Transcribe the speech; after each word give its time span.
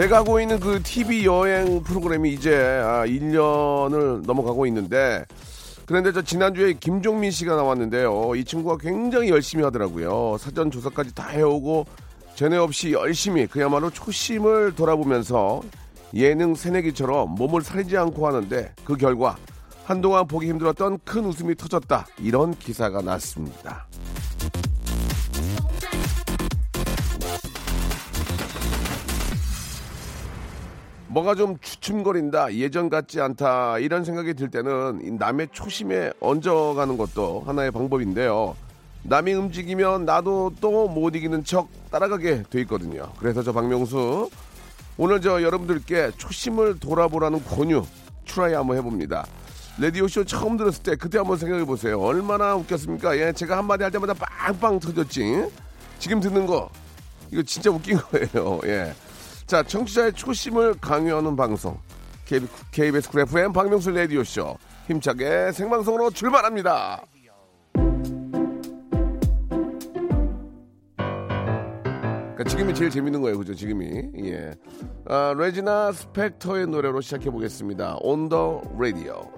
제가 0.00 0.16
하고 0.16 0.40
있는 0.40 0.58
그 0.58 0.82
TV 0.82 1.26
여행 1.26 1.82
프로그램이 1.82 2.32
이제 2.32 2.56
아, 2.56 3.04
1년을 3.04 4.24
넘어가고 4.24 4.64
있는데 4.64 5.26
그런데 5.84 6.10
저 6.10 6.22
지난주에 6.22 6.72
김종민 6.72 7.30
씨가 7.30 7.54
나왔는데요. 7.54 8.34
이 8.34 8.42
친구가 8.42 8.78
굉장히 8.78 9.28
열심히 9.28 9.62
하더라고요. 9.62 10.38
사전 10.38 10.70
조사까지 10.70 11.14
다 11.14 11.28
해오고 11.28 11.84
전에 12.34 12.56
없이 12.56 12.92
열심히 12.92 13.46
그야말로 13.46 13.90
초심을 13.90 14.74
돌아보면서 14.74 15.60
예능 16.14 16.54
새내기처럼 16.54 17.34
몸을 17.34 17.60
사리지 17.60 17.98
않고 17.98 18.26
하는데 18.26 18.72
그 18.84 18.96
결과 18.96 19.36
한동안 19.84 20.26
보기 20.26 20.48
힘들었던 20.48 21.00
큰 21.04 21.26
웃음이 21.26 21.56
터졌다. 21.56 22.06
이런 22.20 22.54
기사가 22.58 23.02
났습니다. 23.02 23.86
뭐가 31.10 31.34
좀 31.34 31.58
주춤거린다, 31.60 32.54
예전 32.54 32.88
같지 32.88 33.20
않다, 33.20 33.78
이런 33.80 34.04
생각이 34.04 34.34
들 34.34 34.48
때는 34.48 35.00
이 35.02 35.10
남의 35.10 35.48
초심에 35.52 36.12
얹어가는 36.20 36.96
것도 36.96 37.42
하나의 37.46 37.72
방법인데요. 37.72 38.54
남이 39.02 39.32
움직이면 39.32 40.04
나도 40.04 40.52
또 40.60 40.86
못 40.86 41.16
이기는 41.16 41.42
척 41.42 41.68
따라가게 41.90 42.44
돼 42.48 42.60
있거든요. 42.60 43.10
그래서 43.18 43.42
저 43.42 43.52
박명수, 43.52 44.30
오늘 44.98 45.20
저 45.20 45.42
여러분들께 45.42 46.12
초심을 46.16 46.78
돌아보라는 46.78 47.42
권유, 47.44 47.84
try 48.28 48.54
한번 48.54 48.76
해봅니다. 48.76 49.26
라디오쇼 49.78 50.24
처음 50.26 50.56
들었을 50.56 50.82
때 50.84 50.94
그때 50.94 51.18
한번 51.18 51.38
생각해 51.38 51.64
보세요. 51.64 51.98
얼마나 52.00 52.54
웃겼습니까? 52.54 53.18
예, 53.18 53.32
제가 53.32 53.56
한마디 53.58 53.82
할 53.82 53.90
때마다 53.90 54.14
빵빵 54.14 54.78
터졌지. 54.78 55.48
지금 55.98 56.20
듣는 56.20 56.46
거, 56.46 56.68
이거 57.32 57.42
진짜 57.42 57.70
웃긴 57.70 57.96
거예요. 58.12 58.60
예. 58.66 58.92
자, 59.50 59.64
청취자의 59.64 60.12
초심을 60.12 60.74
강요하는 60.80 61.34
방송. 61.34 61.76
KBS 62.70 63.10
Cool 63.10 63.22
FM 63.22 63.52
박명수 63.52 63.90
라디오쇼. 63.90 64.56
힘차게 64.86 65.50
생방송으로 65.50 66.10
출발합니다. 66.10 67.02
그러니까 72.36 72.44
지금이 72.46 72.74
제일 72.76 72.90
재밌는 72.90 73.22
거예요. 73.22 73.38
그죠? 73.38 73.52
지금이. 73.52 74.10
예. 74.26 74.52
아, 75.06 75.34
레지나 75.36 75.90
스펙터의 75.90 76.68
노래로 76.68 77.00
시작해 77.00 77.28
보겠습니다. 77.28 77.98
The 78.04 78.60
radio. 78.76 79.28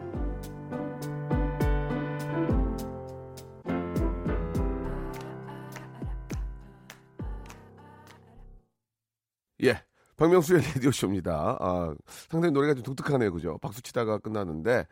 박명수의 10.23 10.63
라디오쇼입니다. 10.77 11.57
아, 11.59 11.95
상당히 12.07 12.53
노래가 12.53 12.75
좀 12.75 12.85
독특하네요. 12.85 13.33
그죠? 13.33 13.59
박수 13.61 13.83
치다가 13.83 14.19
끝나는데. 14.19 14.87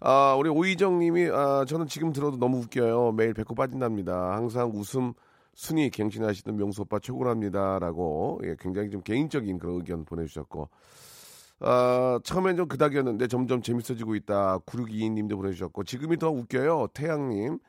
아, 0.00 0.34
우리 0.36 0.50
오희정 0.50 0.98
님이, 0.98 1.28
아, 1.30 1.64
저는 1.64 1.86
지금 1.86 2.12
들어도 2.12 2.36
너무 2.36 2.58
웃겨요. 2.58 3.12
매일 3.12 3.32
배꼽 3.32 3.54
빠진답니다. 3.54 4.34
항상 4.34 4.72
웃음 4.74 5.12
순위 5.54 5.88
갱신하시는 5.88 6.56
명수 6.56 6.82
오빠 6.82 6.98
최고랍니다. 6.98 7.78
라고, 7.78 8.40
예, 8.42 8.56
굉장히 8.58 8.90
좀 8.90 9.02
개인적인 9.02 9.58
그런 9.60 9.76
의견 9.76 10.04
보내주셨고. 10.04 10.68
아, 11.60 12.18
처음엔 12.24 12.56
좀 12.56 12.66
그닥이었는데 12.66 13.28
점점 13.28 13.62
재밌어지고 13.62 14.16
있다. 14.16 14.58
9622 14.66 15.10
님도 15.10 15.36
보내주셨고. 15.36 15.84
지금이 15.84 16.16
더 16.16 16.30
웃겨요. 16.30 16.88
태양님. 16.92 17.60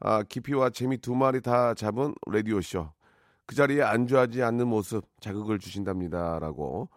아, 0.00 0.24
깊이와 0.24 0.70
재미 0.70 0.98
두 0.98 1.14
마리 1.14 1.40
다 1.40 1.74
잡은 1.74 2.14
라디오쇼. 2.26 2.97
그 3.48 3.54
자리에 3.54 3.82
안주하지 3.82 4.42
않는 4.42 4.68
모습 4.68 5.06
자극을 5.20 5.58
주신답니다라고. 5.58 6.90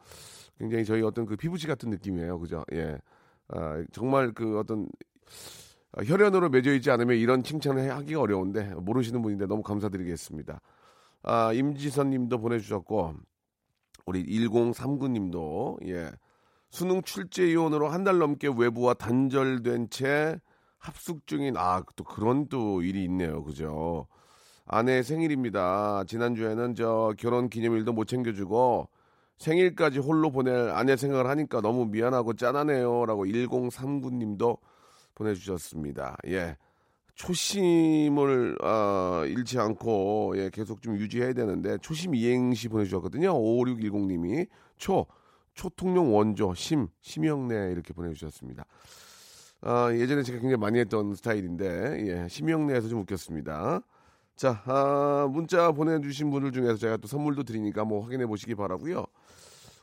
굉장히 0.60 0.84
저희 0.86 1.02
어떤 1.02 1.26
그 1.26 1.38
피부치 1.38 1.66
같은 1.66 1.90
느낌이에요. 1.90 2.38
그죠? 2.40 2.66
예. 2.74 3.00
아, 3.48 3.82
정말 3.94 4.34
그 4.34 4.60
어떤 4.60 4.90
아, 5.94 6.04
혈연으로 6.04 6.50
맺어 6.50 6.74
있지 6.74 6.92
않으면 6.92 7.18
이런 7.18 7.42
칭찬을 7.44 7.90
하기가 7.96 8.20
어려운데 8.20 8.76
모르시는 8.76 9.22
분인데 9.22 9.46
너무 9.48 9.64
감사드리겠습니다. 9.64 10.60
아 11.24 11.54
임지선 11.54 12.10
님도 12.10 12.40
보내주셨고 12.40 13.14
우리 14.06 14.24
1039 14.26 15.08
님도 15.08 15.80
예. 15.86 16.12
수능 16.70 17.02
출제 17.02 17.54
요원으로 17.54 17.88
한 17.90 18.04
달 18.04 18.18
넘게 18.18 18.50
외부와 18.58 18.94
단절된 18.96 19.90
채 19.90 20.38
합숙 20.80 21.28
중인 21.28 21.56
아 21.58 21.82
또 21.96 22.04
그런 22.04 22.48
또 22.50 22.82
일이 22.82 23.04
있네요. 23.06 23.42
그죠 23.44 24.08
아내 24.74 25.04
생일입니다. 25.04 26.06
지난주에는 26.08 26.76
저 26.76 27.14
결혼 27.18 27.50
기념일도 27.50 27.92
못 27.92 28.06
챙겨주고 28.06 28.88
생일까지 29.38 30.00
홀로 30.00 30.32
보낼 30.32 30.70
아내 30.70 30.96
생각을 30.96 31.28
하니까 31.28 31.60
너무 31.60 31.88
미안하고 31.88 32.36
짠하네요. 32.36 33.06
라고 33.06 33.26
1039님도 33.26 34.60
보내주셨습니다. 35.14 36.16
예. 36.28 36.56
초심을, 37.16 38.60
어, 38.64 39.26
잃지 39.28 39.60
않고, 39.60 40.36
예, 40.38 40.50
계속 40.50 40.82
좀 40.82 40.96
유지해야 40.96 41.34
되는데, 41.34 41.78
초심 41.80 42.16
이행시 42.16 42.70
보내주셨거든요. 42.70 43.34
5610님이. 43.34 44.48
초, 44.78 45.06
초통령 45.54 46.16
원조, 46.16 46.54
심, 46.56 46.88
심영래 47.02 47.74
이렇게 47.74 47.94
보내주셨습니다. 47.94 48.66
아, 49.62 49.92
예전에 49.94 50.24
제가 50.24 50.40
굉장히 50.40 50.60
많이 50.60 50.80
했던 50.80 51.14
스타일인데, 51.14 52.08
예, 52.08 52.28
심영래에서 52.30 52.88
좀 52.88 53.02
웃겼습니다. 53.02 53.82
자, 54.42 54.60
아, 54.66 55.30
문자 55.32 55.72
보내주신 55.72 56.32
분들 56.32 56.52
중에서 56.52 56.76
제가 56.76 56.98
또 56.98 57.08
선물도 57.08 57.44
드리니까 57.44 57.86
뭐 57.86 58.02
확인해 58.02 58.26
보시기 58.26 58.56
바라고요. 58.56 59.06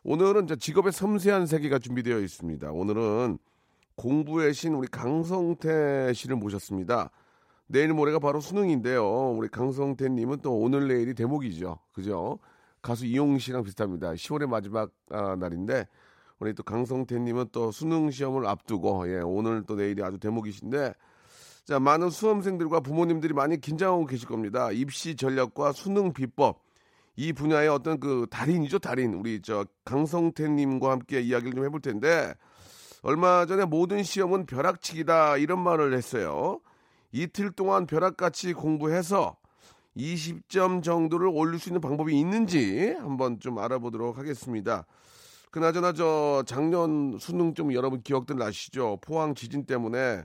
오늘은 0.02 0.48
직업의 0.58 0.91
섬세한 0.91 1.46
세계가 1.46 1.78
준비되어 1.78 2.19
있습니다. 2.19 2.72
오늘은 2.72 3.38
공부의 3.94 4.52
신 4.54 4.74
우리 4.74 4.88
강성태 4.88 6.12
씨를 6.12 6.34
모셨습니다. 6.34 7.12
내일 7.69 7.94
모레가 7.94 8.19
바로 8.19 8.41
수능인데요. 8.41 9.30
우리 9.30 9.46
강성태님은 9.46 10.38
또 10.42 10.58
오늘 10.58 10.88
내일이 10.88 11.14
대목이죠. 11.14 11.78
그죠? 11.92 12.40
가수 12.82 13.06
이용 13.06 13.38
씨랑 13.38 13.62
비슷합니다. 13.62 14.14
10월의 14.14 14.48
마지막 14.48 14.90
아, 15.10 15.36
날인데 15.36 15.86
우리 16.40 16.52
또 16.54 16.64
강성태님은 16.64 17.50
또 17.52 17.70
수능 17.70 18.10
시험을 18.10 18.44
앞두고 18.44 19.08
예, 19.08 19.20
오늘 19.20 19.62
또 19.69 19.76
내일이 19.76 20.02
아주 20.02 20.19
대목이신데 20.19 20.94
자, 21.69 21.79
많은 21.79 22.09
수험생들과 22.09 22.81
부모님들이 22.81 23.34
많이 23.34 23.61
긴장하고 23.61 24.06
계실 24.06 24.27
겁니다. 24.27 24.73
입시 24.73 25.17
전략과 25.17 25.73
수능 25.73 26.15
비법. 26.15 26.62
이 27.15 27.34
분야의 27.34 27.69
어떤 27.69 28.01
그 28.01 28.27
달인이죠, 28.31 28.79
달인. 28.79 29.12
우리 29.12 29.43
저 29.43 29.67
강성태님과 29.84 30.91
함께 30.91 31.20
이야기를 31.20 31.53
좀 31.53 31.67
해볼 31.67 31.82
텐데, 31.82 32.32
얼마 33.03 33.44
전에 33.44 33.67
모든 33.67 34.03
시험은 34.03 34.47
벼락치기다, 34.47 35.37
이런 35.37 35.62
말을 35.62 35.93
했어요. 35.93 36.59
이틀 37.12 37.50
동안 37.50 37.87
벼락같이 37.87 38.55
공부해서 38.55 39.37
20점 39.94 40.82
정도를 40.82 41.29
올릴 41.31 41.61
수 41.61 41.69
있는 41.69 41.82
방법이 41.82 42.19
있는지 42.19 42.97
한번 42.99 43.41
좀 43.41 43.59
알아보도록 43.59 44.17
하겠습니다. 44.17 44.87
그나저나 45.50 45.93
저 45.93 46.43
작년 46.47 47.19
수능 47.21 47.53
좀 47.53 47.75
여러분 47.75 48.00
기억들 48.00 48.37
나시죠? 48.37 49.00
포항 49.03 49.35
지진 49.35 49.67
때문에 49.67 50.23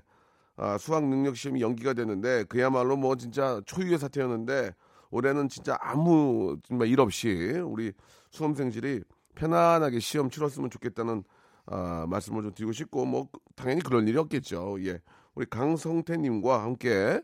아, 0.56 0.78
수학 0.78 1.06
능력 1.08 1.36
시험이 1.36 1.62
연기가 1.62 1.94
됐는데 1.94 2.44
그야말로 2.46 2.96
뭐 2.96 3.16
진짜 3.16 3.62
초유의 3.66 3.98
사태였는데 3.98 4.72
올해는 5.10 5.50
진짜 5.50 5.78
아무 5.80 6.58
정말 6.64 6.88
일 6.88 7.00
없이 7.00 7.30
우리 7.64 7.92
수험생들이 8.32 9.02
편안하게 9.36 10.00
시험 10.00 10.30
치렀으면 10.30 10.70
좋겠다는 10.70 11.24
아, 11.66 12.06
말씀을 12.10 12.44
좀 12.44 12.54
드리고 12.54 12.72
싶고 12.72 13.06
뭐 13.06 13.30
당연히 13.56 13.82
그럴 13.82 14.08
일이 14.08 14.18
없겠죠. 14.18 14.78
예, 14.86 15.00
우리 15.36 15.46
강성태님과 15.46 16.64
함께 16.64 17.22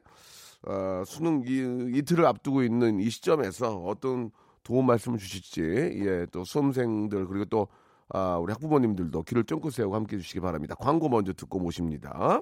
아, 0.65 1.03
수능 1.05 1.43
이, 1.45 1.97
이틀을 1.97 2.25
앞두고 2.25 2.63
있는 2.63 2.99
이 2.99 3.09
시점에서 3.09 3.77
어떤 3.77 4.31
도움 4.63 4.87
말씀을 4.87 5.17
주실지 5.17 5.61
예, 5.61 6.25
또 6.31 6.43
수험생들 6.43 7.27
그리고 7.27 7.45
또 7.45 7.67
아, 8.09 8.37
우리 8.37 8.51
학부모님들도 8.53 9.23
귀를 9.23 9.43
쫑긋 9.43 9.73
세우고 9.73 9.95
함께 9.95 10.15
해 10.15 10.21
주시기 10.21 10.39
바랍니다. 10.39 10.75
광고 10.75 11.09
먼저 11.09 11.33
듣고 11.33 11.59
모십니다. 11.59 12.41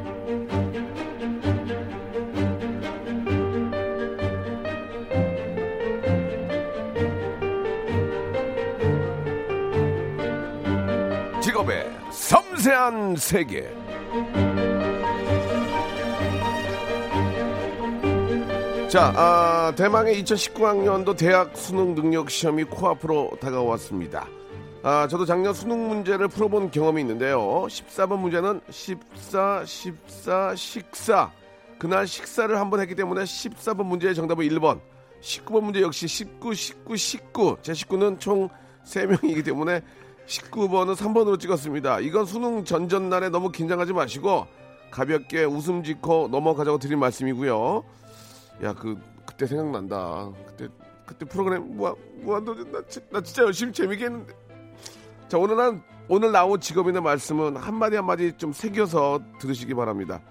섬세한 12.61 13.15
세계. 13.15 13.67
자, 18.87 19.13
아, 19.15 19.73
대망의 19.75 20.21
2019학년도 20.23 21.17
대학 21.17 21.55
수능 21.57 21.95
능력 21.95 22.29
시험이 22.29 22.65
코앞으로 22.65 23.31
다가왔습니다. 23.39 24.27
아, 24.83 25.07
저도 25.07 25.25
작년 25.25 25.53
수능 25.53 25.87
문제를 25.87 26.27
풀어본 26.27 26.69
경험이 26.71 27.01
있는데요. 27.01 27.39
14번 27.67 28.19
문제는 28.19 28.61
14, 28.69 29.63
14, 29.65 30.55
식사. 30.55 31.31
그날 31.79 32.05
식사를 32.05 32.55
한 32.59 32.69
번 32.69 32.79
했기 32.79 32.93
때문에 32.95 33.23
14번 33.23 33.85
문제의 33.85 34.13
정답은 34.13 34.45
1번. 34.47 34.79
19번 35.21 35.61
문제 35.63 35.81
역시 35.81 36.07
19, 36.07 36.53
19, 36.53 36.95
19. 36.97 37.57
제 37.63 37.73
식구는 37.73 38.19
총 38.19 38.49
3명이기 38.85 39.45
때문에 39.45 39.81
19번은 40.27 40.95
3번으로 40.95 41.39
찍었습니다. 41.39 41.99
이건 41.99 42.25
수능 42.25 42.63
전전날에 42.63 43.29
너무 43.29 43.51
긴장하지 43.51 43.93
마시고 43.93 44.47
가볍게 44.89 45.43
웃음 45.43 45.83
짓고 45.83 46.29
넘어가자고 46.31 46.77
드린 46.77 46.99
말씀이고요. 46.99 47.83
야, 48.63 48.73
그 48.73 48.97
그때 49.25 49.45
생각난다. 49.45 50.29
그때 50.47 50.67
그때 51.05 51.25
프로그램 51.25 51.75
무한 51.75 51.95
무한도전 52.21 52.71
나, 52.71 52.81
진- 52.87 53.03
나 53.09 53.21
진짜 53.21 53.43
열심히 53.43 53.73
재밌게 53.73 54.05
했는데. 54.05 54.33
자, 55.27 55.37
오늘 55.37 55.55
난 55.57 55.83
오늘 56.07 56.31
나온 56.31 56.59
직업이나 56.59 57.01
말씀은 57.01 57.55
한마디 57.57 57.95
한마디 57.95 58.33
좀 58.37 58.51
새겨서 58.53 59.19
들으시기 59.39 59.73
바랍니다. 59.73 60.21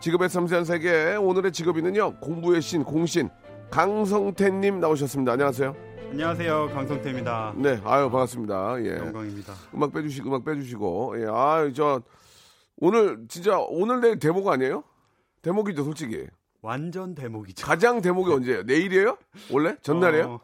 직업의 0.00 0.28
섬세한 0.28 0.64
세계 0.64 1.14
오늘의 1.16 1.52
직업인은요. 1.52 2.16
공부의 2.20 2.60
신 2.62 2.84
공신 2.84 3.28
강성태님 3.70 4.80
나오셨습니다. 4.80 5.32
안녕하세요. 5.32 5.85
안녕하세요 6.10 6.70
강성태입니다. 6.72 7.54
네, 7.56 7.80
아유 7.84 8.08
반갑습니다. 8.10 8.82
예. 8.84 8.96
영광입니다. 8.98 9.52
음악 9.74 9.92
빼주시고 9.92 10.28
음악 10.28 10.44
빼주시고 10.44 11.20
예, 11.20 11.26
아저 11.28 12.02
오늘 12.78 13.26
진짜 13.28 13.58
오늘 13.58 14.00
내일 14.00 14.18
대목 14.18 14.48
아니에요? 14.48 14.84
대목이죠 15.42 15.84
솔직히 15.84 16.26
완전 16.62 17.14
대목이죠. 17.14 17.66
가장 17.66 18.00
대목이 18.00 18.32
언제예요? 18.32 18.62
내일이에요? 18.62 19.18
원래 19.50 19.76
전날이에요? 19.82 20.24
어, 20.26 20.40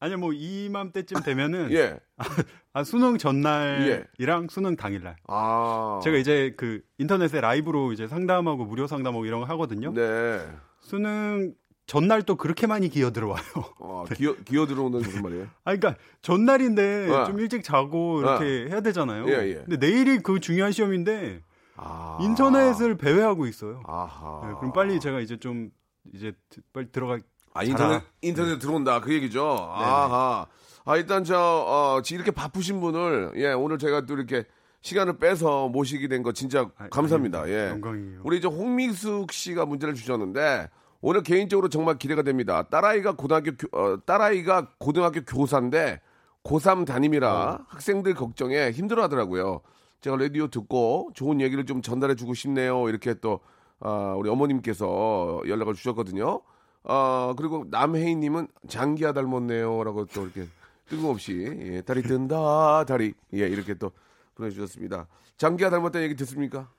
아니요 0.00 0.18
뭐 0.18 0.32
이맘때쯤 0.32 1.22
되면은 1.22 1.70
예. 1.74 1.98
아, 2.72 2.84
수능 2.84 3.18
전날이랑 3.18 4.48
수능 4.50 4.76
당일날 4.76 5.16
아 5.26 6.00
제가 6.04 6.16
이제 6.18 6.54
그 6.56 6.82
인터넷에 6.98 7.40
라이브로 7.40 7.92
이제 7.92 8.06
상담하고 8.06 8.64
무료 8.64 8.86
상담하고 8.86 9.24
이런 9.26 9.40
거 9.40 9.46
하거든요. 9.46 9.92
네. 9.92 10.46
수능 10.80 11.54
전날 11.88 12.22
또 12.22 12.36
그렇게 12.36 12.66
많이 12.66 12.88
기어 12.90 13.10
들어와요. 13.10 13.42
어, 13.80 14.04
기어 14.14 14.34
기어 14.44 14.66
들어오는 14.66 15.00
무슨 15.00 15.22
말이에요? 15.22 15.44
아 15.64 15.74
그러니까 15.74 15.96
전날인데 16.22 17.08
어. 17.10 17.24
좀 17.24 17.40
일찍 17.40 17.64
자고 17.64 18.20
이렇게 18.20 18.66
해야 18.68 18.80
되잖아요. 18.82 19.26
예, 19.28 19.48
예. 19.48 19.54
근데 19.66 19.78
내일이 19.78 20.18
그 20.18 20.38
중요한 20.38 20.70
시험인데 20.70 21.42
아 21.76 22.18
인터넷을 22.20 22.96
배회하고 22.98 23.46
있어요. 23.46 23.80
아하. 23.86 24.42
네, 24.46 24.54
그럼 24.60 24.72
빨리 24.74 25.00
제가 25.00 25.20
이제 25.20 25.38
좀 25.38 25.70
이제 26.12 26.32
빨리 26.74 26.92
들어가 26.92 27.18
아 27.54 27.64
인터넷 27.64 27.94
자라. 27.94 28.02
인터넷 28.20 28.58
들어온다 28.58 29.00
그 29.00 29.12
얘기죠. 29.14 29.42
아하. 29.72 30.46
아 30.84 30.96
일단 30.96 31.24
저 31.24 31.36
어, 31.38 32.02
지금 32.02 32.16
이렇게 32.20 32.30
바쁘신 32.32 32.80
분을 32.82 33.32
예 33.36 33.52
오늘 33.52 33.78
제가 33.78 34.04
또 34.04 34.14
이렇게 34.14 34.44
시간을 34.82 35.16
빼서 35.18 35.68
모시게 35.68 36.06
된 36.08 36.22
거 36.22 36.32
진짜 36.32 36.68
아, 36.76 36.88
감사합니다. 36.90 37.40
아닙니다. 37.40 37.66
예. 37.66 37.70
영광이에요. 37.70 38.20
우리 38.24 38.36
이제 38.38 38.46
홍미숙 38.46 39.32
씨가 39.32 39.64
문제를 39.64 39.94
주셨는데 39.94 40.68
오늘 41.00 41.22
개인적으로 41.22 41.68
정말 41.68 41.96
기대가 41.98 42.22
됩니다. 42.22 42.62
딸아이가 42.64 43.12
고등학교 43.16 43.52
교- 43.56 43.68
어, 43.78 43.98
딸아이가 44.04 44.72
고등학교 44.78 45.20
교사인데 45.24 46.00
고3 46.42 46.86
담임이라 46.86 47.66
학생들 47.68 48.14
걱정에 48.14 48.70
힘들어하더라고요. 48.72 49.60
제가 50.00 50.16
라디오 50.16 50.48
듣고 50.48 51.10
좋은 51.14 51.40
얘기를 51.40 51.66
좀 51.66 51.82
전달해주고 51.82 52.34
싶네요. 52.34 52.88
이렇게 52.88 53.14
또 53.14 53.40
아, 53.80 54.14
우리 54.18 54.28
어머님께서 54.28 55.42
연락을 55.46 55.74
주셨거든요. 55.74 56.40
아 56.84 57.34
그리고 57.36 57.66
남혜인님은 57.70 58.48
장기야 58.68 59.12
닮았네요라고 59.12 60.06
또 60.06 60.22
이렇게 60.22 60.46
뜬금없이 60.88 61.56
예, 61.60 61.80
다리 61.82 62.02
뜬다 62.02 62.84
다리 62.86 63.12
예 63.34 63.46
이렇게 63.46 63.74
또 63.74 63.90
보내주셨습니다. 64.36 65.06
장기야 65.36 65.70
닮았다는 65.70 66.04
얘기 66.06 66.16
듣습니까? 66.16 66.70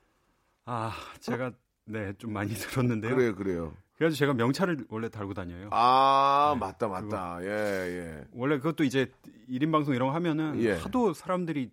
아, 0.66 0.92
제가 1.20 1.52
네, 1.84 2.12
좀 2.18 2.32
많이 2.32 2.52
들었는데요. 2.54 3.14
그래요 3.14 3.34
그래요. 3.34 3.72
그래서 4.00 4.16
제가 4.16 4.32
명찰을 4.32 4.86
원래 4.88 5.10
달고 5.10 5.34
다녀요. 5.34 5.68
아, 5.72 6.52
네, 6.54 6.58
맞다, 6.60 6.88
맞다. 6.88 7.38
예, 7.42 7.46
예. 7.48 8.24
원래 8.32 8.56
그것도 8.56 8.82
이제 8.82 9.12
1인 9.50 9.70
방송 9.70 9.94
이런 9.94 10.08
거 10.08 10.14
하면은 10.14 10.58
예. 10.62 10.72
하도 10.72 11.12
사람들이 11.12 11.70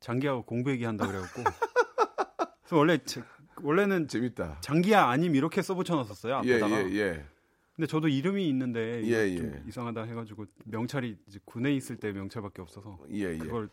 장기하고 0.00 0.44
공부 0.46 0.70
얘기한다 0.70 1.06
그래갖고 1.06 1.42
그래서 2.62 2.76
원래 2.78 2.96
제- 3.04 3.22
원래는 3.62 4.08
재밌다. 4.08 4.56
장기야 4.62 5.04
아님 5.06 5.34
이렇게 5.36 5.60
써붙여 5.60 5.96
놨었어요 5.96 6.40
예, 6.46 6.54
앞에다가 6.54 6.82
예, 6.90 6.94
예. 6.94 7.24
근데 7.76 7.86
저도 7.88 8.08
이름이 8.08 8.48
있는데 8.48 9.02
예, 9.04 9.36
좀 9.36 9.52
예. 9.54 9.62
이상하다 9.68 10.04
해가지고 10.04 10.46
명찰이 10.64 11.18
이제 11.28 11.38
군에 11.44 11.74
있을 11.74 11.96
때 11.96 12.10
명찰밖에 12.12 12.62
없어서 12.62 12.98
예, 13.12 13.34
예. 13.34 13.36
그걸 13.36 13.68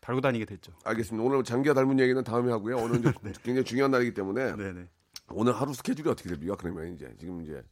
달고 0.00 0.20
다니게 0.20 0.44
됐죠 0.44 0.72
알겠습니다. 0.84 1.26
오늘 1.26 1.42
장기와 1.42 1.74
닮은 1.74 1.98
얘기는 1.98 2.22
다음에 2.22 2.52
하고요. 2.52 2.76
오늘 2.76 3.00
이제 3.00 3.12
굉장히 3.42 3.64
중요한 3.64 3.90
날이기 3.90 4.14
때문에 4.14 4.54
네 4.54 4.72
네 4.72 4.86
오늘 5.30 5.52
하루 5.54 5.72
스케줄이 5.74 6.08
어떻게 6.08 6.28
됩니까? 6.28 6.56
그러면 6.58 6.94
이제 6.94 7.12
지금 7.18 7.42
이제 7.42 7.62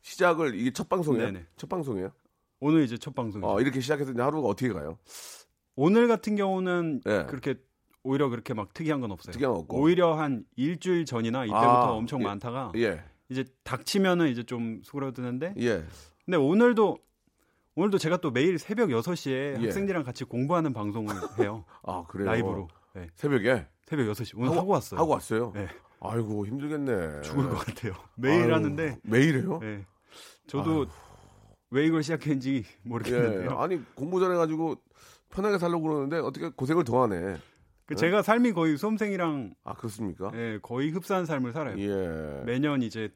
시작을 0.00 0.54
이게 0.54 0.70
첫 0.72 0.88
방송이에요? 0.88 1.26
네네. 1.26 1.46
첫 1.56 1.68
방송이에요? 1.68 2.10
오늘 2.60 2.84
이제 2.84 2.96
첫 2.96 3.14
방송이죠 3.14 3.46
어, 3.46 3.60
이렇게 3.60 3.80
시작해서 3.80 4.12
이제 4.12 4.22
하루가 4.22 4.48
어떻게 4.48 4.72
가요? 4.72 4.98
오늘 5.76 6.08
같은 6.08 6.36
경우는 6.36 7.02
예. 7.06 7.24
그렇게 7.28 7.56
오히려 8.04 8.28
그렇게 8.28 8.54
막 8.54 8.72
특이한 8.74 9.00
건 9.00 9.10
없어요. 9.10 9.32
특이한 9.32 9.52
건 9.52 9.62
없고. 9.62 9.80
오히려 9.80 10.14
한 10.14 10.44
일주일 10.56 11.04
전이나 11.04 11.44
이때부터 11.44 11.58
아, 11.66 11.90
엄청 11.92 12.20
예. 12.20 12.24
많다가 12.26 12.70
예, 12.76 13.02
이제 13.28 13.44
닥치면은 13.64 14.28
이제 14.28 14.42
좀 14.42 14.80
수그러드는데 14.84 15.54
예. 15.58 15.84
근데 16.24 16.36
오늘도 16.36 16.98
오늘도 17.76 17.98
제가 17.98 18.18
또 18.18 18.30
매일 18.30 18.58
새벽 18.58 18.90
6시에 18.90 19.58
예. 19.58 19.64
학생들이랑 19.64 20.04
같이 20.04 20.24
공부하는 20.24 20.72
방송을 20.72 21.14
해요. 21.40 21.64
아, 21.82 22.04
그래요? 22.06 22.26
라이브로. 22.26 22.68
네. 22.94 23.08
새벽에? 23.16 23.66
새벽 23.86 24.06
6시. 24.12 24.38
오늘 24.38 24.56
하고, 24.56 24.70
왔어요. 24.72 25.00
하고 25.00 25.12
왔어요? 25.12 25.52
네. 25.54 25.66
아이고, 26.04 26.46
힘들겠네. 26.46 27.22
죽을 27.22 27.48
것 27.48 27.56
같아요. 27.56 27.94
매일 28.16 28.44
아유, 28.44 28.54
하는데 28.54 28.98
매일 29.02 29.38
해요? 29.38 29.58
네. 29.62 29.84
저도 30.46 30.86
왜 31.70 31.86
이걸 31.86 32.02
시작했는지 32.02 32.64
예. 32.66 32.88
모르겠는데요. 32.88 33.58
아니, 33.58 33.80
공부 33.94 34.20
잘해가지고 34.20 34.76
편하게 35.30 35.58
살려고 35.58 35.82
그러는데 35.82 36.18
어떻게 36.18 36.48
고생을 36.50 36.84
더 36.84 37.02
하네. 37.02 37.38
그 37.86 37.96
제가 37.96 38.22
삶이 38.22 38.52
거의 38.52 38.78
수험생이랑 38.78 39.54
아, 39.64 39.74
그렇습니까? 39.74 40.30
예, 40.34 40.58
거의 40.62 40.90
흡사한 40.90 41.26
삶을 41.26 41.52
살아요. 41.52 41.78
예. 41.78 42.42
매년 42.44 42.82
이제 42.82 43.10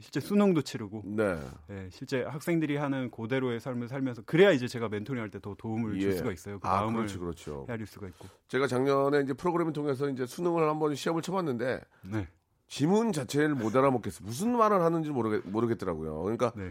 실제 0.00 0.20
수능도 0.20 0.62
치르고 0.62 1.02
네. 1.04 1.38
네, 1.66 1.88
실제 1.90 2.22
학생들이 2.22 2.76
하는 2.76 3.10
그대로의 3.10 3.58
삶을 3.60 3.88
살면서 3.88 4.22
그래야 4.22 4.52
이제 4.52 4.68
제가 4.68 4.88
멘토링 4.88 5.20
할 5.20 5.30
때 5.30 5.38
더 5.40 5.54
도움을 5.56 5.98
줄 5.98 6.12
예. 6.12 6.16
수가 6.16 6.32
있어요. 6.32 6.58
그 6.60 6.68
아, 6.68 6.80
마음을 6.80 6.96
그렇죠, 6.98 7.20
그렇죠. 7.20 7.66
헤아릴 7.68 7.86
수가 7.86 8.06
있고. 8.08 8.28
제가 8.48 8.66
작년에 8.66 9.20
이제 9.22 9.32
프로그램을 9.32 9.72
통해서 9.72 10.08
이제 10.08 10.24
수능을 10.26 10.68
한번 10.68 10.94
시험을 10.94 11.22
쳐봤는데 11.22 11.80
네. 12.12 12.28
지문 12.68 13.12
자체를 13.12 13.54
못 13.54 13.74
알아먹겠어. 13.74 14.24
무슨 14.24 14.56
말을 14.56 14.80
하는지 14.82 15.10
모르겠, 15.10 15.42
모르겠더라고요. 15.48 16.22
그러니까 16.22 16.52
네. 16.56 16.70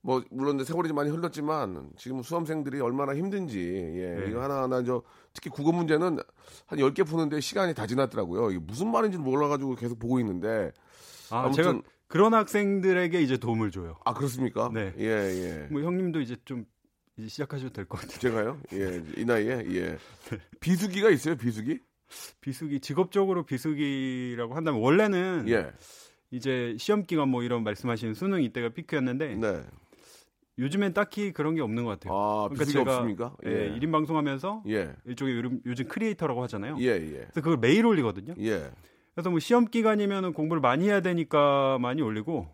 뭐 0.00 0.22
물론 0.30 0.62
세월이 0.62 0.88
좀 0.88 0.96
많이 0.96 1.10
흘렀지만 1.10 1.90
지금 1.96 2.22
수험생들이 2.22 2.80
얼마나 2.80 3.14
힘든지 3.14 3.58
예, 3.96 4.20
네. 4.20 4.26
이거 4.30 4.42
하나하나 4.42 4.82
저 4.82 5.02
특히 5.32 5.48
국어 5.48 5.72
문제는 5.72 6.18
한 6.66 6.78
10개 6.78 7.06
푸는데 7.06 7.40
시간이 7.40 7.72
다 7.74 7.86
지났더라고요. 7.86 8.50
이게 8.50 8.58
무슨 8.58 8.90
말인지 8.90 9.16
몰라 9.18 9.48
가지고 9.48 9.74
계속 9.76 9.98
보고 9.98 10.18
있는데 10.20 10.72
아, 11.30 11.50
제가 11.50 11.80
그런 12.06 12.34
학생들에게 12.34 13.20
이제 13.22 13.36
도움을 13.36 13.70
줘요. 13.70 13.96
아 14.04 14.14
그렇습니까? 14.14 14.70
네. 14.72 14.92
예 14.98 15.04
예. 15.06 15.68
뭐 15.70 15.82
형님도 15.82 16.20
이제 16.20 16.36
좀 16.44 16.64
이제 17.16 17.28
시작하셔도 17.28 17.72
될 17.72 17.86
것 17.86 18.00
같아요. 18.00 18.18
제가요? 18.18 18.60
예, 18.72 19.02
이 19.16 19.24
나이에 19.24 19.64
예. 19.70 19.98
비수기가 20.60 21.10
있어요, 21.10 21.36
비수기? 21.36 21.78
비수기 22.40 22.80
직업적으로 22.80 23.44
비수기라고 23.44 24.54
한다면 24.54 24.80
원래는 24.80 25.46
예, 25.48 25.72
이제 26.30 26.76
시험 26.78 27.04
기간 27.04 27.28
뭐 27.28 27.42
이런 27.42 27.64
말씀하신 27.64 28.14
수능 28.14 28.42
이때가 28.42 28.70
피크였는데 28.70 29.36
네. 29.36 29.62
요즘엔 30.58 30.92
딱히 30.94 31.32
그런 31.32 31.56
게 31.56 31.62
없는 31.62 31.82
것 31.84 31.90
같아요. 31.98 32.14
아, 32.16 32.48
그러니까 32.48 32.64
제가 32.66 32.98
없습니까? 32.98 33.34
예, 33.44 33.76
1인 33.76 33.90
방송하면서 33.90 34.62
예. 34.68 34.94
일종의 35.04 35.34
요즘, 35.36 35.60
요즘 35.66 35.88
creator라고 35.88 36.42
하잖아요. 36.44 36.76
예, 36.78 36.86
예. 36.90 37.08
그래서 37.08 37.40
그걸 37.40 37.56
매일 37.56 37.84
올리거든요. 37.86 38.34
예. 38.38 38.70
그래서 39.14 39.30
뭐 39.30 39.38
시험 39.38 39.66
기간이면 39.66 40.32
공부를 40.32 40.60
많이 40.60 40.86
해야 40.86 41.00
되니까 41.00 41.78
많이 41.80 42.02
올리고 42.02 42.48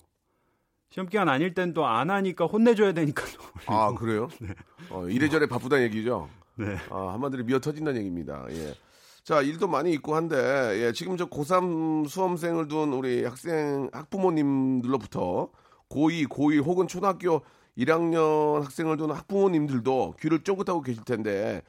시험 0.90 1.08
기간 1.08 1.28
아닐 1.28 1.54
땐 1.54 1.72
또 1.72 1.86
안 1.86 2.10
하니까 2.10 2.46
혼내줘야 2.46 2.92
되니까 2.92 3.24
또 3.36 3.42
올리고. 3.42 3.72
아, 3.72 3.94
그래요? 3.94 4.28
어, 4.90 5.08
이래저래 5.08 5.46
바쁘다는 5.46 5.84
얘기죠? 5.84 6.28
네. 6.56 6.76
아, 6.90 7.12
한마디로 7.12 7.44
미어 7.44 7.60
터진다는 7.60 8.00
얘기입니다. 8.00 8.44
예. 8.50 8.74
자, 9.22 9.40
일도 9.40 9.68
많이 9.68 9.92
있고 9.92 10.16
한데, 10.16 10.36
예, 10.82 10.92
지금 10.92 11.16
저 11.16 11.26
고3 11.26 12.08
수험생을 12.08 12.68
둔 12.68 12.92
우리 12.92 13.24
학생, 13.24 13.88
학부모님들로부터 13.92 15.50
고2, 15.90 16.26
고1 16.28 16.64
혹은 16.64 16.88
초등학교 16.88 17.42
1학년 17.78 18.62
학생을 18.62 18.96
둔 18.96 19.12
학부모님들도 19.12 20.14
귀를 20.20 20.40
쫑긋하고 20.42 20.82
계실 20.82 21.04
텐데, 21.04 21.62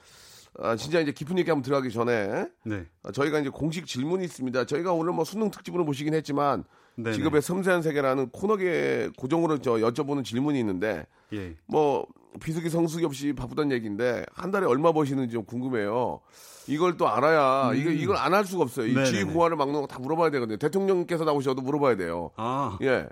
아, 0.60 0.76
진짜 0.76 1.00
이제 1.00 1.12
깊은 1.12 1.38
얘기 1.40 1.50
한번 1.50 1.64
들어가기 1.64 1.92
전에, 1.92 2.46
네. 2.66 2.86
아, 3.04 3.12
저희가 3.12 3.40
이제 3.40 3.50
공식 3.50 3.86
질문이 3.86 4.24
있습니다. 4.26 4.66
저희가 4.66 4.92
오늘 4.94 5.14
뭐 5.14 5.24
수능 5.24 5.50
특집으로 5.50 5.86
보시긴 5.86 6.14
했지만, 6.14 6.66
네네. 6.96 7.14
직업의 7.16 7.42
섬세한 7.42 7.82
세계라는 7.82 8.30
코너계 8.32 9.12
고정으로 9.18 9.60
저 9.60 9.74
여쭤보는 9.74 10.26
질문이 10.26 10.60
있는데, 10.60 11.06
예. 11.34 11.56
뭐 11.68 12.06
비수기 12.42 12.70
성수기 12.70 13.06
없이 13.06 13.34
바쁘단 13.34 13.72
얘기인데 13.72 14.26
한 14.34 14.52
달에 14.52 14.66
얼마 14.66 14.92
버시는지 14.92 15.34
좀 15.34 15.44
궁금해요. 15.46 16.20
이걸 16.68 16.96
또 16.98 17.08
알아야 17.10 17.74
이게 17.74 17.94
이걸 17.94 18.16
안 18.18 18.34
할 18.34 18.46
수가 18.46 18.64
없어요. 18.64 18.88
이 18.88 18.96
음. 18.96 19.04
지위 19.06 19.24
고하를 19.26 19.58
막는 19.58 19.82
거 19.82 19.88
다 19.88 20.00
물어봐야 20.00 20.30
되거든요. 20.32 20.58
대통령께서 20.58 21.24
나오셔도 21.26 21.62
물어봐야 21.62 21.96
돼요. 21.98 22.32
아, 22.36 22.78
예, 22.82 23.08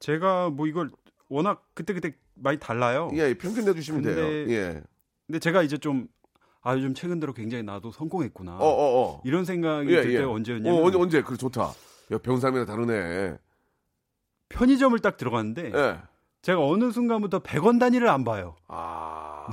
제가 0.00 0.50
뭐 0.50 0.66
이걸 0.66 0.90
워낙 1.28 1.64
그때 1.74 1.92
그때 1.94 2.14
많이 2.34 2.58
달라요. 2.58 3.10
예, 3.14 3.34
평균 3.34 3.64
내주시면 3.64 4.02
돼요. 4.02 4.16
예, 4.50 4.82
근데 5.26 5.38
제가 5.38 5.62
이제 5.62 5.76
좀 5.78 6.06
아, 6.62 6.74
요즘 6.74 6.92
최근 6.94 7.20
들어 7.20 7.32
굉장히 7.32 7.62
나도 7.64 7.90
성공했구나. 7.90 8.56
어, 8.58 8.64
어, 8.64 9.02
어. 9.02 9.20
이런 9.24 9.44
생각이 9.44 9.90
예, 9.92 10.02
들 10.02 10.12
예. 10.14 10.18
때가 10.18 10.30
언제였냐면 10.30 10.78
어, 10.80 10.84
언제, 10.86 10.98
언제? 10.98 11.22
그래 11.22 11.36
좋다. 11.36 11.72
야, 12.12 12.18
병사람이랑 12.18 12.66
다르네. 12.66 13.38
편의점을 14.50 14.98
딱 14.98 15.16
들어갔는데 15.16 15.72
예. 15.74 15.98
제가 16.42 16.60
어느 16.64 16.90
순간부터 16.90 17.40
100원 17.40 17.78
단위를 17.78 18.08
안 18.08 18.24
봐요. 18.24 18.56
아, 18.68 19.46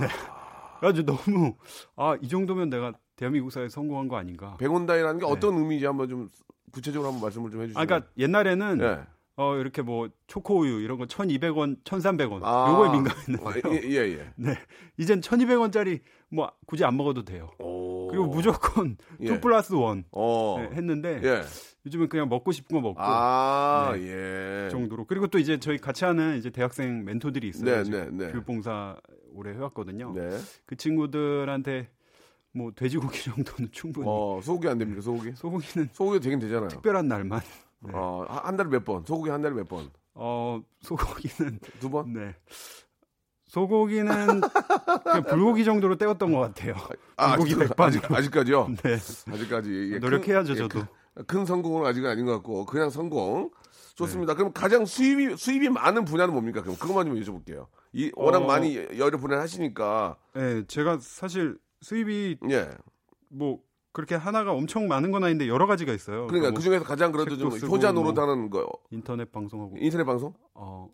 그래가지고 0.80 1.16
너무 1.18 1.56
아 1.96 2.16
이 2.22 2.28
정도면 2.28 2.70
내가 2.70 2.94
대한민국 3.16 3.52
사회에 3.52 3.70
성공한 3.70 4.08
거 4.08 4.18
아닌가. 4.18 4.58
백원다이라는 4.58 5.20
게 5.20 5.26
어떤 5.26 5.56
의미인지 5.58 5.86
한번 5.86 6.08
좀 6.10 6.30
구체적으로 6.72 7.08
한번 7.12 7.24
말씀을 7.24 7.52
좀 7.52 7.60
네. 7.60 7.64
아, 7.64 7.82
해주시면. 7.82 7.88
그러니까 7.88 8.10
옛날에는 8.18 8.80
예. 8.82 9.00
어 9.40 9.56
이렇게 9.58 9.82
뭐 9.84 10.10
초코우유 10.28 10.82
이런 10.82 10.98
거 10.98 11.06
1,200원, 11.06 11.84
1,300원 11.84 12.42
아. 12.44 12.70
요거에 12.72 12.90
아, 12.90 12.92
민감했는데 12.92 13.62
예, 13.88 13.92
예, 13.92 14.18
예. 14.20 14.32
네. 14.38 14.56
이젠 14.98 15.22
1,200원짜리 15.22 16.02
뭐 16.30 16.52
굳이 16.66 16.84
안 16.84 16.98
먹어도 16.98 17.24
돼요. 17.24 17.50
오. 17.60 18.08
그리고 18.08 18.26
무조건 18.28 18.98
예. 19.22 19.34
2 19.36 19.40
플러스 19.42 19.74
1 19.74 20.04
어. 20.12 20.56
네, 20.60 20.76
했는데 20.76 21.22
예. 21.24 21.42
요즘은 21.86 22.10
그냥 22.10 22.28
먹고 22.30 22.52
싶은 22.52 22.76
거 22.76 22.82
먹고 22.82 23.00
아, 23.02 23.92
네. 23.96 24.66
예. 24.66 24.70
정도로 24.70 25.06
그리고 25.06 25.28
또 25.28 25.40
이제 25.40 25.60
저희 25.60 25.78
같이 25.78 26.06
하는 26.06 26.38
이제 26.38 26.50
대학생 26.50 27.06
멘토들이 27.06 27.48
있어요. 27.50 27.84
네, 27.84 27.90
네, 27.90 28.10
네. 28.12 28.32
교육봉사 28.32 28.98
오래 29.34 29.54
해왔거든요. 29.54 30.14
네. 30.14 30.38
그 30.66 30.76
친구들한테 30.76 31.90
뭐 32.54 32.72
돼지고기 32.76 33.24
정도는 33.32 33.72
충분히 33.72 34.06
어, 34.10 34.40
소고기 34.42 34.68
안 34.68 34.78
됩니까? 34.78 35.02
소고기? 35.02 35.32
소고기는 35.36 35.90
소고기 35.94 36.20
되긴 36.20 36.40
되잖아요. 36.40 36.70
특별한 36.70 37.08
날만 37.08 37.40
네. 37.82 37.92
어, 37.94 38.26
한- 38.28 38.46
한 38.46 38.58
달에 38.58 38.70
몇 38.70 38.84
번? 38.84 39.06
소고기 39.06 39.30
한 39.30 39.42
달에 39.42 39.54
몇 39.56 39.68
번? 39.68 39.90
어 40.16 40.60
소고기는 40.82 41.60
두 41.80 41.90
번? 41.92 42.12
네 42.14 42.34
소고기는 43.48 44.42
불고기 45.30 45.64
정도로 45.66 45.96
때웠던 45.98 46.32
것 46.34 46.40
같아요. 46.40 46.76
불고기 47.18 47.56
아직도- 47.56 47.60
백반. 47.60 47.88
아직, 47.88 48.12
아직까지요? 48.12 48.68
네 48.84 48.94
아직까지. 48.94 49.70
이게 49.88 50.00
노력해야죠 50.00 50.54
큰, 50.54 50.56
예, 50.56 50.68
저도. 50.68 50.80
큰, 51.16 51.26
큰 51.26 51.46
성공은 51.46 51.88
아직은 51.88 52.10
아닌 52.10 52.26
것 52.26 52.34
같고, 52.34 52.66
그냥 52.66 52.90
성공. 52.90 53.50
좋습니다. 53.96 54.34
네. 54.34 54.38
그럼 54.38 54.52
가장 54.54 54.86
수입이, 54.86 55.38
수입이 55.38 55.70
많은 55.70 56.06
분야는 56.06 56.32
뭡니까? 56.32 56.62
그럼 56.62 56.76
그것만 56.78 57.08
좀 57.08 57.20
여쭤볼게요. 57.20 57.66
이, 57.94 58.12
워낙 58.16 58.44
어. 58.44 58.46
많이 58.46 58.76
여러 58.98 59.18
분야를 59.18 59.42
하시니까, 59.42 60.18
네 60.36 60.64
제가 60.68 61.00
사실 61.02 61.58
수입이 61.82 62.38
예. 62.52 62.70
뭐 63.30 63.60
그렇게 63.94 64.14
하나가 64.14 64.52
엄청 64.52 64.88
많은 64.88 65.10
건 65.10 65.24
아닌데 65.24 65.48
여러 65.48 65.66
가지가 65.66 65.94
있어요. 65.94 66.28
그러니까 66.28 66.52
뭐그 66.52 66.62
중에서 66.62 66.84
가장 66.84 67.12
그래도 67.12 67.38
좀 67.38 67.50
효자 67.52 67.92
뭐. 67.94 68.04
노릇하는 68.04 68.52
거, 68.52 68.70
인터넷 68.92 69.32
방송하고 69.32 69.76
인터넷 69.80 70.04
방송? 70.04 70.34
어 70.54 70.88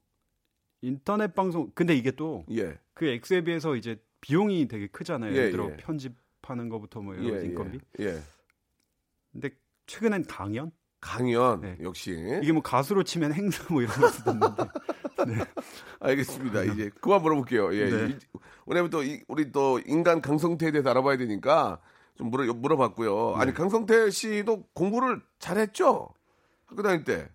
인터넷 0.88 1.34
방송 1.34 1.72
근데 1.74 1.96
이게 1.96 2.12
또 2.12 2.46
예. 2.52 2.78
그 2.94 3.08
액수에 3.08 3.42
비해서 3.46 3.76
이제 3.76 4.02
비용이 4.22 4.68
되게 4.68 4.88
크잖아요. 4.88 5.32
예, 5.32 5.38
예를 5.38 5.52
들어 5.52 5.70
예. 5.72 5.78
편집하는 5.78 6.68
것부터 6.70 7.02
뭐 7.02 7.16
예, 7.18 7.24
여러 7.24 7.34
가지 7.36 7.46
인건비. 7.48 7.80
예. 8.00 8.06
예. 8.06 8.20
근데 9.32 9.50
최근엔 9.88 10.26
강연? 10.26 10.72
강연, 11.00 11.62
네. 11.62 11.78
역시. 11.82 12.12
이게 12.42 12.52
뭐 12.54 12.62
가수로 12.62 13.04
치면 13.04 13.34
행사 13.34 13.66
뭐 13.74 13.82
이런 13.82 13.94
거 14.00 14.08
쓰던데. 14.10 14.48
알겠습니다. 16.00 16.64
이제 16.64 16.90
그만 17.02 17.22
물어볼게요. 17.22 17.74
예. 17.76 17.90
네. 17.90 18.10
이- 18.10 18.38
왜냐면 18.66 18.90
또 18.90 19.04
이- 19.04 19.22
우리 19.28 19.52
또 19.52 19.80
인간 19.86 20.22
강성태에 20.22 20.72
대해서 20.72 20.90
알아봐야 20.90 21.18
되니까 21.18 21.82
좀 22.16 22.30
물어 22.30 22.54
물어봤고요. 22.54 23.32
네. 23.36 23.42
아니 23.42 23.54
강성태 23.54 24.10
씨도 24.12 24.68
공부를 24.74 25.22
잘했죠? 25.40 26.10
학교 26.66 26.82
다닐 26.84 27.04
때. 27.04 27.30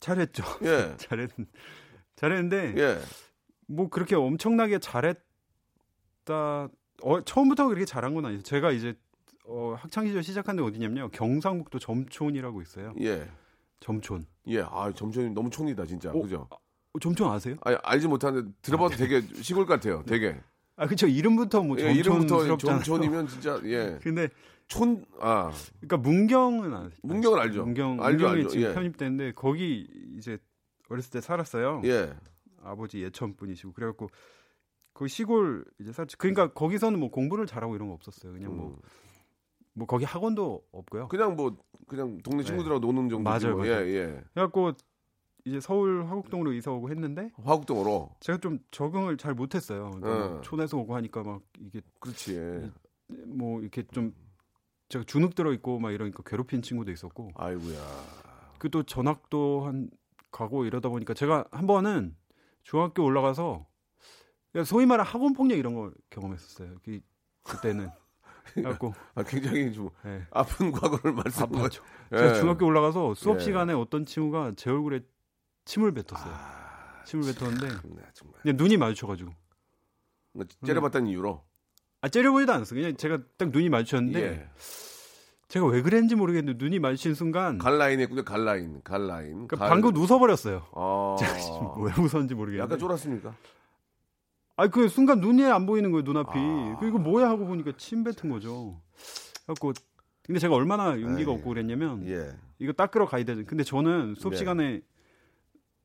잘했죠. 0.00 0.42
예. 0.62 0.94
잘했 0.98 1.30
잘했는데 2.16 2.74
예. 2.76 2.98
뭐 3.66 3.88
그렇게 3.88 4.14
엄청나게 4.14 4.78
잘했다. 4.78 5.18
어, 7.02 7.20
처음부터 7.24 7.68
그렇게 7.68 7.84
잘한 7.84 8.14
건 8.14 8.26
아니에요. 8.26 8.42
제가 8.42 8.70
이제 8.72 8.94
어, 9.46 9.74
학창 9.78 10.06
시절 10.06 10.22
시작한 10.22 10.56
데 10.56 10.62
어디냐면요. 10.62 11.10
경상북도 11.10 11.78
점촌이라고 11.78 12.62
있어요. 12.62 12.94
예. 13.00 13.28
점촌. 13.80 14.26
예. 14.46 14.60
아, 14.62 14.90
점촌이 14.94 15.30
너무 15.30 15.50
촌이다, 15.50 15.84
진짜. 15.86 16.10
어? 16.10 16.22
그죠? 16.22 16.48
어, 16.50 16.98
점촌 17.00 17.30
아세요? 17.30 17.56
아니, 17.62 17.76
알지 17.82 18.08
못하는데 18.08 18.52
들어봐도 18.62 18.96
되게 18.96 19.20
시골 19.42 19.66
같아요. 19.66 20.02
되게. 20.06 20.38
아, 20.76 20.86
그쵸. 20.86 21.06
이름부터 21.06 21.62
뭐 21.62 21.76
예, 21.78 21.92
이름부터. 21.92 22.56
점촌이면 22.56 23.28
진짜 23.28 23.60
예. 23.64 23.98
근데 24.02 24.28
촌 24.66 25.04
아, 25.20 25.52
그러니까 25.80 25.96
문경은 25.98 26.74
아, 26.74 26.90
문경은 27.02 27.38
알죠. 27.38 27.64
문경 27.64 28.02
알죠, 28.02 28.24
문경에 28.24 28.32
알죠. 28.32 28.48
지금 28.48 28.68
예. 28.70 28.74
편입됐는데 28.74 29.32
거기 29.32 29.86
이제 30.16 30.38
어렸을 30.88 31.10
때 31.10 31.20
살았어요. 31.20 31.82
예. 31.84 32.14
아버지 32.62 33.02
예천 33.02 33.36
분이시고 33.36 33.72
그래갖고 33.72 34.08
그 34.92 35.08
시골 35.08 35.64
이제 35.80 35.92
살지. 35.92 36.16
그러니까 36.16 36.52
거기서는 36.52 36.98
뭐 36.98 37.10
공부를 37.10 37.46
잘하고 37.46 37.74
이런 37.74 37.88
거 37.88 37.94
없었어요. 37.94 38.32
그냥 38.32 38.56
뭐뭐 38.56 38.78
음. 39.76 39.86
거기 39.86 40.04
학원도 40.04 40.66
없고요. 40.72 41.08
그냥 41.08 41.36
뭐 41.36 41.56
그냥 41.88 42.18
동네 42.22 42.42
친구들하고 42.42 42.80
노는 42.80 43.08
정도. 43.08 43.30
네. 43.30 43.38
맞아요, 43.38 43.56
맞아요. 43.56 43.86
예, 43.86 43.94
예. 43.94 44.24
그래갖고 44.34 44.72
이제 45.44 45.60
서울 45.60 46.06
화곡동으로 46.06 46.52
이사 46.54 46.70
오고 46.70 46.90
했는데 46.90 47.30
화곡동으로. 47.42 48.14
제가 48.20 48.38
좀 48.38 48.60
적응을 48.70 49.18
잘 49.18 49.34
못했어요. 49.34 49.90
그러니까 49.90 50.26
어. 50.26 50.34
막 50.36 50.42
촌에서 50.42 50.78
오고 50.78 50.94
하니까 50.96 51.22
막 51.22 51.42
이게 51.60 51.82
그렇지. 52.00 52.70
뭐 53.26 53.60
이렇게 53.60 53.82
좀 53.88 54.14
제가 54.88 55.04
주눅 55.04 55.34
들어 55.34 55.52
있고 55.52 55.78
막 55.80 55.90
이러니까 55.92 56.22
괴롭힌 56.24 56.62
친구도 56.62 56.92
있었고 56.92 57.32
아이고야. 57.34 57.78
그 58.58 58.68
또 58.70 58.82
전학도 58.82 59.66
한 59.66 59.90
가고 60.34 60.64
이러다 60.64 60.88
보니까 60.88 61.14
제가 61.14 61.46
한 61.52 61.66
번은 61.66 62.16
중학교 62.64 63.04
올라가서 63.04 63.66
소위 64.66 64.84
말하는 64.84 65.10
학원 65.10 65.32
폭력 65.32 65.56
이런 65.56 65.74
걸 65.74 65.94
경험했었어요. 66.10 66.76
그 66.84 67.00
그때는 67.44 67.88
그래갖고 68.54 68.94
아, 69.14 69.22
굉장히 69.22 69.72
좀 69.72 69.90
예. 70.04 70.26
아픈 70.32 70.72
과거를 70.72 71.12
아, 71.12 71.22
말씀하고. 71.22 71.58
맞죠. 71.58 71.82
제가 72.10 72.34
중학교 72.34 72.66
올라가서 72.66 73.14
수업 73.14 73.36
예. 73.36 73.44
시간에 73.44 73.72
어떤 73.74 74.04
친구가 74.04 74.52
제 74.56 74.70
얼굴에 74.70 75.00
침을 75.66 75.92
뱉었어요. 75.92 76.34
아, 76.34 77.04
침을 77.04 77.32
뱉었는데 77.32 77.68
네, 77.68 78.02
정말. 78.12 78.40
그냥 78.42 78.56
눈이 78.56 78.76
마주쳐가지고 78.76 79.30
째려봤다는 80.66 81.08
이유로. 81.08 81.44
아 82.00 82.08
째려보지도 82.08 82.52
않았어요. 82.52 82.80
그냥 82.80 82.96
제가 82.96 83.20
딱 83.38 83.50
눈이 83.50 83.68
마주쳤는데 83.68 84.20
예. 84.20 84.50
제가 85.54 85.66
왜 85.66 85.82
그랬는지 85.82 86.16
모르겠는데 86.16 86.58
눈이 86.64 86.80
마주친 86.80 87.14
순간 87.14 87.58
갈라인 87.58 88.00
했군요. 88.00 88.24
갈라인. 88.24 88.80
갈라인. 88.82 89.46
그 89.46 89.54
갈- 89.54 89.68
방금 89.68 89.94
웃어버렸어요. 89.96 90.62
아. 90.74 91.14
제가 91.20 91.36
지금 91.38 91.84
왜 91.84 91.92
웃었는지 91.92 92.34
모르겠는데. 92.34 92.58
약간 92.58 92.76
쫄았습니까? 92.76 93.32
아니 94.56 94.70
그 94.72 94.88
순간 94.88 95.20
눈이 95.20 95.44
안 95.44 95.64
보이는 95.64 95.92
거예요 95.92 96.02
눈앞이. 96.02 96.32
아. 96.36 96.76
그 96.80 96.88
이거 96.88 96.98
뭐야 96.98 97.28
하고 97.28 97.46
보니까 97.46 97.70
침 97.76 98.02
뱉은 98.02 98.30
거죠. 98.32 98.80
그래갖고 99.44 99.74
근데 100.26 100.40
제가 100.40 100.56
얼마나 100.56 101.00
용기가 101.00 101.30
에이. 101.30 101.36
없고 101.38 101.50
그랬냐면 101.50 102.04
예. 102.08 102.34
이거 102.58 102.72
닦으러 102.72 103.06
가야 103.06 103.22
되죠. 103.24 103.44
근데 103.46 103.62
저는 103.62 104.16
수업 104.16 104.32
네. 104.32 104.38
시간에 104.38 104.80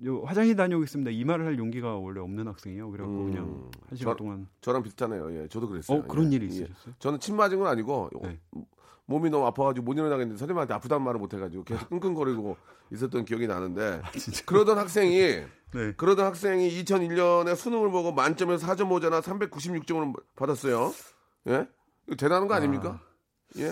요 0.03 0.23
화장실 0.23 0.55
다녀오겠습니다. 0.55 1.11
이 1.11 1.23
말을 1.25 1.45
할 1.45 1.59
용기가 1.59 1.95
원래 1.95 2.21
없는 2.21 2.47
학생이에요. 2.47 2.89
그래갖고 2.89 3.19
음. 3.19 3.25
그냥 3.31 3.69
한 3.88 3.95
시간 3.95 4.13
저- 4.13 4.17
동안 4.17 4.47
저랑 4.61 4.81
비슷하네요. 4.81 5.43
예. 5.43 5.47
저도 5.47 5.67
그랬어요. 5.69 5.99
어 5.99 6.07
그런 6.07 6.31
예. 6.31 6.38
일이 6.38 6.45
예. 6.45 6.49
있으셨어요? 6.49 6.95
저는 6.97 7.19
침 7.19 7.35
맞은 7.35 7.59
건 7.59 7.67
아니고 7.67 8.09
네. 8.23 8.39
어, 9.10 9.13
몸이 9.13 9.30
너무 9.30 9.46
아파가지고 9.48 9.84
못 9.86 9.94
일어나겠는데 9.94 10.38
선생님한테 10.38 10.74
아프다는 10.75 11.04
말을 11.04 11.20
못해가지고 11.20 11.63
계속 11.63 11.84
아. 11.86 11.88
끙끙거리고 11.89 12.56
있었던 12.92 13.25
기억이 13.25 13.48
나는데 13.48 14.01
그러던 14.46 14.78
학생이 14.78 15.18
네. 15.74 15.94
그러던 15.98 16.25
학생이 16.25 16.70
2001년에 16.84 17.56
수능을 17.56 17.92
보고 17.92 18.12
만점에서 18.12 18.66
4점 18.68 18.86
모자나 18.86 19.22
396점을 19.22 20.13
받았어요. 20.36 20.94
예? 21.48 21.68
대단한 22.18 22.48
거 22.48 22.56
아닙니까? 22.56 23.00
예? 23.58 23.72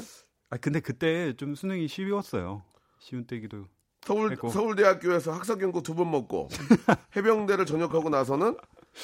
아 0.50 0.58
근데 0.58 0.80
그때 0.80 1.36
좀 1.38 1.56
수능이 1.56 1.88
쉬웠어요. 1.88 2.64
쉬운 3.00 3.26
때기도. 3.26 3.66
서울 4.02 4.32
했고. 4.32 4.50
서울대학교에서 4.50 5.34
학사 5.34 5.56
경고 5.56 5.82
두 5.82 5.94
번 5.96 6.12
먹고 6.12 6.48
해병대를 7.16 7.66
전역하고 7.66 8.10
나서는 8.10 8.56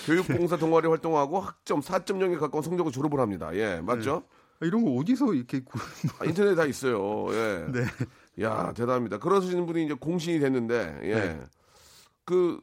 교육봉사 0.05 0.57
동아리 0.57 0.87
활동하고 0.87 1.39
학점 1.39 1.81
4.0에 1.81 2.39
가까운 2.39 2.63
성적을 2.63 2.91
졸업을 2.91 3.19
합니다. 3.19 3.53
예, 3.55 3.81
맞죠? 3.81 4.23
아, 4.29 4.42
이런 4.63 4.83
거 4.83 4.91
어디서 4.91 5.33
이렇게 5.33 5.59
구- 5.63 5.79
아, 6.19 6.25
인터넷에 6.25 6.55
다 6.55 6.65
있어요. 6.65 7.27
예. 7.31 7.65
네. 7.71 8.43
야 8.43 8.73
대단합니다. 8.73 9.19
그러시는 9.19 9.65
분이 9.65 9.85
이제 9.85 9.93
공신이 9.93 10.39
됐는데 10.39 10.99
예. 11.03 11.13
네. 11.13 11.39
그 12.25 12.59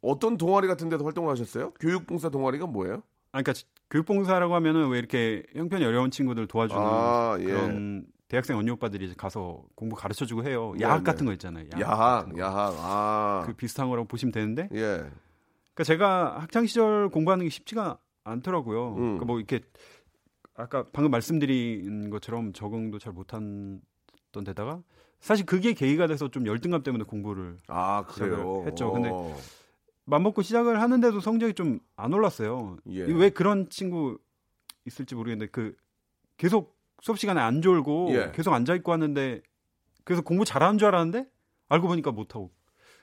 어떤 0.00 0.36
동아리 0.36 0.66
같은 0.68 0.88
데서 0.88 1.04
활동을 1.04 1.30
하셨어요? 1.30 1.72
교육봉사 1.80 2.28
동아리가 2.30 2.66
뭐예요? 2.66 3.02
아, 3.32 3.40
그러니까 3.42 3.52
교육봉사라고 3.90 4.54
하면은 4.56 4.88
왜 4.90 4.98
이렇게 4.98 5.44
형편이 5.54 5.84
어려운 5.84 6.10
친구들 6.10 6.46
도와주는 6.46 6.80
아, 6.82 7.36
예. 7.40 7.44
그런 7.44 8.04
대학생 8.28 8.56
언니 8.56 8.70
오빠들이 8.70 9.06
이제 9.06 9.14
가서 9.16 9.62
공부 9.74 9.94
가르쳐 9.94 10.24
주고 10.24 10.44
해요. 10.44 10.72
네, 10.78 10.84
야학 10.84 10.98
네. 10.98 11.04
같은 11.04 11.26
거 11.26 11.32
있잖아요. 11.34 11.66
야학. 11.78 11.86
야학, 11.86 12.38
야학. 12.38 12.74
아. 12.78 13.42
그 13.46 13.52
비슷한 13.52 13.88
거라고 13.90 14.08
보시면 14.08 14.32
되는데, 14.32 14.68
예. 14.72 14.78
그러니까 15.74 15.84
제가 15.84 16.40
학창 16.40 16.64
시절 16.66 17.10
공부하는 17.10 17.44
게 17.44 17.50
쉽지가 17.50 17.98
않더라고요. 18.24 18.88
음. 18.94 18.94
그러니까 18.96 19.24
뭐 19.26 19.38
이렇게 19.38 19.60
아까 20.54 20.84
방금 20.92 21.10
말씀드린 21.10 22.10
것처럼 22.10 22.52
적응도 22.52 22.98
잘 22.98 23.12
못한 23.12 23.80
데다가 24.32 24.82
사실 25.20 25.46
그게 25.46 25.72
계기가 25.72 26.06
돼서 26.06 26.28
좀 26.30 26.46
열등감 26.46 26.82
때문에 26.82 27.04
공부를 27.04 27.58
아, 27.68 28.04
그래요. 28.06 28.64
했죠. 28.66 28.92
근데 28.92 29.08
어. 29.12 29.36
맘먹고 30.04 30.42
시작을 30.42 30.80
하는데도 30.80 31.20
성적이 31.20 31.54
좀 31.54 31.80
안 31.96 32.12
올랐어요. 32.12 32.76
예. 32.88 33.02
왜 33.02 33.30
그런 33.30 33.68
친구 33.70 34.18
있을지 34.84 35.14
모르겠는데 35.14 35.50
그 35.52 35.76
계속 36.36 36.76
수업 37.00 37.18
시간에 37.18 37.40
안 37.40 37.62
졸고 37.62 38.08
예. 38.10 38.32
계속 38.34 38.52
앉아 38.52 38.74
있고 38.76 38.90
하는데 38.92 39.40
그래서 40.04 40.22
공부 40.22 40.44
잘하는 40.44 40.78
줄 40.78 40.88
알았는데 40.88 41.28
알고 41.68 41.86
보니까 41.86 42.10
못 42.10 42.34
하고 42.34 42.50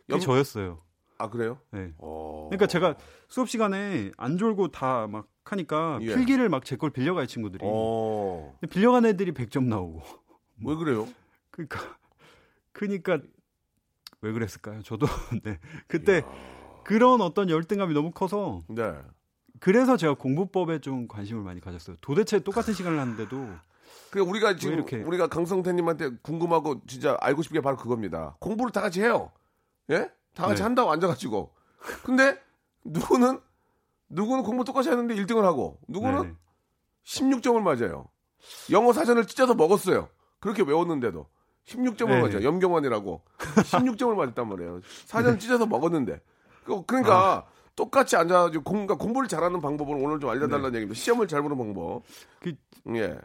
그게 0.01 0.15
여- 0.15 0.19
저였어요. 0.19 0.81
아, 1.17 1.29
그래요? 1.29 1.59
네. 1.71 1.93
어. 1.97 2.47
그러니까 2.49 2.67
제가 2.67 2.97
수업 3.29 3.49
시간에 3.49 4.11
안 4.17 4.37
졸고 4.37 4.69
다 4.69 5.07
막 5.07 5.27
하니까 5.51 5.99
예. 6.01 6.15
필기를 6.15 6.49
막 6.49 6.63
제 6.65 6.75
걸 6.77 6.89
빌려가요 6.91 7.25
친구들이. 7.25 7.61
어. 7.63 8.57
빌려간 8.69 9.05
애들이 9.05 9.33
100점 9.33 9.65
나오고. 9.65 10.01
왜 10.65 10.75
그래요? 10.75 11.07
그러니까 11.51 11.79
그러니까 12.71 13.19
왜 14.21 14.31
그랬을까요? 14.31 14.81
저도 14.83 15.05
네. 15.43 15.59
그때 15.87 16.23
그런 16.83 17.21
어떤 17.21 17.49
열등감이 17.49 17.93
너무 17.93 18.11
커서 18.11 18.63
네. 18.67 18.93
그래서 19.59 19.97
제가 19.97 20.13
공부법에 20.15 20.79
좀 20.79 21.07
관심을 21.07 21.41
많이 21.43 21.59
가졌어요. 21.61 21.97
도대체 22.01 22.39
똑같은 22.39 22.73
시간을 22.73 22.99
하는데도 22.99 23.47
그 24.11 24.19
우리가 24.21 24.55
지금 24.55 24.75
이렇게- 24.75 24.97
우리가 25.03 25.27
강성태님한테 25.27 26.17
궁금하고 26.21 26.81
진짜 26.87 27.17
알고 27.19 27.41
싶은 27.43 27.55
게 27.55 27.61
바로 27.61 27.75
그겁니다. 27.77 28.35
공부를 28.39 28.71
다 28.71 28.81
같이 28.81 29.01
해요. 29.01 29.31
예? 29.89 30.09
다 30.33 30.43
같이 30.47 30.57
네. 30.57 30.63
한다고 30.63 30.91
앉아가지고. 30.91 31.53
근데 32.03 32.39
누구는 32.85 33.39
누구는 34.09 34.43
공부 34.43 34.63
똑같이 34.63 34.89
하는데 34.89 35.13
1등을 35.15 35.41
하고 35.41 35.79
누구는 35.87 36.21
네. 36.23 36.33
16점을 37.05 37.59
맞아요. 37.61 38.07
영어 38.71 38.93
사전을 38.93 39.25
찢어서 39.27 39.53
먹었어요. 39.53 40.09
그렇게 40.39 40.63
외웠는데도 40.63 41.27
16점을 41.65 42.07
네. 42.09 42.21
맞아요. 42.21 42.43
염경환이라고 42.43 43.21
16점을 43.37 44.15
맞았단 44.15 44.47
말이에요. 44.49 44.81
사전 45.05 45.37
찢어서 45.39 45.65
먹었는데. 45.65 46.19
그- 46.65 46.85
그러니까 46.85 47.45
똑같이 47.75 48.15
앉아가지고 48.15 48.63
공, 48.63 48.85
그러니까 48.85 48.95
공부를 48.95 49.27
잘하는 49.27 49.61
방법을 49.61 49.95
오늘 49.95 50.19
좀 50.19 50.29
알려달라는 50.29 50.73
얘기입니다. 50.75 50.99
시험을 50.99 51.27
잘 51.27 51.41
보는 51.41 51.57
방법. 51.57 52.03
그- 52.39 52.55
예. 52.95 53.17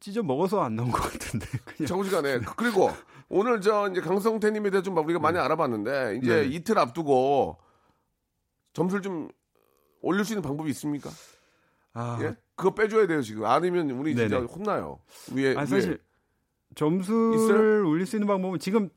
찢어 0.00 0.22
먹어서 0.22 0.60
안 0.62 0.74
나온 0.74 0.90
것 0.90 1.00
같은데 1.00 1.46
그냥 1.64 1.86
정시간에 1.86 2.40
그리고 2.56 2.90
오늘 3.28 3.60
저 3.60 3.88
이제 3.88 4.00
강성태님에 4.00 4.70
대해 4.70 4.82
좀 4.82 4.96
우리가 4.96 5.20
많이 5.20 5.38
알아봤는데 5.38 6.18
이제 6.22 6.42
네. 6.42 6.44
이틀 6.48 6.78
앞두고 6.78 7.56
점수를 8.72 9.00
좀 9.02 9.28
올릴 10.02 10.24
수 10.24 10.32
있는 10.32 10.42
방법이 10.42 10.68
있습니까? 10.70 11.10
아, 11.94 12.18
예? 12.22 12.36
그거 12.56 12.74
빼줘야 12.74 13.06
돼요 13.06 13.22
지금 13.22 13.44
아니면 13.44 13.90
우리 13.90 14.14
진짜 14.14 14.36
네네. 14.38 14.46
혼나요. 14.52 14.98
위에 15.34 15.54
아니, 15.56 15.66
사실 15.66 15.90
위에. 15.92 15.98
점수를 16.74 17.34
있어요? 17.36 17.88
올릴 17.88 18.06
수 18.06 18.16
있는 18.16 18.26
방법은 18.26 18.58
지금 18.58 18.88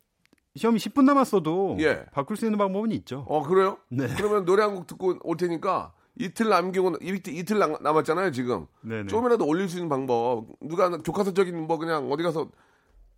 시험이 0.56 0.80
10분 0.80 1.04
남았어도 1.04 1.78
예. 1.82 2.06
바꿀 2.13 2.38
수 2.38 2.46
있는 2.46 2.58
방법은 2.58 2.91
있죠. 2.94 3.26
어 3.28 3.44
그래요? 3.44 3.78
네. 3.89 4.08
그러면 4.15 4.46
노래 4.46 4.63
한 4.63 4.74
곡 4.76 4.88
듣고 4.88 5.18
올 5.24 5.36
테니까 5.38 5.94
이틀 6.18 6.48
남기고 6.48 6.96
이틀, 7.02 7.34
이틀 7.34 7.60
남- 7.60 7.76
남았잖아요 7.82 8.32
지금. 8.32 8.65
네네. 8.82 9.08
조금이라도 9.08 9.46
올릴 9.46 9.68
수 9.68 9.76
있는 9.78 9.89
방법 9.89 10.46
누가 10.62 10.89
교과서적인 10.89 11.68
뭐 11.68 11.78
그냥 11.78 12.10
어디 12.10 12.24
가서 12.24 12.50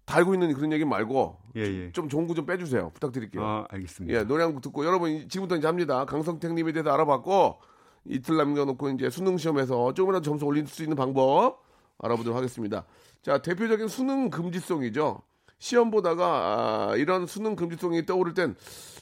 달고 0.05 0.33
있는 0.33 0.51
그런 0.55 0.71
얘기 0.71 0.85
말고 0.85 1.37
예, 1.57 1.61
예. 1.61 1.91
좀 1.91 2.09
좋은 2.09 2.25
거좀 2.25 2.45
빼주세요 2.47 2.89
부탁드릴게요. 2.95 3.43
아, 3.45 3.65
알겠습니다. 3.69 4.17
예, 4.17 4.23
노래 4.23 4.43
한 4.43 4.53
곡 4.53 4.61
듣고 4.61 4.83
여러분 4.85 5.11
이- 5.11 5.27
지금부터 5.27 5.57
이제 5.57 5.67
합니다. 5.67 6.05
강성택님에 6.05 6.71
대해서 6.71 6.89
알아봤고 6.91 7.59
이틀 8.09 8.37
남겨놓고 8.37 8.89
이제 8.89 9.09
수능 9.09 9.37
시험에서 9.37 9.93
조금이라도 9.93 10.23
점수 10.23 10.45
올릴 10.45 10.67
수 10.67 10.83
있는 10.83 10.95
방법 10.95 11.61
알아보도록 11.99 12.37
하겠습니다. 12.37 12.85
자, 13.21 13.41
대표적인 13.41 13.87
수능 13.87 14.29
금지송이죠. 14.29 15.21
시험 15.59 15.89
보다가 15.89 16.91
아, 16.91 16.95
이런 16.95 17.25
수능 17.25 17.55
금지송이 17.55 18.05
떠오를 18.05 18.33
땐 18.33 18.55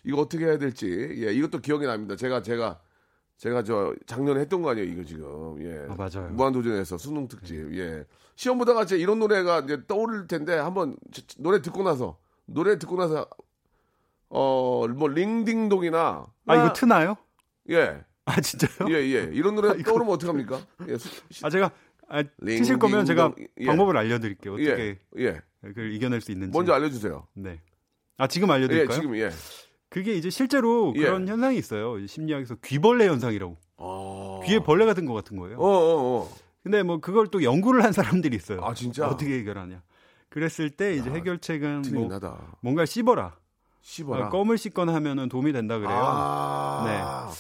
이거 0.04 0.22
어떻게 0.22 0.46
해야 0.46 0.58
될지 0.58 0.88
예, 1.20 1.34
이것도 1.34 1.60
기억이 1.60 1.86
납니다. 1.86 2.16
제가 2.16 2.42
제가 2.42 2.80
제가 3.38 3.64
저 3.64 3.94
작년에 4.06 4.40
했던 4.40 4.62
거 4.62 4.70
아니에요, 4.70 4.88
이거 4.88 5.04
지금. 5.04 5.62
예. 5.62 5.86
아, 5.90 5.96
맞아요. 5.96 6.32
무한도전에서 6.32 6.98
수능 6.98 7.28
특집. 7.28 7.76
예. 7.78 8.06
시험 8.36 8.58
보다가 8.58 8.84
이제 8.84 8.98
이런 8.98 9.20
노래가 9.20 9.60
이제 9.60 9.86
떠오를 9.88 10.28
텐데 10.28 10.58
한번 10.58 10.96
노래 11.38 11.62
듣고 11.62 11.84
나서 11.84 12.18
노래 12.46 12.80
듣고 12.80 12.96
나서 12.96 13.28
어, 14.30 14.88
뭐 14.88 15.08
링딩동이나 15.10 16.26
아, 16.46 16.56
이거 16.56 16.74
트나요? 16.74 17.18
예. 17.70 18.04
아, 18.26 18.42
진짜요? 18.42 18.90
예, 18.90 18.96
예. 18.96 19.30
이런 19.34 19.56
노래 19.56 19.70
아, 19.70 19.74
이거- 19.74 19.92
떠오르면 19.92 20.14
어떡합니까? 20.16 20.60
예. 20.90 20.98
아, 21.44 21.50
제가 21.50 21.72
아, 22.08 22.24
링, 22.40 22.58
트실 22.60 22.78
거면 22.80 23.00
링, 23.00 23.06
제가 23.06 23.34
동, 23.36 23.46
예. 23.60 23.66
방법을 23.66 23.98
알려드릴게요. 23.98 24.60
예. 24.62 24.68
어떻게 24.72 25.00
예. 25.20 25.42
그걸 25.62 25.92
이겨낼 25.94 26.22
수 26.22 26.32
있는지. 26.32 26.56
먼저 26.56 26.74
알려 26.74 26.90
주세요. 26.90 27.28
네. 27.34 27.60
아, 28.18 28.28
지금 28.28 28.50
예, 28.50 28.54
알려드릴까요? 28.54 29.00
지금 29.00 29.16
예. 29.18 29.30
그게 29.90 30.14
이제 30.16 30.30
실제로 30.30 30.94
예. 30.98 31.02
그런 31.02 31.28
현상이 31.28 31.58
있어요. 31.58 32.06
심리학에서 32.06 32.56
귀벌레 32.64 33.08
현상이라고. 33.08 33.58
아. 33.78 34.40
귀에 34.46 34.60
벌레 34.60 34.86
같은 34.86 35.06
것 35.06 35.14
같은 35.14 35.38
거예요. 35.38 35.58
어, 35.58 35.68
어, 35.68 36.20
어. 36.22 36.36
근데 36.64 36.82
뭐 36.84 37.00
그걸 37.00 37.28
또 37.28 37.44
연구를 37.44 37.84
한 37.84 37.92
사람들이 37.92 38.36
있어요. 38.36 38.62
아, 38.64 38.74
진짜? 38.74 39.08
어떻게 39.08 39.38
해결하냐. 39.40 39.84
그랬을 40.30 40.70
때 40.72 40.96
이제 40.96 41.10
해결책은 41.10 41.84
틀리긴 41.84 42.10
뭐. 42.10 42.38
뭔가 42.62 42.86
씹어라. 42.86 43.38
씹어라. 43.82 44.26
아, 44.26 44.30
껌을 44.30 44.58
씹거나 44.58 44.94
하면은 44.96 45.30
도움이 45.30 45.54
된다 45.54 45.78
그래요. 45.78 45.96
아. 45.96 47.32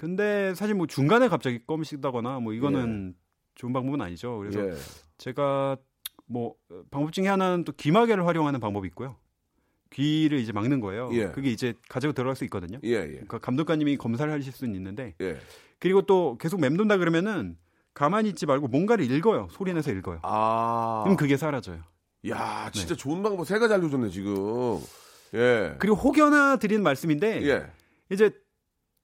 근데 0.00 0.54
사실 0.54 0.74
뭐 0.74 0.86
중간에 0.86 1.28
갑자기 1.28 1.60
껌을 1.66 1.84
씹다거나 1.84 2.40
뭐 2.40 2.54
이거는 2.54 3.14
좋은 3.54 3.74
방법은 3.74 4.00
아니죠. 4.00 4.38
그래서 4.38 4.66
예. 4.66 4.72
제가 5.18 5.76
뭐 6.24 6.54
어, 6.70 6.82
방법 6.90 7.12
중에 7.12 7.28
하나는 7.28 7.64
또 7.64 7.72
귀마개를 7.72 8.26
활용하는 8.26 8.60
방법이 8.60 8.88
있고요. 8.88 9.16
귀를 9.90 10.38
이제 10.38 10.52
막는 10.52 10.80
거예요. 10.80 11.10
예. 11.12 11.26
그게 11.26 11.50
이제 11.50 11.74
가지고 11.90 12.14
들어갈 12.14 12.34
수 12.34 12.44
있거든요. 12.44 12.78
예, 12.82 12.92
예. 12.92 13.06
그러니까 13.08 13.40
감독관님이 13.40 13.98
검사를 13.98 14.32
하실 14.32 14.54
수는 14.54 14.74
있는데 14.74 15.16
예. 15.20 15.36
그리고 15.78 16.00
또 16.00 16.38
계속 16.38 16.62
맴돈다 16.62 16.96
그러면은 16.96 17.58
가만히 17.92 18.30
있지 18.30 18.46
말고 18.46 18.68
뭔가를 18.68 19.04
읽어요. 19.10 19.48
소리 19.50 19.74
내서 19.74 19.92
읽어요. 19.92 20.20
아. 20.22 21.02
그럼 21.04 21.18
그게 21.18 21.36
사라져요. 21.36 21.82
야, 22.30 22.70
진짜 22.72 22.94
좋은 22.94 23.22
방법 23.22 23.46
세 23.46 23.58
가지 23.58 23.74
알려줬네, 23.74 24.08
지금. 24.08 24.78
예. 25.34 25.74
그리고 25.78 25.96
혹여나 25.96 26.56
드리는 26.56 26.82
말씀인데 26.82 27.46
예. 27.46 27.66
이제 28.08 28.30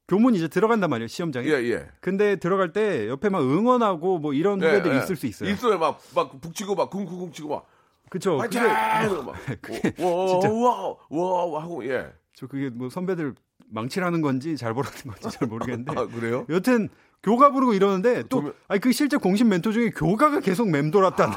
교문 0.08 0.34
이제 0.34 0.46
들어간단 0.48 0.88
말이에요 0.90 1.08
시험장에. 1.08 1.48
예, 1.48 1.52
예. 1.70 1.88
근데 2.00 2.36
들어갈 2.36 2.72
때 2.72 3.08
옆에 3.08 3.28
막 3.28 3.40
응원하고 3.42 4.18
뭐 4.18 4.32
이런 4.32 4.62
예, 4.62 4.66
후배들 4.66 4.92
이 4.92 4.96
예. 4.96 4.98
있을 5.00 5.16
수 5.16 5.26
있어요. 5.26 5.50
있어요. 5.50 5.78
막, 5.78 6.00
막 6.14 6.40
북치고 6.40 6.74
막 6.76 6.90
쿵쿵쿵 6.90 7.32
치고 7.32 7.48
막. 7.48 7.66
그쵸. 8.08 8.38
그게 8.46 8.60
막. 8.60 9.34
그게 9.60 10.04
와, 10.04 10.26
진짜- 10.28 10.52
와, 10.52 10.94
와, 11.10 11.44
와, 11.46 11.62
하고, 11.64 11.84
예. 11.88 12.12
저 12.34 12.46
그게 12.46 12.70
뭐 12.70 12.88
선배들 12.88 13.34
망치라는 13.68 14.20
건지 14.22 14.56
잘 14.56 14.72
보라는 14.74 14.96
건지 15.20 15.36
잘 15.36 15.48
모르겠는데. 15.48 15.92
아, 15.98 16.06
그래요? 16.06 16.46
여튼 16.50 16.88
교가 17.24 17.50
부르고 17.50 17.74
이러는데 17.74 18.22
또 18.28 18.42
도면- 18.42 18.54
아니 18.68 18.80
그 18.80 18.92
실제 18.92 19.16
공신 19.16 19.48
멘토 19.48 19.72
중에 19.72 19.90
교가가 19.90 20.38
계속 20.38 20.70
맴돌았다는 20.70 21.34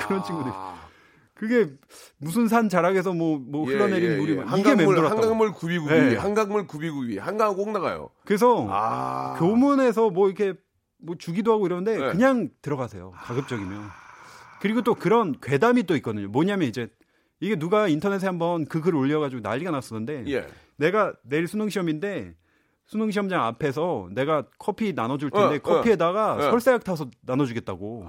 그런 0.00 0.22
친구들. 0.22 0.52
그게 1.40 1.70
무슨 2.18 2.48
산 2.48 2.68
자락에서 2.68 3.14
뭐뭐 3.14 3.64
예, 3.70 3.72
흘러내린 3.72 4.12
예, 4.12 4.16
물이 4.18 4.32
예. 4.32 4.36
막 4.36 4.58
이게 4.58 4.68
한강물. 4.68 5.06
한강물 5.06 5.52
구비구비, 5.52 5.90
네. 5.90 6.16
한강물 6.16 6.66
구비구비, 6.66 7.16
한강 7.16 7.54
꼭 7.54 7.70
나가요. 7.70 8.10
그래서 8.26 8.66
아. 8.68 9.36
교문에서 9.38 10.10
뭐 10.10 10.28
이렇게 10.28 10.52
뭐 10.98 11.16
주기도 11.16 11.54
하고 11.54 11.64
이러는데 11.64 11.96
네. 11.96 12.12
그냥 12.12 12.50
들어가세요. 12.60 13.12
가급적이면. 13.16 13.88
그리고 14.60 14.82
또 14.82 14.94
그런 14.94 15.34
괴담이 15.40 15.84
또 15.84 15.96
있거든요. 15.96 16.28
뭐냐면 16.28 16.68
이제 16.68 16.88
이게 17.40 17.56
누가 17.56 17.88
인터넷에 17.88 18.26
한번 18.26 18.66
그 18.66 18.82
글을 18.82 18.98
올려가지고 18.98 19.40
난리가 19.40 19.70
났었는데 19.70 20.24
예. 20.30 20.46
내가 20.76 21.14
내일 21.22 21.48
수능 21.48 21.70
시험인데 21.70 22.34
수능 22.84 23.10
시험장 23.10 23.42
앞에서 23.46 24.10
내가 24.12 24.44
커피 24.58 24.92
나눠줄 24.92 25.30
텐데 25.30 25.54
어, 25.54 25.56
어. 25.56 25.58
커피에다가 25.60 26.34
어. 26.34 26.40
설사약 26.50 26.84
타서 26.84 27.08
나눠주겠다고 27.22 28.04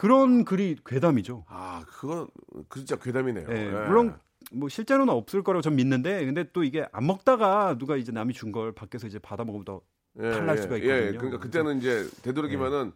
그런 0.00 0.46
글이 0.46 0.76
괴담이죠. 0.86 1.44
아, 1.46 1.84
그건 1.86 2.26
그 2.70 2.78
진짜 2.78 2.96
괴담이네요. 2.96 3.46
예, 3.50 3.54
예. 3.54 3.70
물론 3.86 4.14
뭐 4.50 4.70
실제로는 4.70 5.12
없을 5.12 5.42
거라고 5.42 5.60
전 5.60 5.76
믿는데 5.76 6.24
근데 6.24 6.50
또 6.54 6.64
이게 6.64 6.86
안 6.90 7.06
먹다가 7.06 7.76
누가 7.76 7.96
이제 7.96 8.10
남이 8.10 8.32
준 8.32 8.50
걸 8.50 8.72
밖에서 8.72 9.06
이제 9.06 9.18
받아 9.18 9.44
먹으면 9.44 9.66
더 9.66 9.82
예, 10.18 10.30
탈날 10.30 10.56
예, 10.56 10.62
수가 10.62 10.76
예, 10.76 10.78
있거든요. 10.78 11.18
그러니까 11.18 11.38
그때는 11.38 11.78
이제 11.78 12.08
되도록이면은 12.22 12.92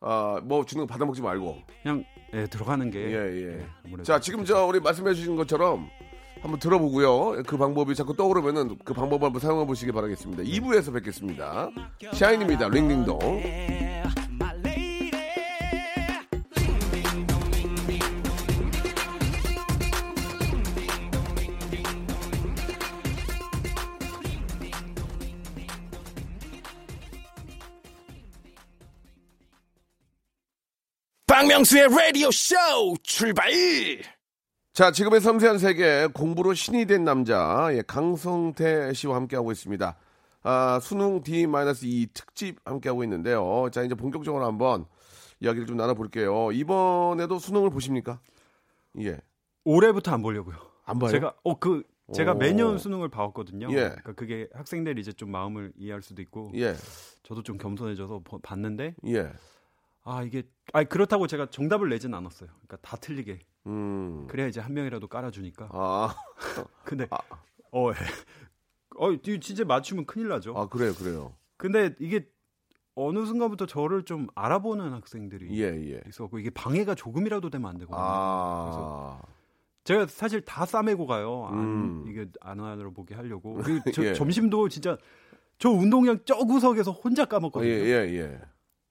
아, 0.00 0.40
뭐 0.44 0.64
주는 0.64 0.86
거 0.86 0.92
받아 0.92 1.04
먹지 1.04 1.20
말고. 1.22 1.58
그냥 1.82 2.04
예, 2.34 2.46
들어가는 2.46 2.88
게 2.92 3.00
예, 3.00 3.14
예. 3.58 3.66
아무래도 3.84 4.04
자, 4.04 4.20
지금 4.20 4.44
저 4.44 4.64
우리 4.64 4.78
말씀해 4.78 5.14
주신 5.14 5.34
것처럼 5.34 5.88
한번 6.40 6.60
들어보고요. 6.60 7.42
그 7.48 7.56
방법이 7.56 7.96
자꾸 7.96 8.14
떠오르면은 8.14 8.78
그 8.84 8.94
방법을 8.94 9.26
한번 9.26 9.40
사용해 9.40 9.66
보시기 9.66 9.90
바라겠습니다. 9.90 10.44
2부에서 10.44 10.94
뵙겠습니다. 10.94 11.68
샤인입니다. 12.12 12.68
링링동. 12.68 13.18
박명수의 31.42 31.88
라디오 31.88 32.30
쇼 32.30 32.54
출발! 33.02 33.50
자, 34.72 34.92
지금의 34.92 35.20
섬세한 35.20 35.58
세계 35.58 36.06
공부로 36.06 36.54
신이 36.54 36.86
된 36.86 37.02
남자 37.02 37.68
예, 37.72 37.82
강성태 37.84 38.92
씨와 38.92 39.16
함께하고 39.16 39.50
있습니다. 39.50 39.96
아, 40.44 40.78
수능 40.80 41.20
D-2 41.24 42.10
특집 42.14 42.58
함께하고 42.64 43.02
있는데요. 43.02 43.68
자, 43.72 43.82
이제 43.82 43.96
본격적으로 43.96 44.44
한번 44.46 44.84
이야기를 45.40 45.66
좀 45.66 45.76
나눠볼게요. 45.78 46.52
이번에도 46.52 47.40
수능을 47.40 47.70
보십니까? 47.70 48.20
예. 49.00 49.18
올해부터 49.64 50.12
안 50.12 50.22
보려고요. 50.22 50.54
안 50.84 51.00
봐요? 51.00 51.10
제가 51.10 51.34
어 51.42 51.56
그 51.56 51.82
제가 52.14 52.32
오. 52.32 52.34
매년 52.36 52.78
수능을 52.78 53.08
봐왔거든요. 53.08 53.66
예. 53.70 53.74
그러니까 53.88 54.12
그게 54.12 54.46
학생들이 54.54 55.00
이제 55.00 55.12
좀 55.12 55.32
마음을 55.32 55.72
이해할 55.76 56.02
수도 56.02 56.22
있고 56.22 56.52
예. 56.54 56.76
저도 57.24 57.42
좀 57.42 57.58
겸손해져서 57.58 58.20
보- 58.22 58.38
봤는데 58.38 58.94
예. 59.08 59.32
아 60.04 60.22
이게 60.22 60.42
아 60.72 60.84
그렇다고 60.84 61.26
제가 61.26 61.50
정답을 61.50 61.88
내진 61.88 62.12
않았어요. 62.14 62.48
그러니까 62.48 62.76
다 62.78 62.96
틀리게 62.96 63.40
음. 63.66 64.26
그래야 64.28 64.48
이제 64.48 64.60
한 64.60 64.74
명이라도 64.74 65.06
깔아주니까. 65.06 65.68
아, 65.72 66.14
근데 66.84 67.06
어, 67.70 67.90
예. 67.90 67.94
어 68.96 69.16
진짜 69.40 69.64
맞추면 69.64 70.06
큰일 70.06 70.28
나죠. 70.28 70.56
아, 70.56 70.68
그래요, 70.68 70.92
그래요. 70.94 71.34
근데 71.56 71.94
이게 72.00 72.28
어느 72.94 73.24
순간부터 73.24 73.66
저를 73.66 74.04
좀 74.04 74.26
알아보는 74.34 74.92
학생들이 74.92 75.58
예, 75.60 75.64
예. 75.92 76.02
있었고 76.08 76.38
이게 76.38 76.50
방해가 76.50 76.94
조금이라도 76.94 77.48
되면 77.48 77.70
안 77.70 77.78
되거든요. 77.78 77.98
아, 77.98 79.22
제가 79.84 80.06
사실 80.06 80.42
다 80.42 80.66
싸매고 80.66 81.06
가요. 81.06 81.46
안, 81.46 81.58
음. 81.58 82.04
이게 82.08 82.26
안 82.40 82.60
알아보게 82.60 83.14
하려고. 83.14 83.54
그리고 83.64 83.90
저 83.92 84.04
예. 84.04 84.12
점심도 84.14 84.68
진짜 84.68 84.98
저 85.58 85.70
운동장 85.70 86.18
저 86.24 86.36
구석에서 86.36 86.90
혼자 86.90 87.22
예, 87.22 87.26
까먹거든요. 87.26 87.70
예, 87.70 87.92
예. 88.14 88.40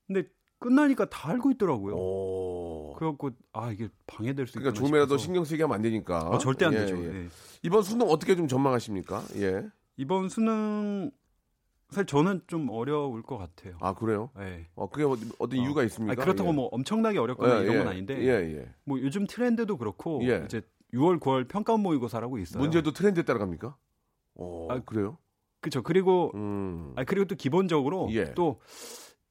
근데 0.08 0.28
끝나니까 0.62 1.10
다 1.10 1.30
알고 1.32 1.52
있더라고요. 1.52 1.96
오. 1.96 2.94
그래갖고 2.98 3.32
아 3.52 3.72
이게 3.72 3.90
방해될 4.06 4.46
수 4.46 4.54
그러니까 4.54 4.74
조금이라도. 4.80 5.18
신경 5.18 5.44
쓰게 5.44 5.64
하면 5.64 5.76
안 5.76 5.82
되니까. 5.82 6.30
어, 6.30 6.38
절대 6.38 6.66
안 6.66 6.74
예, 6.74 6.78
되죠. 6.78 6.98
예. 7.04 7.24
예. 7.24 7.28
이번 7.64 7.82
수능 7.84 8.08
어떻게 8.08 8.36
좀 8.36 8.48
전망하십니까? 8.48 9.24
예. 9.38 9.68
이번 9.98 10.30
수능 10.30 11.10
사실 11.90 12.06
저는 12.06 12.42
좀 12.46 12.70
어려울 12.70 13.24
것 13.24 13.38
같아요. 13.38 13.76
아, 13.82 13.94
그래요? 13.94 14.30
예. 14.40 14.68
어, 14.76 14.88
그게 14.88 15.04
어떤 15.04 15.60
어. 15.60 15.62
이유가 15.62 15.84
있습니까? 15.84 16.12
아니, 16.14 16.22
그렇다고 16.22 16.52
예. 16.52 16.54
뭐 16.54 16.68
엄청나게 16.72 17.18
어렵거나 17.18 17.60
예, 17.60 17.64
이런 17.64 17.74
예. 17.74 17.78
건 17.80 17.88
아닌데 17.88 18.22
예, 18.22 18.58
예. 18.60 18.70
뭐 18.86 19.02
요즘 19.02 19.26
트렌드도 19.26 19.78
그렇고 19.78 20.22
예. 20.24 20.44
이제 20.46 20.62
6월 20.94 21.20
9월 21.20 21.48
평가 21.48 21.76
모의고사라고 21.76 22.38
있어요. 22.38 22.62
문제도 22.62 22.92
트렌드에 22.92 23.24
따라갑니까? 23.24 23.76
어, 24.36 24.68
아, 24.70 24.80
그래요? 24.80 25.18
그렇죠. 25.60 25.82
그리고 25.82 26.32
음. 26.36 26.94
아 26.96 27.04
그리고 27.04 27.26
또 27.26 27.36
기본적으로 27.36 28.10
예. 28.12 28.34
또 28.36 28.60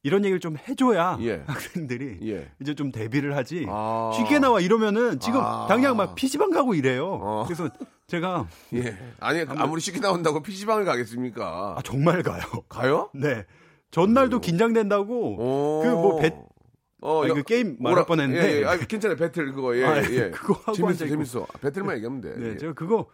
이런 0.03 0.25
얘기를 0.25 0.41
좀 0.41 0.57
해줘야 0.57 1.19
예. 1.21 1.43
학생들이 1.47 2.19
예. 2.31 2.51
이제 2.61 2.75
좀 2.75 2.91
대비를 2.91 3.37
하지. 3.37 3.67
아. 3.69 4.13
쉽게 4.17 4.39
나와 4.39 4.61
이러면은 4.61 5.21
지금 5.21 5.41
아. 5.41 5.67
당장 5.69 5.97
막 5.97 6.15
PC방 6.15 6.51
가고 6.51 6.75
이래요. 6.75 7.07
어. 7.07 7.45
그래서 7.47 7.69
제가 8.07 8.49
예. 8.75 8.97
아니, 9.21 9.45
아무리 9.49 9.81
쉽게 9.81 10.01
나온다고 10.01 10.43
PC방을 10.43 10.85
가겠습니까? 10.85 11.75
아 11.79 11.83
정말 11.83 12.23
가요. 12.23 12.43
가요? 12.69 13.11
네. 13.15 13.45
전날도 13.91 14.41
긴장된다고 14.41 15.37
오. 15.39 15.83
그뭐 15.83 16.21
배, 16.21 16.33
어, 17.03 17.23
아니, 17.23 17.31
여- 17.31 17.35
그 17.35 17.43
게임 17.43 17.77
말할 17.81 18.07
뻔했는데. 18.07 18.53
예, 18.57 18.61
예. 18.61 18.65
아, 18.65 18.77
괜찮아요. 18.79 19.17
배틀 19.17 19.53
그거. 19.53 19.77
예, 19.77 19.85
아, 19.85 19.97
예. 20.11 20.31
그거 20.31 20.55
하고 20.55 20.73
재밌어. 20.73 21.07
재밌어. 21.07 21.47
배틀만 21.61 21.97
얘기하면 21.97 22.21
돼. 22.21 22.35
네, 22.37 22.51
예. 22.51 22.57
제가 22.57 22.73
그거 22.73 23.07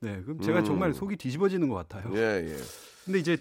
네, 0.00 0.20
그럼 0.22 0.40
제가 0.40 0.58
음. 0.60 0.64
정말 0.64 0.92
속이 0.92 1.16
뒤집어지는 1.16 1.68
것 1.68 1.76
같아요. 1.76 2.12
예, 2.16 2.44
예. 2.46 2.56
근데 3.04 3.18
이제 3.20 3.38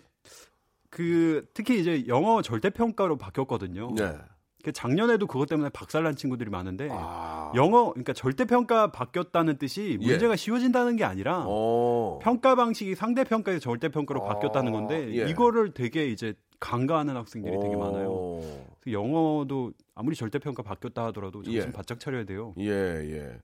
그 0.95 1.45
특히 1.53 1.77
이제 1.77 2.05
영어 2.08 2.41
절대 2.41 2.69
평가로 2.69 3.17
바뀌었거든요. 3.17 3.93
예. 3.99 4.17
그 4.63 4.71
작년에도 4.71 5.27
그것 5.27 5.49
때문에 5.49 5.69
박살난 5.69 6.15
친구들이 6.15 6.49
많은데 6.49 6.88
아. 6.89 7.51
영어 7.53 7.89
그러니까 7.91 8.13
절대 8.13 8.45
평가 8.45 8.93
바뀌었다는 8.93 9.58
뜻이 9.58 9.99
예. 10.01 10.08
문제가 10.08 10.38
쉬워진다는 10.38 10.95
게 10.95 11.03
아니라 11.03 11.43
어. 11.47 12.19
평가 12.23 12.55
방식이 12.55 12.95
상대 12.95 13.25
평가에서 13.25 13.60
절대 13.60 13.89
평가로 13.89 14.23
아, 14.23 14.36
바뀌었다는 14.36 14.71
건데 14.71 15.13
예. 15.17 15.29
이거를 15.29 15.73
되게 15.73 16.08
이제 16.08 16.34
간과하는 16.62 17.17
학생들이 17.17 17.60
되게 17.60 17.75
어. 17.75 17.79
많아요. 17.79 18.41
영어도 18.88 19.73
아무리 19.95 20.15
절대 20.15 20.39
평가 20.39 20.63
바뀌었다 20.63 21.08
하더라도 21.08 21.43
정신 21.43 21.62
예. 21.62 21.71
바짝 21.73 21.99
차려야 21.99 22.23
돼요. 22.23 22.53
예, 22.58 22.69
예. 22.71 23.38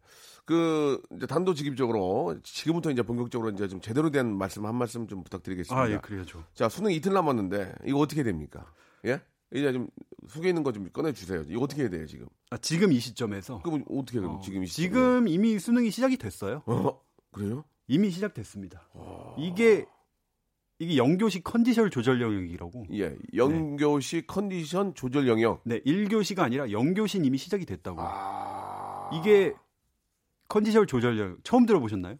그 0.52 1.02
이제 1.16 1.26
단도직입적으로 1.28 2.36
지금부터 2.44 2.92
이제 2.92 3.02
본격적으로 3.04 3.52
이제 3.52 3.70
좀 3.70 3.80
제대로 3.80 4.10
된 4.12 4.36
말씀 4.38 4.66
한 4.66 4.76
말씀 4.76 5.08
좀 5.08 5.24
부탁드리겠습니다. 5.24 5.82
아, 5.82 5.90
예, 5.90 5.98
그래야죠. 6.00 6.44
자, 6.54 6.68
수능 6.68 6.92
이틀 6.92 7.14
남았는데 7.14 7.76
이거 7.86 8.00
어떻게 8.00 8.22
됩니까? 8.24 8.70
예? 9.06 9.22
이제 9.54 9.72
좀 9.72 9.88
속에 10.28 10.50
있는 10.50 10.64
거 10.64 10.74
좀 10.74 10.90
꺼내 10.92 11.14
주세요. 11.14 11.44
이거 11.48 11.62
어떻게 11.62 11.84
해야 11.84 11.90
돼요, 11.90 12.06
지금? 12.06 12.28
아, 12.50 12.58
지금 12.58 12.92
이 12.92 13.00
시점에서 13.00 13.62
그럼 13.62 13.86
어떻게 13.90 14.20
해요? 14.20 14.32
어, 14.32 14.42
지금 14.44 14.64
이 14.64 14.68
시점에? 14.68 14.88
지금 14.88 15.28
이미 15.30 15.58
수능이 15.58 15.90
시작이 15.90 16.18
됐어요. 16.18 16.64
어? 16.66 17.00
그래요? 17.32 17.64
이미 17.88 18.10
시작됐습니다. 18.10 18.90
이게 19.38 19.86
이게 20.80 20.98
영교시 20.98 21.44
컨디션 21.44 21.90
조절 21.92 22.22
영역이라고. 22.22 22.88
예. 22.94 23.16
영교시 23.36 24.26
컨디션 24.28 24.94
조절 24.96 25.28
영역. 25.30 25.62
네, 25.64 25.80
1교시가 25.84 26.40
아니라 26.40 26.72
영교시 26.72 27.20
이미 27.24 27.38
시작이 27.38 27.66
됐다고. 27.66 28.02
아. 28.02 29.10
이게 29.14 29.54
컨디션 30.52 30.86
조절 30.86 31.18
영역 31.18 31.38
처음 31.46 31.66
들어보셨나요? 31.66 32.18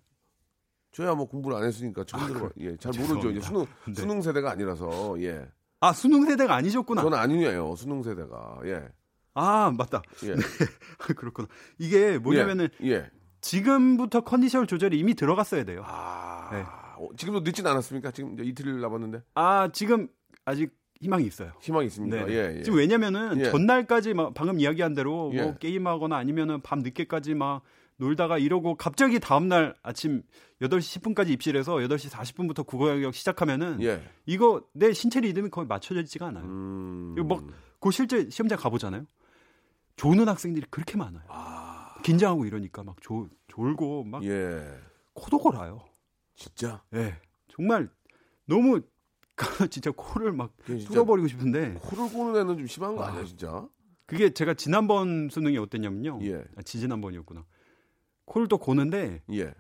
저야 0.94 1.14
뭐 1.16 1.28
공부를 1.28 1.58
안 1.58 1.66
했으니까 1.66 2.06
처음 2.06 2.32
들어. 2.32 2.50
예, 2.62 2.78
잘 2.78 2.94
모르죠. 2.98 3.30
이제. 3.30 3.42
수능 3.42 3.66
네. 3.86 3.94
수능 3.94 4.22
세대가 4.22 4.52
아니라서 4.52 5.22
예. 5.22 5.46
아, 5.82 5.92
수능 5.92 6.26
세대가 6.26 6.56
아니셨구나. 6.56 7.02
저는 7.02 7.18
아니에요. 7.18 7.76
수능 7.76 8.02
세대가. 8.04 8.58
예. 8.66 8.88
아, 9.34 9.74
맞다. 9.78 10.02
예. 10.24 10.36
그렇구나. 11.16 11.50
이게 11.78 12.18
뭐냐면은 12.20 12.70
예. 12.84 12.92
예. 12.92 13.10
지금부터 13.42 14.22
컨디션 14.22 14.66
조절이 14.66 14.98
이미 14.98 15.14
들어갔어야 15.14 15.66
돼요. 15.66 15.84
아. 15.86 16.50
네. 16.54 16.64
어, 17.00 17.10
지금도 17.18 17.42
늦진 17.42 17.68
않았습니까? 17.68 18.12
지금 18.12 18.38
이틀 18.42 18.80
남았는데 18.80 19.24
아, 19.36 19.70
지금 19.74 20.08
아직 20.46 20.72
희망이 21.02 21.26
있어요. 21.26 21.52
희망이 21.60 21.88
있습니다. 21.88 22.26
네. 22.28 22.32
예, 22.32 22.58
예. 22.60 22.64
지금 22.64 22.78
왜냐면은 22.78 23.42
예. 23.42 23.52
전날까지 23.52 24.14
막 24.14 24.34
방금 24.34 24.58
이야기한 24.58 24.94
대로 24.94 25.32
예. 25.34 25.42
뭐 25.42 25.58
게임하거나 25.58 26.16
아니면은 26.16 26.62
밤 26.62 26.80
늦게까지 26.80 27.34
막 27.34 27.64
놀다가 28.02 28.40
이러고 28.40 28.76
갑자기 28.76 29.20
다음 29.20 29.48
날 29.48 29.76
아침 29.84 30.24
8시 30.60 31.02
10분까지 31.02 31.30
입실해서 31.30 31.76
8시 31.76 32.10
40분부터 32.10 32.66
국어 32.66 32.90
영역 32.90 33.14
시작하면은 33.14 33.80
예. 33.84 34.02
이거 34.26 34.64
내 34.74 34.92
신체 34.92 35.22
리듬이 35.22 35.52
거의 35.52 35.68
맞춰져 35.68 36.02
있지가 36.02 36.28
않아요. 36.28 36.44
음. 36.46 37.16
이거 37.16 37.28
막그 37.28 37.92
실제 37.92 38.28
시험장 38.28 38.58
가보잖아요. 38.58 39.06
조는 39.98 40.28
학생들이 40.28 40.66
그렇게 40.72 40.98
많아요. 40.98 41.22
긴장하고 42.02 42.46
이러니까 42.46 42.84
막 42.84 42.96
졸, 43.02 43.30
졸고 43.48 44.06
막 44.06 44.24
예. 44.24 44.64
코도 45.14 45.38
골아요. 45.38 45.82
진짜 46.34 46.84
예. 46.96 47.20
정말 47.50 47.88
너무 48.48 48.82
진짜 49.70 49.92
코를 49.96 50.32
막 50.32 50.56
뚫어버리고 50.66 51.28
싶은데 51.28 51.76
코를 51.76 52.12
고는 52.12 52.42
애는 52.42 52.58
좀 52.58 52.66
심한 52.66 52.96
거 52.96 53.04
아. 53.04 53.10
아니야, 53.10 53.26
진짜? 53.26 53.68
그게 54.08 54.32
제가 54.32 54.56
지난번 54.56 55.30
수능이 55.30 55.60
어땠냐면요. 55.60 56.20
예. 56.24 56.44
아, 56.58 56.64
지지난번이었구나. 56.64 57.46
코를 58.32 58.48
또 58.48 58.58
고는데 58.58 59.22
예. 59.34 59.54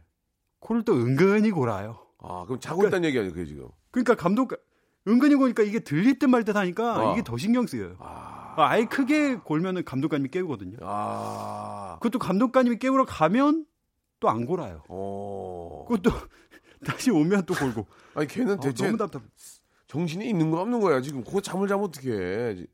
코를 0.60 0.84
또 0.84 0.94
은근히 0.94 1.52
골아요. 1.52 2.00
아, 2.20 2.46
그럼 2.46 2.60
자고 2.62 2.88
있다는 2.88 3.06
얘기 3.10 3.18
아니에요, 3.18 3.34
그게 3.34 3.46
지금? 3.46 3.68
그러니까 3.92 4.16
감독 4.16 4.54
은근히 5.08 5.36
고니까 5.36 5.64
이게 5.64 5.80
들릴 5.80 6.18
듯 6.20 6.28
말 6.28 6.46
듯 6.46 6.56
하니까 6.56 6.96
아. 7.10 7.12
이게 7.12 7.24
더 7.24 7.36
신경 7.38 7.68
쓰여요. 7.68 7.98
아. 8.00 8.54
아예 8.58 8.86
크게 8.86 9.36
골면은 9.38 9.84
감독관님이 9.84 10.30
깨우거든요. 10.30 10.78
아. 10.82 11.98
그것도 12.00 12.20
감독관님이 12.20 12.78
깨우러 12.78 13.06
가면 13.06 13.66
또 14.22 14.30
안 14.30 14.46
골아요. 14.46 14.84
어. 14.88 15.86
그것도 15.90 16.12
다시 16.86 17.12
오면 17.12 17.46
또 17.48 17.54
골고. 17.56 17.88
아니 18.14 18.28
걔는 18.28 18.54
아, 18.54 18.60
대체 18.60 18.86
너무 18.86 18.98
답답. 18.98 19.24
정신이 19.88 20.30
있는 20.30 20.50
거 20.52 20.62
없는 20.62 20.80
거야 20.80 21.02
지금. 21.02 21.24
그거 21.26 21.42
잠을 21.42 21.68
자면 21.68 21.84
어떻게 21.86 22.12
해? 22.12 22.66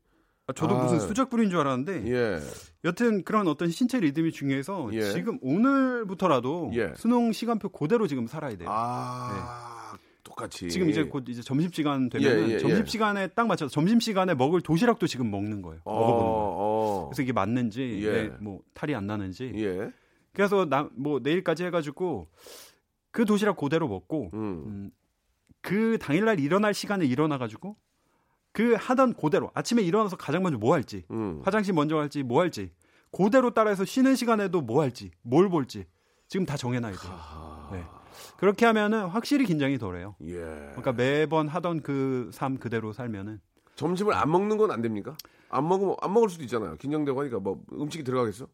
아, 0.48 0.52
저도 0.54 0.76
아. 0.76 0.82
무슨 0.82 0.98
수작 0.98 1.28
부린 1.30 1.50
줄 1.50 1.60
알았는데 1.60 2.10
예. 2.10 2.40
여튼 2.84 3.22
그런 3.22 3.46
어떤 3.48 3.70
신체 3.70 4.00
리듬이 4.00 4.32
중요해서 4.32 4.88
예. 4.94 5.12
지금 5.12 5.38
오늘부터라도 5.42 6.72
예. 6.74 6.92
수능 6.96 7.32
시간표 7.32 7.68
그대로 7.68 8.06
지금 8.06 8.26
살아야 8.26 8.56
돼요. 8.56 8.68
아. 8.70 9.94
똑같이. 10.24 10.64
네. 10.66 10.68
지금 10.70 10.90
이제 10.90 11.04
곧 11.04 11.24
이제 11.28 11.42
점심 11.42 11.70
시간 11.70 12.08
되면 12.08 12.30
예, 12.30 12.48
예, 12.48 12.54
예. 12.54 12.58
점심 12.58 12.84
시간에 12.86 13.28
딱 13.28 13.46
맞춰서 13.46 13.70
점심 13.70 14.00
시간에 14.00 14.34
먹을 14.34 14.60
도시락도 14.60 15.06
지금 15.06 15.30
먹는 15.30 15.62
거예요. 15.62 15.80
어, 15.84 15.94
먹어보는 15.94 16.18
거예요. 16.26 16.54
어. 16.58 17.06
그래서 17.08 17.22
이게 17.22 17.32
맞는지 17.32 18.00
예. 18.02 18.10
네, 18.12 18.30
뭐 18.40 18.60
탈이 18.74 18.94
안 18.94 19.06
나는지 19.06 19.52
예. 19.54 19.90
그래서 20.32 20.64
나 20.66 20.88
뭐 20.94 21.20
내일까지 21.22 21.64
해가지고 21.64 22.28
그 23.10 23.24
도시락 23.24 23.56
그대로 23.56 23.88
먹고 23.88 24.30
음. 24.34 24.38
음, 24.66 24.90
그 25.62 25.98
당일날 25.98 26.40
일어날 26.40 26.74
시간에 26.74 27.04
일어나가지고 27.06 27.76
그 28.52 28.74
하던 28.74 29.14
그대로 29.14 29.50
아침에 29.54 29.82
일어나서 29.82 30.16
가장 30.16 30.42
먼저 30.42 30.58
뭐 30.58 30.74
할지 30.74 31.04
음. 31.10 31.40
화장실 31.44 31.74
먼저 31.74 31.96
갈지 31.96 32.22
뭐 32.22 32.40
할지 32.40 32.72
그대로 33.16 33.52
따라해서 33.52 33.84
쉬는 33.84 34.16
시간에도 34.16 34.60
뭐 34.60 34.82
할지 34.82 35.10
뭘 35.22 35.48
볼지 35.48 35.86
지금 36.28 36.44
다 36.44 36.56
정해놔야 36.56 36.92
돼요. 36.94 37.68
네. 37.72 37.84
그렇게 38.36 38.66
하면은 38.66 39.06
확실히 39.06 39.44
긴장이 39.46 39.78
덜해요. 39.78 40.16
예. 40.22 40.34
그러니까 40.34 40.92
매번 40.92 41.48
하던 41.48 41.82
그 41.82 42.30
삶 42.36 42.58
그대로 42.58 42.92
살면은 42.92 43.40
점심을 43.76 44.12
안 44.14 44.30
먹는 44.30 44.56
건 44.58 44.70
안 44.70 44.82
됩니까? 44.82 45.16
안 45.50 45.66
먹으면 45.68 45.96
안 46.02 46.12
먹을 46.12 46.28
수도 46.28 46.42
있잖아요. 46.44 46.76
긴장되고 46.76 47.18
하니까 47.20 47.38
뭐 47.38 47.62
음식이 47.72 48.04
들어가겠어? 48.04 48.46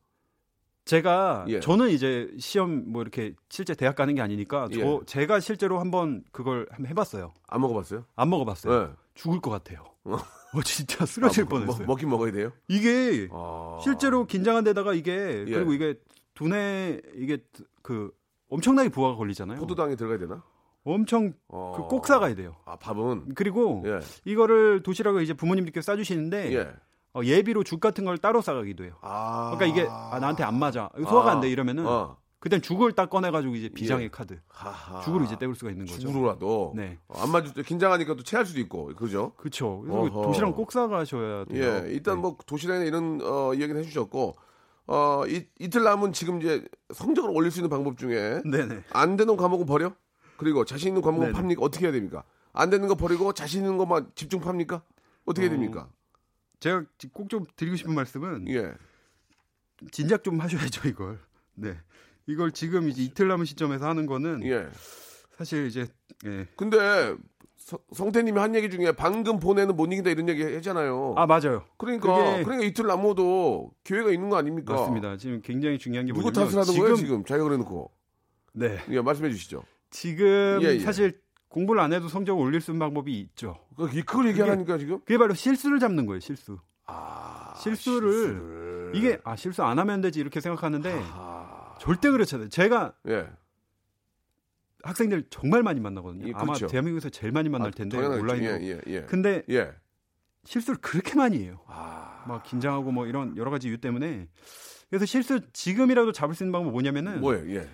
제가 0.85 1.47
예. 1.49 1.61
저는 1.61 1.89
이제 1.91 2.31
시험 2.39 2.85
뭐 2.93 3.01
이렇게 3.03 3.35
실제 3.49 3.75
대학 3.75 3.97
가는 3.97 4.15
게 4.15 4.21
아니니까 4.21 4.69
저 4.73 4.81
예. 4.81 5.01
제가 5.07 5.41
실제로 5.41 5.79
한번 5.81 6.23
그걸 6.31 6.67
한번 6.71 6.91
해봤어요. 6.91 7.33
안 7.47 7.61
먹어봤어요? 7.63 8.05
안 8.17 8.29
먹어봤어요. 8.31 8.83
예. 8.83 8.89
죽을 9.15 9.41
것 9.41 9.51
같아요. 9.51 9.85
어. 10.05 10.15
어, 10.17 10.63
진짜 10.63 11.07
쓰러질 11.07 11.45
아, 11.45 11.47
먹- 11.47 11.51
뻔했어요. 11.61 11.87
먹 11.87 11.97
긴 11.99 12.11
먹어야 12.11 12.33
돼요. 12.33 12.53
이게 12.69 13.29
아. 13.33 13.79
실제로 13.83 14.27
긴장한 14.27 14.65
데다가 14.65 14.93
이게 14.93 15.45
예. 15.47 15.51
그리고 15.51 15.73
이게 15.73 15.95
두뇌 16.35 17.01
이게 17.17 17.39
그 17.83 18.11
엄청나게 18.51 18.91
부하가 18.91 19.17
걸리잖아요. 19.17 19.59
포도당에 19.61 19.97
들어가야 19.97 20.19
되나? 20.19 20.43
엄청 20.85 21.33
어. 21.49 21.73
그꼭 21.79 22.07
사가야 22.07 22.35
돼요. 22.35 22.57
아 22.67 22.77
밥은 22.77 23.35
그리고 23.35 23.83
예. 23.87 24.01
이거를 24.27 24.83
도시락을 24.83 25.23
이제 25.23 25.33
부모님들께 25.33 25.81
싸주시는데 25.81 26.53
예. 26.55 26.71
어, 27.15 27.23
예비로 27.25 27.63
죽 27.63 27.81
같은 27.81 28.05
걸 28.05 28.19
따로 28.19 28.41
싸가기도 28.43 28.85
해요. 28.85 28.95
아. 29.01 29.55
그러니까 29.57 29.67
이게 29.67 29.89
아, 29.91 30.19
나한테 30.21 30.43
안 30.45 30.59
맞아 30.59 30.91
소화가 30.97 31.31
아. 31.31 31.35
안 31.35 31.41
돼 31.41 31.49
이러면은 31.49 31.87
어. 31.87 32.17
그땐 32.41 32.61
죽을 32.61 32.93
딱 32.93 33.09
꺼내가지고 33.09 33.55
이제 33.55 33.69
비장의 33.71 34.05
예. 34.05 34.09
카드 34.11 34.39
하하. 34.49 35.01
죽으로 35.01 35.25
이제 35.25 35.37
때울 35.39 35.55
수가 35.55 35.71
있는 35.71 35.87
거죠. 35.87 36.01
죽으로라도. 36.01 36.75
네. 36.77 36.99
어, 37.09 37.23
안 37.23 37.31
맞을 37.31 37.55
때 37.55 37.63
긴장하니까 37.63 38.15
또 38.17 38.23
체할 38.23 38.45
수도 38.45 38.61
있고 38.61 38.93
그죠? 38.97 39.33
그렇죠. 39.37 39.83
도시락 40.13 40.55
꼭 40.55 40.71
싸가셔야 40.71 41.47
돼요. 41.47 41.65
예. 41.87 41.91
일단 41.93 42.17
네. 42.17 42.21
뭐 42.21 42.37
도시락이나 42.45 42.85
이런 42.85 43.21
어, 43.23 43.55
이야기는 43.55 43.81
해주셨고 43.83 44.37
어 44.89 45.23
이, 45.27 45.47
이틀 45.59 45.83
남은 45.85 46.13
지금 46.13 46.43
이제 46.43 46.63
성적을 46.93 47.31
올릴 47.31 47.51
수 47.51 47.61
있는 47.61 47.71
방법 47.71 47.97
중에 47.97 48.43
네네. 48.45 48.83
안 48.91 49.17
되는 49.17 49.37
과목은 49.39 49.65
버려? 49.65 49.93
그리고 50.37 50.67
자신 50.67 50.89
있는 50.89 51.01
과목은 51.01 51.29
네네. 51.29 51.39
팝니까? 51.39 51.63
어떻게 51.65 51.87
해야 51.87 51.93
됩니까? 51.93 52.25
안 52.53 52.69
되는 52.69 52.87
거 52.89 52.95
버리고 52.95 53.33
자신 53.33 53.61
있는 53.63 53.79
것만 53.79 54.11
집중 54.17 54.41
팝니까? 54.41 54.83
어떻게 55.25 55.47
해야 55.47 55.51
어, 55.51 55.57
됩니까? 55.57 55.89
제가 56.65 56.85
꼭 57.13 57.29
좀 57.29 57.45
드리고 57.57 57.77
싶은 57.77 57.95
말씀은 57.95 58.49
예. 58.49 58.73
진작 59.91 60.25
좀 60.25 60.41
하셔야죠 60.41 60.89
이걸. 60.89 61.19
네. 61.55 61.77
이걸 62.27 62.53
지금 62.53 62.89
이제 62.89 63.03
이틀 63.03 63.29
남은 63.29 63.45
시점에서 63.45 63.87
하는 63.87 64.07
거는 64.07 64.43
예. 64.47 64.67
사실 65.37 65.67
이제 65.67 65.87
예. 66.25 66.47
근데 66.57 67.15
서- 67.59 67.79
성태님이 67.93 68.39
한 68.39 68.55
얘기 68.55 68.71
중에 68.71 68.93
방금 68.93 69.39
보내는 69.41 69.77
못 69.77 69.93
이긴다 69.93 70.09
이런 70.09 70.27
얘기 70.31 70.43
했잖아요. 70.43 71.15
아 71.19 71.27
맞아요. 71.27 71.67
그러니까 71.77 72.15
그게- 72.17 72.45
그러니까 72.45 72.65
이틀 72.67 72.87
남아도 72.87 73.75
기회가 73.85 74.11
있는 74.11 74.31
거 74.31 74.37
아닙니까? 74.39 74.73
맞습니다. 74.75 75.19
지금 75.19 75.43
굉장히 75.43 75.79
중요한 75.79 76.07
게 76.07 76.13
누구 76.15 76.23
뭐냐면 76.31 76.47
탓을 76.49 76.61
하는 76.63 76.65
지금 76.73 76.81
거예요 76.81 76.97
지금 76.97 77.25
자기가 77.27 77.45
그래놓고 77.45 77.91
네. 78.55 78.79
예 78.89 79.03
말씀해 79.03 79.29
주시죠. 79.31 79.65
지금 79.91 80.61
예, 80.63 80.69
예. 80.69 80.79
사실 80.79 81.21
공부를 81.55 81.81
안 81.81 81.93
해도 81.93 82.09
성적을 82.09 82.43
올릴 82.43 82.61
수 82.61 82.73
있는 82.73 82.81
방법이 82.81 83.17
있죠. 83.21 83.61
그- 83.77 83.87
그걸 83.87 84.27
얘기하라니까 84.31 84.77
지금. 84.77 84.99
그게 84.99 85.17
바로 85.17 85.35
실수를 85.35 85.79
잡는 85.79 86.05
거예요. 86.05 86.19
실수. 86.19 86.59
아 86.87 87.55
실수를, 87.63 88.13
실수를. 88.13 88.93
이게 88.97 89.21
아 89.23 89.37
실수 89.37 89.63
안 89.63 89.79
하면 89.79 90.01
되지 90.01 90.19
이렇게 90.19 90.41
생각하는데 90.41 91.01
아, 91.13 91.77
절대 91.81 92.11
그렇지 92.11 92.35
않아요. 92.35 92.49
제가 92.49 92.95
예. 93.09 93.29
학생들 94.83 95.27
정말 95.31 95.63
많이 95.63 95.79
만나거든요. 95.81 96.27
예, 96.27 96.33
아마 96.35 96.47
그렇죠. 96.55 96.67
대한민국에서 96.67 97.09
제일 97.09 97.33
많이 97.33 97.49
만날 97.49 97.71
텐데 97.71 97.99
아. 97.99 98.09
온라인으로. 98.09 98.61
예, 98.61 98.71
예, 98.73 98.81
예. 98.89 99.03
근데 99.03 99.45
예. 99.49 99.73
실수를 100.45 100.81
그렇게 100.81 101.15
많이 101.15 101.39
해요. 101.39 101.61
아, 101.69 102.25
막 102.27 102.43
긴장하고 102.43 102.91
뭐 102.91 103.07
이런 103.07 103.37
여러 103.37 103.53
가지 103.53 103.69
이유 103.69 103.79
때문에 103.81 104.27
그래서 104.91 105.07
실수 105.07 105.41
지금이라도 105.53 106.11
잡을 106.11 106.35
수 106.35 106.43
있는 106.43 106.51
방법 106.53 106.73
뭐냐면은 106.73 107.21
뭐예요? 107.21 107.49
예. 107.61 107.69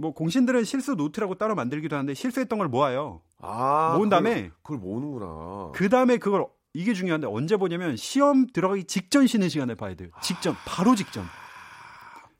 뭐 0.00 0.14
공신들은 0.14 0.62
실수 0.64 0.94
노트라고 0.94 1.34
따로 1.34 1.54
만들기도 1.56 1.96
하는데 1.96 2.14
실수했던 2.14 2.58
걸 2.58 2.68
모아요. 2.68 3.20
아, 3.40 3.94
모은 3.96 4.08
그걸- 4.08 4.10
다음에 4.10 4.50
그걸 4.62 4.78
모으는구나. 4.78 5.72
그 5.74 5.88
다음에 5.88 6.18
그걸 6.18 6.46
이게 6.72 6.94
중요한데 6.94 7.26
언제 7.26 7.56
보냐면 7.56 7.96
시험 7.96 8.46
들어가기 8.46 8.84
직전 8.84 9.26
쉬는 9.26 9.48
시간에 9.48 9.74
봐야 9.74 9.94
돼요. 9.94 10.10
직전 10.22 10.54
바로 10.64 10.94
직전. 10.94 11.24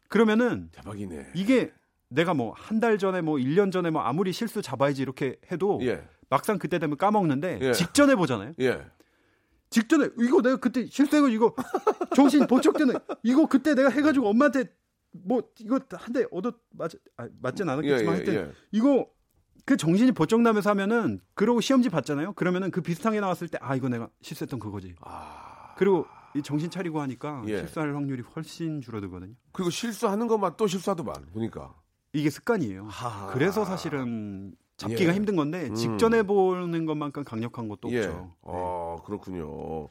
그러면은 0.08 0.68
대박이네. 0.72 1.32
이게 1.34 1.72
내가 2.08 2.32
뭐 2.32 2.54
한 2.54 2.78
달 2.80 2.96
전에 2.96 3.20
뭐 3.20 3.36
1년 3.36 3.72
전에 3.72 3.90
뭐 3.90 4.02
아무리 4.02 4.32
실수 4.32 4.62
잡아야지 4.62 5.02
이렇게 5.02 5.36
해도 5.50 5.80
예, 5.82 6.06
막상 6.30 6.58
그때 6.58 6.78
되면 6.78 6.96
까먹는데 6.96 7.58
예. 7.60 7.72
직전에 7.72 8.14
보잖아요. 8.14 8.52
예. 8.60 8.86
직전에 9.70 10.08
이거 10.20 10.40
내가 10.40 10.56
그때 10.56 10.86
실수해가지고 10.86 11.28
이거 11.28 11.54
정신 12.14 12.46
번쩍 12.48 12.76
드는 12.78 12.94
이거 13.24 13.46
그때 13.46 13.74
내가 13.74 13.90
해가지고 13.90 14.28
엄마한테 14.30 14.64
뭐 15.12 15.42
이거 15.60 15.80
한 15.92 16.12
대 16.12 16.24
얻어 16.30 16.52
맞 16.70 16.92
아, 17.16 17.28
맞진 17.40 17.66
예, 17.66 17.70
않았겠지만 17.72 18.04
예, 18.04 18.08
하여튼 18.08 18.34
예. 18.34 18.52
이거 18.72 19.06
그 19.64 19.76
정신이 19.76 20.12
번쩍 20.12 20.40
나면서 20.40 20.70
하면은 20.70 21.20
그러고 21.34 21.60
시험지 21.60 21.90
봤잖아요. 21.90 22.32
그러면은 22.34 22.70
그 22.70 22.80
비슷한 22.80 23.12
게 23.12 23.20
나왔을 23.20 23.48
때 23.48 23.58
아 23.60 23.74
이거 23.74 23.88
내가 23.88 24.08
실수했던 24.22 24.58
그거지. 24.60 24.94
아, 25.00 25.74
그리고 25.76 26.06
이 26.34 26.42
정신 26.42 26.70
차리고 26.70 27.00
하니까 27.00 27.42
예. 27.46 27.58
실수할 27.58 27.94
확률이 27.94 28.22
훨씬 28.22 28.80
줄어들거든요. 28.80 29.34
그리고 29.52 29.70
실수하는 29.70 30.26
것만 30.26 30.54
또 30.56 30.66
실수하더만 30.66 31.14
보니까. 31.32 31.74
이게 32.12 32.30
습관이에요. 32.30 32.86
하하. 32.86 33.32
그래서 33.32 33.64
사실은 33.66 34.54
잡기가 34.78 35.12
예. 35.12 35.16
힘든 35.16 35.36
건데 35.36 35.66
음. 35.68 35.74
직전에 35.74 36.22
보는 36.22 36.86
것만큼 36.86 37.24
강력한 37.24 37.68
것도 37.68 37.90
예. 37.90 37.98
없죠. 37.98 38.10
네. 38.12 38.30
어, 38.42 38.96
그렇군요. 39.04 39.88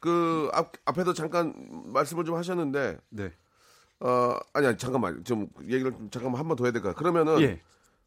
그 0.00 0.48
앞, 0.54 0.72
앞에도 0.86 1.12
잠깐 1.12 1.52
말씀을 1.92 2.24
좀 2.24 2.36
하셨는데 2.36 2.96
네. 3.10 3.30
어, 4.00 4.36
아니, 4.54 4.66
아니 4.66 4.76
잠깐만. 4.78 5.22
좀 5.24 5.48
얘기를 5.64 5.92
좀 5.92 6.10
잠깐만 6.10 6.38
한 6.40 6.48
번 6.48 6.56
더 6.56 6.64
해야 6.64 6.72
될까? 6.72 6.92
그러면은 6.94 7.40
예. 7.42 7.60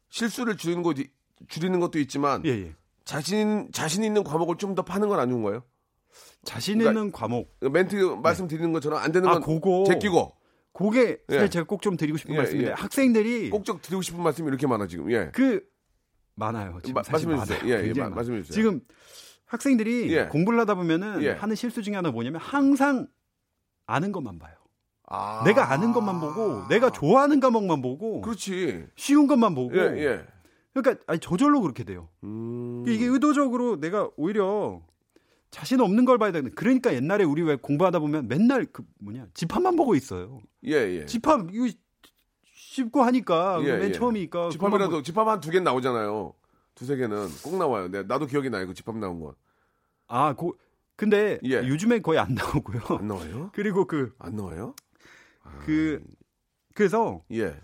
실수를 0.08 0.56
줄이는 0.56 0.82
것 0.82 0.96
줄이는 1.48 1.80
것도 1.80 1.98
있지만 2.00 2.42
예, 2.44 2.50
예. 2.50 2.74
자신 3.04 3.68
자신 3.72 4.02
있는 4.04 4.22
과목을 4.24 4.56
좀 4.56 4.74
더 4.74 4.82
파는 4.82 5.08
건 5.08 5.18
안 5.20 5.28
좋은 5.30 5.42
거예요? 5.42 5.62
자신 6.44 6.78
그러니까 6.78 7.00
있는 7.00 7.12
과목. 7.12 7.56
멘트 7.60 7.94
말씀드리는 8.22 8.72
것처럼 8.72 9.00
안 9.00 9.10
되는 9.12 9.28
아, 9.28 9.32
건 9.34 9.42
그거. 9.42 9.84
제끼고 9.86 10.34
그게 10.72 11.18
사실 11.28 11.42
예. 11.44 11.48
제가 11.48 11.66
꼭 11.66 11.80
좀 11.80 11.96
드리고 11.96 12.18
싶은 12.18 12.34
예, 12.34 12.38
말씀인데 12.38 12.70
예. 12.70 12.72
학생들이 12.74 13.50
꼭꼭 13.50 13.82
드리고 13.82 14.02
싶은 14.02 14.22
말씀이 14.22 14.48
이렇게 14.48 14.66
많아 14.66 14.86
지금. 14.86 15.10
예. 15.12 15.30
그 15.32 15.62
많아요. 16.36 16.78
지금 16.82 16.94
마- 16.94 17.02
사실 17.04 17.28
말씀해 17.28 17.58
주세요. 17.60 17.72
예, 17.74 17.88
예, 17.88 17.92
마-. 18.00 18.08
말씀해 18.10 18.42
주세요. 18.42 18.52
지금 18.54 18.80
학생들이 19.46 20.12
예. 20.12 20.24
공부를 20.26 20.58
하다 20.60 20.74
보면은 20.74 21.22
예. 21.22 21.30
하는 21.30 21.54
실수 21.56 21.82
중에 21.82 21.94
하나 21.94 22.10
뭐냐면 22.10 22.40
항상 22.40 23.06
아는 23.86 24.10
것만 24.12 24.38
봐요. 24.38 24.54
아. 25.06 25.42
내가 25.44 25.70
아는 25.72 25.92
것만 25.92 26.20
보고 26.20 26.66
내가 26.68 26.90
좋아하는 26.90 27.40
과목만 27.40 27.82
보고 27.82 28.20
그렇지. 28.22 28.86
쉬운 28.96 29.26
것만 29.26 29.54
보고 29.54 29.76
예, 29.76 29.80
예. 29.98 30.26
그러니까 30.72 31.02
아니 31.06 31.20
저절로 31.20 31.60
그렇게 31.60 31.84
돼요. 31.84 32.08
음. 32.24 32.84
이게 32.88 33.04
의도적으로 33.06 33.78
내가 33.80 34.08
오히려 34.16 34.80
자신 35.50 35.80
없는 35.80 36.04
걸 36.04 36.18
봐야 36.18 36.32
되는. 36.32 36.50
그러니까 36.54 36.92
옛날에 36.94 37.22
우리 37.24 37.42
왜 37.42 37.54
공부하다 37.56 38.00
보면 38.00 38.26
맨날 38.28 38.66
그 38.72 38.82
뭐냐 38.98 39.26
집합만 39.34 39.76
보고 39.76 39.94
있어요. 39.94 40.40
예, 40.66 40.72
예. 40.72 41.06
집합 41.06 41.48
이거 41.52 41.68
쉽고 42.44 43.02
하니까 43.02 43.60
예, 43.62 43.76
맨 43.76 43.88
예. 43.90 43.92
처음이니까 43.92 44.48
집합이라도 44.50 45.02
집합 45.02 45.28
한 45.28 45.40
두 45.40 45.50
개 45.50 45.60
나오잖아요. 45.60 46.32
두세 46.74 46.96
개는 46.96 47.28
꼭 47.44 47.56
나와요. 47.56 47.88
네, 47.88 48.02
나도 48.02 48.26
기억이 48.26 48.50
나요. 48.50 48.66
그 48.66 48.74
집합 48.74 48.96
나온 48.96 49.20
거. 49.20 49.26
보- 49.26 49.34
아, 50.08 50.34
고, 50.34 50.56
근데 50.96 51.38
예. 51.44 51.58
요즘에 51.58 52.00
거의 52.00 52.18
안 52.18 52.34
나오고요. 52.34 52.80
안 52.98 53.06
나와요? 53.06 53.50
그리고 53.54 53.86
그 53.86 54.12
안 54.18 54.34
나와요? 54.34 54.74
그 55.64 56.02
그래서 56.74 57.22
예. 57.30 57.58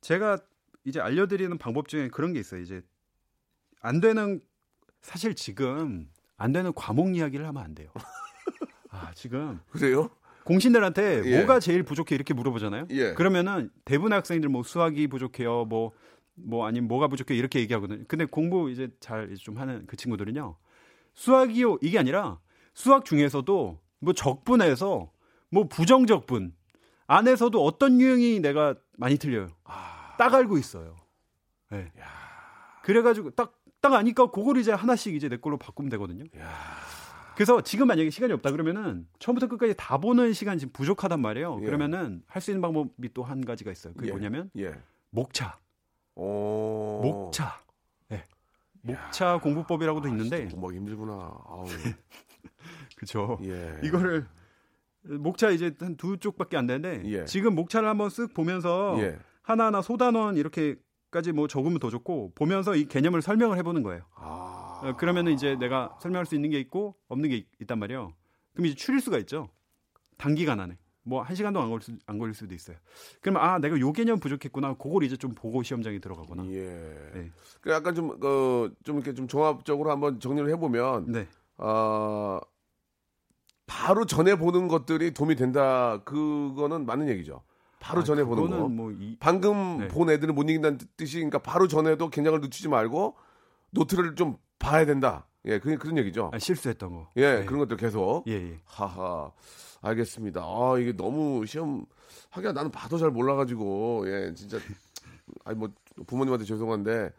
제가 0.00 0.38
이제 0.84 1.00
알려드리는 1.00 1.56
방법 1.58 1.88
중에 1.88 2.08
그런 2.08 2.32
게 2.32 2.40
있어요. 2.40 2.60
이제 2.60 2.82
안 3.80 4.00
되는 4.00 4.40
사실 5.02 5.34
지금 5.34 6.08
안 6.36 6.52
되는 6.52 6.72
과목 6.74 7.16
이야기를 7.16 7.46
하면 7.46 7.62
안 7.62 7.74
돼요. 7.74 7.90
아, 8.90 9.12
지금 9.14 9.60
그래요? 9.70 10.10
공신들한테 10.44 11.22
예. 11.24 11.38
뭐가 11.38 11.60
제일 11.60 11.82
부족해 11.82 12.14
이렇게 12.14 12.34
물어보잖아요. 12.34 12.86
예. 12.90 13.14
그러면은 13.14 13.70
대부분의 13.84 14.16
학생들 14.16 14.48
뭐 14.48 14.62
수학이 14.62 15.08
부족해요. 15.08 15.64
뭐뭐 15.66 16.66
아니면 16.66 16.88
뭐가 16.88 17.08
부족해 17.08 17.34
이렇게 17.34 17.60
얘기하거든요. 17.60 18.04
근데 18.08 18.24
공부 18.24 18.70
이제 18.70 18.88
잘 19.00 19.34
좀 19.38 19.58
하는 19.58 19.86
그 19.86 19.96
친구들은요. 19.96 20.56
수학이요 21.14 21.78
이게 21.82 21.98
아니라 21.98 22.38
수학 22.74 23.04
중에서도 23.04 23.80
뭐 23.98 24.12
적분에서 24.12 25.10
뭐 25.50 25.64
부정적분 25.68 26.54
안에서도 27.06 27.62
어떤 27.64 28.00
유형이 28.00 28.40
내가 28.40 28.74
많이 28.96 29.16
틀려요. 29.16 29.48
딱 30.18 30.34
알고 30.34 30.58
있어요. 30.58 30.96
네. 31.70 31.92
그래가지고 32.82 33.30
딱, 33.30 33.54
딱 33.80 33.92
아니까 33.94 34.30
그걸 34.30 34.56
이제 34.58 34.72
하나씩 34.72 35.14
이제 35.14 35.28
내 35.28 35.36
걸로 35.36 35.56
바꾸면 35.58 35.90
되거든요. 35.90 36.24
그래서 37.34 37.60
지금 37.60 37.86
만약에 37.88 38.08
시간이 38.10 38.32
없다 38.32 38.50
그러면은 38.50 39.06
처음부터 39.18 39.46
끝까지 39.48 39.74
다 39.76 39.98
보는 39.98 40.32
시간이 40.32 40.58
지금 40.58 40.72
부족하단 40.72 41.20
말이에요. 41.20 41.58
예. 41.60 41.64
그러면은 41.66 42.22
할 42.26 42.40
수 42.40 42.50
있는 42.50 42.62
방법이 42.62 43.12
또 43.12 43.22
한 43.24 43.44
가지가 43.44 43.70
있어요. 43.70 43.92
그게 43.94 44.08
예. 44.08 44.12
뭐냐면 44.12 44.50
예. 44.56 44.72
목차. 45.10 45.58
오. 46.14 47.00
목차. 47.02 47.60
네. 48.08 48.24
목차 48.80 49.38
공부법이라고도 49.38 50.08
있는데 50.08 50.46
공부하기 50.48 50.78
힘들구나. 50.78 51.12
아우. 51.46 51.66
그죠. 52.96 53.38
예. 53.42 53.80
이거를 53.82 54.26
목차 55.08 55.50
이제 55.50 55.74
한 55.80 55.96
두 55.96 56.16
쪽밖에 56.18 56.56
안 56.56 56.66
되는데 56.66 57.02
예. 57.10 57.24
지금 57.24 57.54
목차를 57.54 57.88
한번 57.88 58.08
쓱 58.08 58.34
보면서 58.34 58.96
예. 59.00 59.18
하나하나 59.42 59.80
소단원 59.82 60.36
이렇게까지 60.36 61.32
뭐 61.32 61.46
적으면 61.48 61.78
더 61.78 61.90
좋고 61.90 62.32
보면서 62.34 62.74
이 62.76 62.86
개념을 62.86 63.22
설명을 63.22 63.56
해보는 63.58 63.82
거예요. 63.82 64.02
아. 64.14 64.80
어, 64.84 64.96
그러면은 64.96 65.32
이제 65.32 65.56
내가 65.56 65.96
설명할 66.00 66.26
수 66.26 66.34
있는 66.34 66.50
게 66.50 66.60
있고 66.60 66.96
없는 67.08 67.30
게 67.30 67.36
있, 67.36 67.46
있단 67.62 67.78
말이에요. 67.78 68.12
그럼 68.52 68.66
이제 68.66 68.74
추릴 68.74 69.00
수가 69.00 69.18
있죠. 69.18 69.48
단기간 70.18 70.60
안에. 70.60 70.76
뭐 71.08 71.22
한 71.22 71.36
시간도 71.36 71.60
안 71.60 71.68
걸릴, 71.70 71.82
수, 71.82 71.92
안 72.06 72.18
걸릴 72.18 72.34
수도 72.34 72.52
있어요. 72.52 72.76
그러면 73.20 73.42
아 73.42 73.58
내가 73.60 73.78
요 73.78 73.92
개념 73.92 74.18
부족했구나. 74.18 74.74
그걸 74.74 75.04
이제 75.04 75.16
좀 75.16 75.34
보고 75.36 75.62
시험장에 75.62 76.00
들어가거나. 76.00 76.46
예. 76.50 77.10
네. 77.14 77.30
그 77.60 77.70
약간 77.70 77.94
좀, 77.94 78.10
어, 78.10 78.68
좀 78.82 78.96
이렇게 78.96 79.14
좀 79.14 79.28
종합적으로 79.28 79.92
한번 79.92 80.18
정리를 80.18 80.50
해보면, 80.50 81.12
네. 81.12 81.28
어, 81.58 82.40
바로 83.66 84.06
전에 84.06 84.36
보는 84.36 84.68
것들이 84.68 85.12
도움이 85.12 85.36
된다. 85.36 86.00
그거는 86.04 86.86
맞는 86.86 87.08
얘기죠. 87.08 87.42
바로 87.80 88.00
아, 88.00 88.04
전에 88.04 88.24
보는 88.24 88.50
거. 88.50 88.68
뭐 88.68 88.90
이, 88.92 89.16
방금 89.20 89.78
네. 89.78 89.88
본 89.88 90.10
애들은 90.10 90.34
못 90.34 90.42
이긴다는 90.42 90.78
뜻이, 90.96 91.16
그러니까 91.16 91.38
바로 91.38 91.68
전에도 91.68 92.08
긴장을 92.08 92.40
늦추지 92.40 92.68
말고 92.68 93.16
노트를 93.70 94.14
좀 94.14 94.38
봐야 94.58 94.86
된다. 94.86 95.26
예, 95.46 95.58
그, 95.58 95.76
그런 95.78 95.96
얘기죠. 95.98 96.30
아, 96.32 96.38
실수했던 96.38 96.92
거. 96.92 97.10
예, 97.16 97.40
네. 97.40 97.44
그런 97.44 97.60
것들 97.60 97.76
계속. 97.76 98.24
예, 98.26 98.32
예. 98.32 98.60
하하. 98.64 99.30
알겠습니다. 99.80 100.40
아, 100.42 100.76
이게 100.80 100.92
너무 100.92 101.46
시험, 101.46 101.84
하기야 102.30 102.52
나는 102.52 102.70
봐도 102.70 102.98
잘 102.98 103.10
몰라가지고, 103.10 104.04
예, 104.08 104.34
진짜, 104.34 104.58
아니, 105.44 105.56
뭐, 105.56 105.68
부모님한테 106.06 106.44
죄송한데, 106.44 107.12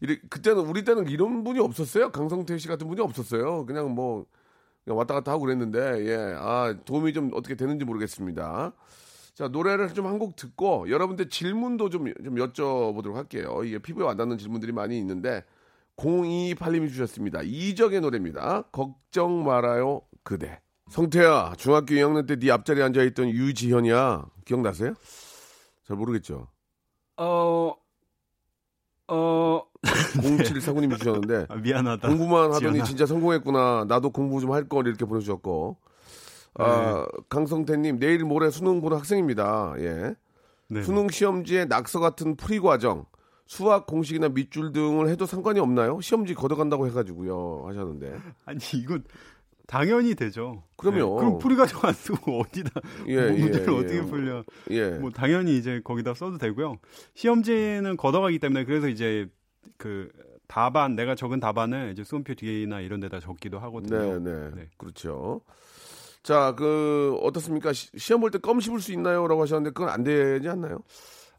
이래, 0.00 0.18
그때는, 0.30 0.66
우리 0.66 0.84
때는 0.84 1.08
이런 1.08 1.44
분이 1.44 1.58
없었어요. 1.58 2.10
강성태 2.10 2.56
씨 2.56 2.68
같은 2.68 2.88
분이 2.88 3.00
없었어요. 3.02 3.66
그냥 3.66 3.94
뭐, 3.94 4.24
왔다 4.94 5.14
갔다 5.14 5.32
하고 5.32 5.42
그랬는데, 5.44 6.06
예, 6.06 6.34
아, 6.38 6.74
도움이 6.84 7.12
좀 7.12 7.30
어떻게 7.34 7.54
되는지 7.54 7.84
모르겠습니다. 7.84 8.72
자, 9.34 9.48
노래를 9.48 9.92
좀 9.94 10.06
한 10.06 10.18
곡 10.18 10.36
듣고, 10.36 10.90
여러분들 10.90 11.28
질문도 11.30 11.90
좀, 11.90 12.12
좀 12.24 12.34
여쭤보도록 12.36 13.14
할게요. 13.14 13.60
이게 13.64 13.78
피부에 13.78 14.04
와닿는 14.04 14.38
질문들이 14.38 14.72
많이 14.72 14.98
있는데, 14.98 15.44
028님이 15.96 16.88
주셨습니다. 16.88 17.40
이적의 17.42 18.00
노래입니다. 18.00 18.62
걱정 18.72 19.44
말아요, 19.44 20.02
그대. 20.22 20.60
성태야, 20.90 21.54
중학교 21.58 21.94
2학년 21.94 22.26
때 22.26 22.36
네 22.36 22.50
앞자리에 22.50 22.82
앉아있던 22.84 23.28
유지현이야. 23.30 24.24
기억나세요? 24.44 24.94
잘 25.86 25.96
모르겠죠. 25.96 26.48
어, 27.16 27.74
어, 29.08 29.62
0749님이 29.82 30.98
주셨는데, 30.98 31.46
아, 31.48 31.56
미안하다. 31.56 32.08
공부만 32.08 32.44
하더니 32.52 32.72
지연아. 32.74 32.84
진짜 32.84 33.06
성공했구나. 33.06 33.86
나도 33.88 34.10
공부 34.10 34.40
좀 34.40 34.52
할 34.52 34.68
걸 34.68 34.86
이렇게 34.86 35.04
보내주셨고. 35.04 35.76
아, 36.60 37.06
강성태님, 37.28 37.98
내일 37.98 38.24
모레 38.24 38.50
수능 38.50 38.80
보는 38.80 38.96
학생입니다. 38.98 39.74
예. 39.78 40.14
네. 40.68 40.82
수능 40.82 41.08
시험지에 41.08 41.66
낙서 41.66 42.00
같은 42.00 42.36
풀이 42.36 42.60
과정, 42.60 43.06
수학 43.46 43.86
공식이나 43.86 44.28
밑줄 44.28 44.72
등을 44.72 45.08
해도 45.08 45.24
상관이 45.24 45.60
없나요? 45.60 46.00
시험지 46.00 46.34
걷어간다고 46.34 46.86
해가지고요. 46.88 47.64
하셨는데. 47.68 48.16
아니 48.44 48.58
이건 48.74 49.04
당연히 49.68 50.14
되죠. 50.14 50.64
그럼요. 50.78 50.96
네, 50.96 51.20
그럼 51.26 51.38
풀이 51.38 51.54
가지고 51.54 51.86
안 51.88 51.92
쓰고 51.94 52.40
어디다 52.40 52.80
예, 53.06 53.16
뭐 53.28 53.38
문제를 53.38 53.68
예, 53.68 53.72
예. 53.72 53.78
어떻게 53.78 54.00
풀려? 54.02 54.44
예. 54.70 54.90
뭐 54.92 55.10
당연히 55.10 55.58
이제 55.58 55.82
거기다 55.84 56.14
써도 56.14 56.38
되고요. 56.38 56.78
시험지는 57.14 57.98
걷어가기 57.98 58.38
때문에 58.38 58.64
그래서 58.64 58.88
이제 58.88 59.28
그 59.76 60.08
답안 60.46 60.96
내가 60.96 61.14
적은 61.14 61.38
답안을 61.38 61.90
이제 61.92 62.02
수험표 62.02 62.34
뒤에나 62.34 62.80
이런 62.80 62.98
데다 63.00 63.20
적기도 63.20 63.58
하거든요. 63.60 64.18
네, 64.18 64.32
네, 64.32 64.50
네. 64.54 64.70
그렇죠. 64.78 65.42
자, 66.22 66.54
그 66.56 67.18
어떻습니까? 67.22 67.74
시, 67.74 67.90
시험 67.98 68.20
볼 68.22 68.30
때 68.30 68.38
껌 68.38 68.60
씹을 68.60 68.80
수 68.80 68.92
있나요?라고 68.92 69.42
하셨는데 69.42 69.74
그건 69.74 69.90
안 69.90 70.02
되지 70.02 70.48
않나요? 70.48 70.78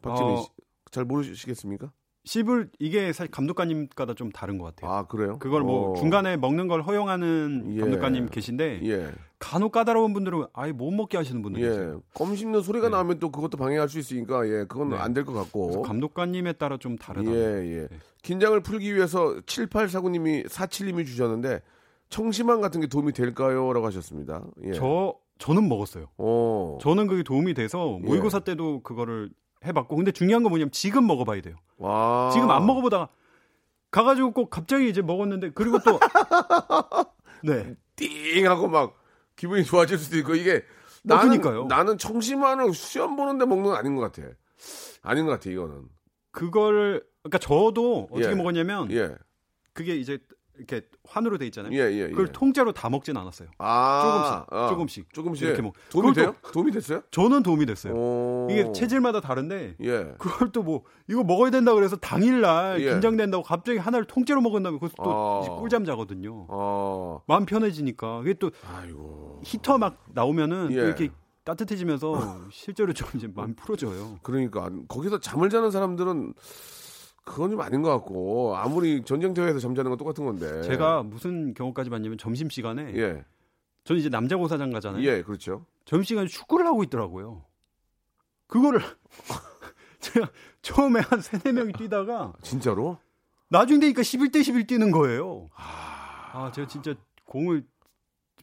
박지민 0.02 0.34
어, 0.34 0.42
씨, 0.42 0.48
잘 0.92 1.04
모르시겠습니까? 1.04 1.90
씹을 2.24 2.70
이게 2.78 3.12
사실 3.12 3.30
감독관님마다 3.30 4.14
좀 4.14 4.30
다른 4.30 4.58
것 4.58 4.64
같아요. 4.66 4.92
아, 4.92 5.06
그래요? 5.06 5.38
그걸 5.38 5.62
뭐 5.62 5.92
어, 5.92 5.96
중간에 5.96 6.36
먹는 6.36 6.68
걸 6.68 6.82
허용하는 6.82 7.72
예. 7.76 7.80
감독관님 7.80 8.26
계신데 8.26 8.80
예, 8.84 9.10
간혹 9.38 9.72
까다로운 9.72 10.12
분들은 10.12 10.44
아예 10.52 10.72
못 10.72 10.90
먹게 10.90 11.16
하시는 11.16 11.40
분들이 11.40 11.64
예, 11.64 11.70
있어요. 11.70 12.02
껌 12.12 12.36
씹는 12.36 12.62
소리가 12.62 12.90
네. 12.90 12.96
나면 12.96 13.18
또 13.20 13.30
그것도 13.30 13.56
방해할 13.56 13.88
수 13.88 13.98
있으니까 13.98 14.46
예, 14.46 14.64
그건 14.68 14.90
네. 14.90 14.96
안될 14.96 15.24
것 15.24 15.32
같고. 15.32 15.82
감독관님에 15.82 16.54
따라 16.54 16.76
좀 16.76 16.96
다르다. 16.98 17.30
예, 17.32 17.82
예. 17.82 17.88
긴장을 18.22 18.58
풀기 18.60 18.94
위해서 18.94 19.36
7849님이 19.46 20.46
47님이 20.46 21.06
주셨는데 21.06 21.62
청심환 22.10 22.60
같은 22.60 22.82
게 22.82 22.86
도움이 22.86 23.12
될까요?라고 23.12 23.86
하셨습니다. 23.86 24.44
예. 24.64 24.72
저 24.72 25.14
저는 25.38 25.68
먹었어요. 25.68 26.06
어. 26.18 26.78
저는 26.82 27.06
그게 27.06 27.22
도움이 27.22 27.54
돼서 27.54 27.98
모의고사 28.02 28.40
때도 28.40 28.82
그거를 28.82 29.30
해봤고 29.64 29.96
근데 29.96 30.12
중요한 30.12 30.42
건 30.42 30.50
뭐냐면 30.50 30.70
지금 30.70 31.06
먹어봐야 31.06 31.40
돼요. 31.42 31.56
와. 31.76 32.30
지금 32.32 32.50
안 32.50 32.66
먹어보다가 32.66 33.08
가가지고 33.90 34.32
꼭 34.32 34.50
갑자기 34.50 34.88
이제 34.88 35.02
먹었는데 35.02 35.50
그리고 35.50 35.78
또 35.80 35.98
네. 37.42 37.74
띵 37.96 38.48
하고 38.48 38.68
막 38.68 38.94
기분이 39.36 39.64
좋아질 39.64 39.98
수도 39.98 40.16
있고 40.18 40.34
이게 40.34 40.56
어, 40.56 40.62
나는 41.02 41.40
그러니까요. 41.40 41.64
나는 41.66 41.98
청심환을 41.98 42.72
시험 42.74 43.16
보는데 43.16 43.44
먹는 43.46 43.64
건 43.64 43.76
아닌 43.76 43.96
것 43.96 44.02
같아. 44.02 44.28
아닌 45.02 45.24
것 45.26 45.32
같아 45.32 45.50
이거는. 45.50 45.88
그걸 46.30 47.04
그러니까 47.22 47.38
저도 47.38 48.08
어떻게 48.10 48.30
예. 48.30 48.34
먹었냐면 48.34 48.90
예. 48.92 49.14
그게 49.72 49.96
이제 49.96 50.18
이렇게 50.60 50.86
환으로 51.08 51.38
돼 51.38 51.46
있잖아요. 51.46 51.72
예, 51.72 51.78
예, 51.92 52.02
예. 52.04 52.08
그걸 52.10 52.28
통째로 52.28 52.72
다 52.72 52.90
먹진 52.90 53.16
않았어요. 53.16 53.48
아, 53.58 54.02
조금씩, 54.04 54.46
아, 54.52 54.68
조금씩. 54.68 55.12
조금씩. 55.14 55.46
이렇게 55.46 55.62
먹- 55.62 55.72
도움이 55.90 56.12
돼요? 56.12 56.34
도움이 56.52 56.70
됐어요? 56.72 57.00
저는 57.10 57.42
도움이 57.42 57.64
됐어요. 57.66 57.94
오. 57.94 58.46
이게 58.50 58.70
체질마다 58.72 59.20
다른데 59.20 59.76
예. 59.82 60.14
그걸 60.18 60.52
또 60.52 60.62
뭐 60.62 60.82
이거 61.08 61.24
먹어야 61.24 61.50
된다 61.50 61.72
그래서 61.74 61.96
당일날 61.96 62.80
예. 62.82 62.90
긴장된다고 62.92 63.42
갑자기 63.42 63.78
하나를 63.78 64.04
통째로 64.04 64.40
먹은 64.42 64.62
다음에 64.62 64.78
그것도 64.78 65.02
또 65.02 65.10
아. 65.10 65.58
꿀잠 65.60 65.84
자거든요. 65.86 66.46
어. 66.48 67.22
마음 67.26 67.46
편해지니까 67.46 68.18
그게 68.18 68.34
또 68.34 68.50
아이고. 68.70 69.40
히터 69.44 69.78
막 69.78 70.04
나오면은 70.12 70.68
예. 70.72 70.76
또 70.76 70.82
이렇게 70.86 71.08
따뜻해지면서 71.44 72.42
실제로 72.52 72.92
좀 72.92 73.08
이제 73.14 73.26
마음이 73.34 73.54
풀어져요. 73.54 74.18
그러니까 74.22 74.68
거기서 74.88 75.20
잠을 75.20 75.48
자는 75.48 75.70
사람들은 75.70 76.34
그건 77.24 77.50
좀 77.50 77.60
아닌 77.60 77.82
것 77.82 77.90
같고 77.90 78.56
아무리 78.56 79.02
전쟁터에서 79.02 79.58
잠자는 79.58 79.90
건 79.90 79.98
똑같은 79.98 80.24
건데. 80.24 80.62
제가 80.62 81.02
무슨 81.02 81.54
경우까지 81.54 81.90
봤냐면 81.90 82.18
점심 82.18 82.50
시간에 82.50 82.92
예. 82.96 83.24
저는 83.84 84.00
이제 84.00 84.08
남자 84.08 84.36
고사장 84.36 84.70
가잖아요. 84.70 85.02
예, 85.04 85.22
그렇죠. 85.22 85.64
점심 85.84 86.04
시간에 86.14 86.28
축구를 86.28 86.66
하고 86.66 86.82
있더라고요. 86.82 87.44
그거를 88.46 88.80
제가 90.00 90.30
처음에 90.62 91.00
한 91.00 91.20
세네 91.20 91.52
명이 91.52 91.72
뛰다가 91.74 92.32
진짜로? 92.42 92.98
나중 93.48 93.80
되니까 93.80 94.02
11대 94.02 94.42
11 94.42 94.66
뛰는 94.66 94.90
거예요. 94.90 95.48
아, 95.54 96.50
제가 96.54 96.66
진짜 96.68 96.94
공을 97.26 97.64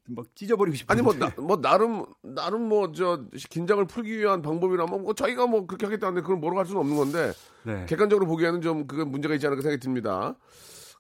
막 0.07 0.25
찢어버리고 0.35 0.75
싶은데. 0.75 0.93
아니 0.93 1.01
뭐, 1.01 1.13
나, 1.13 1.31
뭐 1.37 1.61
나름 1.61 2.05
나름 2.21 2.67
뭐 2.69 2.91
저 2.93 3.23
긴장을 3.49 3.85
풀기 3.85 4.17
위한 4.17 4.41
방법이라면 4.41 5.03
뭐 5.03 5.13
저희가 5.13 5.47
뭐 5.47 5.65
그렇게 5.67 5.85
하겠다는데 5.85 6.21
그걸 6.21 6.37
뭐라고 6.37 6.59
할 6.59 6.65
수는 6.65 6.79
없는 6.81 6.95
건데 6.97 7.31
네. 7.63 7.85
객관적으로 7.87 8.25
보기에는 8.27 8.61
좀 8.61 8.87
그게 8.87 9.03
문제가 9.03 9.33
있지 9.35 9.45
않을까 9.45 9.61
생각이 9.61 9.79
듭니다. 9.81 10.35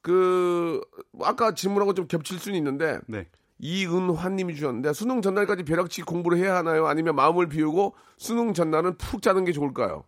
그 0.01 0.81
아까 1.21 1.53
질문하고 1.53 1.93
좀 1.93 2.07
겹칠 2.07 2.39
수는 2.39 2.57
있는데 2.57 2.99
네. 3.07 3.27
이은환님이 3.59 4.53
주셨는데 4.55 4.93
수능 4.93 5.21
전날까지 5.21 5.63
벼락치기 5.63 6.03
공부를 6.03 6.37
해야 6.37 6.55
하나요? 6.55 6.85
아니면 6.87 7.15
마음을 7.15 7.47
비우고 7.49 7.95
수능 8.17 8.53
전날은 8.53 8.97
푹 8.97 9.21
자는 9.21 9.45
게 9.45 9.51
좋을까요? 9.51 10.03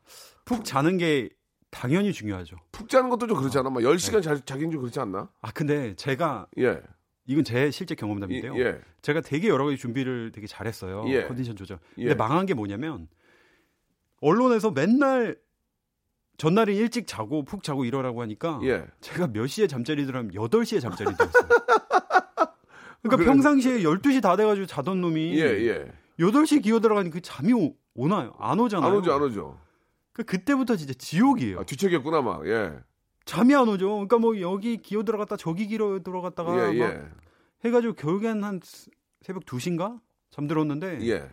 푹 0.46 0.64
자는 0.64 0.98
게 0.98 1.30
당연히 1.72 2.14
중요하죠. 2.14 2.58
푹 2.72 2.90
자는 2.90 3.10
것도 3.10 3.28
좀 3.28 3.38
그렇잖아. 3.38 3.70
막 3.70 3.82
네. 3.82 3.90
10시간 3.90 4.22
자, 4.22 4.36
자기는 4.44 4.72
좀 4.72 4.82
그렇지 4.82 5.00
않나? 5.00 5.30
아, 5.42 5.52
근데 5.52 5.96
제가 5.96 6.48
예. 6.60 6.80
이건 7.30 7.44
제 7.44 7.70
실제 7.70 7.94
경험담인데요. 7.94 8.56
이- 8.58 8.60
예. 8.62 8.82
제가 9.04 9.22
되게 9.22 9.50
여러 9.50 9.64
가지 9.66 9.78
준비를 9.78 10.32
되게 10.34 10.48
잘했어요. 10.48 11.06
예. 11.10 11.26
컨디션 11.26 11.56
조절. 11.56 11.78
예. 12.00 12.04
근데 12.06 12.16
망한 12.16 12.48
게 12.48 12.56
뭐냐면 12.56 13.08
언론에서 14.20 14.72
맨날 14.72 15.38
전날에 16.38 16.74
일찍 16.74 17.06
자고 17.06 17.44
푹 17.46 17.62
자고 17.62 17.86
이러라고 17.86 18.24
하니까 18.24 18.60
예. 18.64 18.88
제가 19.02 19.28
몇 19.28 19.46
시에 19.46 19.68
잠자리 19.68 20.08
들으면 20.08 20.32
8시에 20.32 20.82
잠자리 20.82 21.14
들었어요. 21.16 21.48
그러니까 23.04 23.16
그래. 23.18 23.26
평상시에 23.26 23.80
12시 23.84 24.24
다 24.24 24.36
돼 24.36 24.44
가지고 24.46 24.66
자던 24.66 25.00
놈이 25.00 25.38
예, 25.40 25.44
예. 25.68 25.92
8시 26.20 26.64
기어 26.64 26.80
들어가니 26.80 27.12
그 27.12 27.22
잠이 27.22 27.54
오, 27.54 27.76
오나요? 27.94 28.34
안 28.40 28.60
오잖아요. 28.60 28.90
안 28.90 28.98
오죠, 28.98 29.14
안 29.14 29.22
오죠. 29.22 29.60
그 30.14 30.24
그때부터 30.24 30.76
진짜 30.78 30.94
지옥이에요. 30.98 31.60
아, 31.60 31.64
뒤척였구나, 31.64 32.22
막. 32.24 32.48
예. 32.48 32.74
잠이 33.30 33.54
안 33.54 33.70
오죠. 33.70 33.90
그러니까 33.90 34.18
뭐 34.18 34.42
여기 34.42 34.78
기어 34.78 35.04
들어갔다 35.04 35.38
저기 35.38 35.68
기어 35.68 36.00
들어갔다가 36.00 36.74
예, 36.74 36.80
막 36.80 36.92
예. 36.92 37.02
해가지고 37.64 37.94
결국엔 37.94 38.44
한 38.44 38.60
새벽 39.22 39.46
2시인가 39.46 40.00
잠들었는데 40.32 41.08
예. 41.08 41.30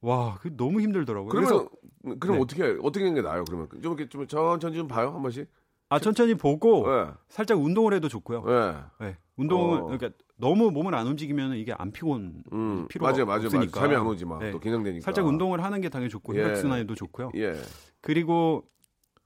와, 0.00 0.36
그 0.40 0.56
너무 0.56 0.80
힘들더라고요. 0.80 1.28
그러면, 1.28 1.48
그래서 1.48 2.18
그럼 2.18 2.36
네. 2.36 2.42
어떻게, 2.42 2.76
어떻게 2.82 3.04
하는 3.04 3.14
게 3.14 3.22
나아요, 3.22 3.44
그러면? 3.44 3.68
좀 3.70 3.80
이렇게 3.80 4.08
좀 4.08 4.26
천천히 4.26 4.76
좀 4.76 4.88
봐요, 4.88 5.12
한 5.12 5.22
번씩? 5.22 5.48
아 5.90 6.00
천천히 6.00 6.34
보고 6.34 6.84
예. 6.92 7.12
살짝 7.28 7.60
운동을 7.60 7.94
해도 7.94 8.08
좋고요. 8.08 8.44
예. 8.48 9.04
네. 9.06 9.16
운동을 9.36 9.78
어. 9.78 9.84
그러니까 9.84 10.10
너무 10.36 10.72
몸을 10.72 10.94
안 10.96 11.06
움직이면 11.06 11.54
이게 11.54 11.72
안 11.72 11.92
피곤 11.92 12.42
음, 12.52 12.88
피로가 12.88 13.12
맞아요, 13.12 13.26
맞아요, 13.26 13.42
맞아요. 13.42 13.46
없으니까. 13.46 13.80
잠이 13.80 13.94
안 13.94 14.06
오지 14.06 14.24
마. 14.24 14.38
네. 14.40 14.50
또 14.50 14.58
긴장되니까. 14.58 15.04
살짝 15.04 15.24
운동을 15.24 15.62
하는 15.62 15.80
게 15.80 15.88
당연히 15.88 16.10
좋고 16.10 16.34
예. 16.36 16.42
혈액 16.42 16.56
순환에도 16.56 16.96
좋고요. 16.96 17.30
예. 17.36 17.54
그리고 18.00 18.64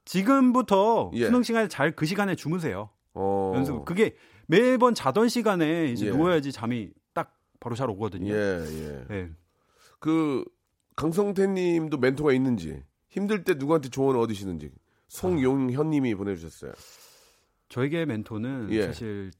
지금부터 0.05 1.11
예. 1.13 1.25
수능 1.25 1.43
시간에 1.43 1.67
잘 1.67 1.95
그 1.95 2.05
시간에 2.05 2.35
주무세요. 2.35 2.89
어. 3.13 3.53
연습. 3.55 3.85
그게 3.85 4.15
매번 4.47 4.93
자던 4.93 5.29
시간에 5.29 5.85
이제 5.85 6.07
예. 6.07 6.11
누워야지 6.11 6.51
잠이 6.51 6.91
딱 7.13 7.37
바로 7.59 7.75
잘 7.75 7.89
오거든요. 7.89 8.33
예, 8.33 8.65
예. 8.65 9.05
네. 9.07 9.29
그, 9.99 10.43
강성태 10.95 11.47
님도 11.47 11.97
멘토가 11.97 12.33
있는지, 12.33 12.83
힘들 13.09 13.43
때 13.43 13.53
누구한테 13.53 13.89
조언을 13.89 14.19
얻으시는지, 14.19 14.71
송용현 15.07 15.89
님이 15.89 16.13
보내 16.15 16.35
주셨어요. 16.35 16.73
저에게 17.69 18.05
멘토는 18.05 18.67
예. 18.71 18.87
사실 18.87 19.31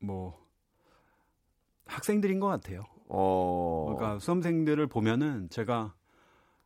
뭐 0.00 0.38
학생들인 1.86 2.40
것 2.40 2.46
같아요. 2.46 2.84
어. 3.08 3.94
그러니까 3.96 4.18
수험생들을 4.20 4.86
보면은 4.86 5.48
제가 5.50 5.94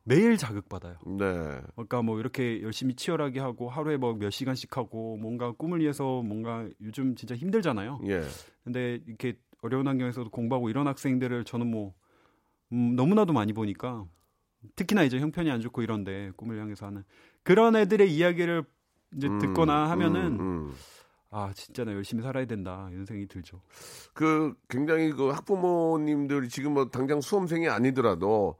매일 0.05 0.37
자극받아요. 0.37 0.97
네. 1.07 1.61
그러니까 1.75 2.03
뭐 2.03 2.19
이렇게 2.19 2.61
열심히 2.63 2.95
치열하게 2.95 3.41
하고 3.41 3.69
하루에 3.71 3.97
뭐 3.97 4.15
몇 4.15 4.31
시간씩 4.31 4.77
하고 4.77 5.17
뭔가 5.17 5.53
꿈을 5.53 5.81
위해서 5.81 6.23
뭔가 6.23 6.67
요즘 6.81 7.15
진짜 7.15 7.35
힘들잖아요. 7.37 8.01
예. 8.07 8.23
근데 8.65 9.01
이렇게 9.07 9.39
어려운 9.63 9.87
환경에서도 9.87 10.31
공부하고 10.31 10.71
이런 10.71 10.87
학생들을 10.89 11.45
저는 11.45 11.69
뭐 11.71 11.95
음, 12.73 12.97
너무나도 12.97 13.33
많이 13.33 13.53
보니까 13.53 14.05
특히나 14.77 15.03
이제 15.05 15.19
형편이 15.21 15.51
안 15.51 15.61
좋고 15.61 15.83
이런데 15.83 16.33
꿈을 16.37 16.61
향해서 16.61 16.87
하는 16.87 17.05
그런 17.43 17.77
애들의 17.77 18.13
이야기를 18.13 18.65
이제 19.17 19.29
음, 19.29 19.39
듣거나 19.39 19.91
하면은 19.91 20.41
음, 20.41 20.41
음. 20.41 20.75
아 21.31 21.53
진짜 21.55 21.85
나 21.85 21.93
열심히 21.93 22.23
살아야 22.23 22.45
된다 22.45 22.89
이런 22.93 23.07
생각이 23.07 23.27
들죠. 23.27 23.61
그 24.15 24.55
굉장히 24.69 25.13
그 25.13 25.29
학부모님들이 25.29 26.49
지금 26.49 26.75
뭐 26.75 26.89
당장 26.89 27.21
수험생이 27.21 27.69
아니더라도 27.69 28.57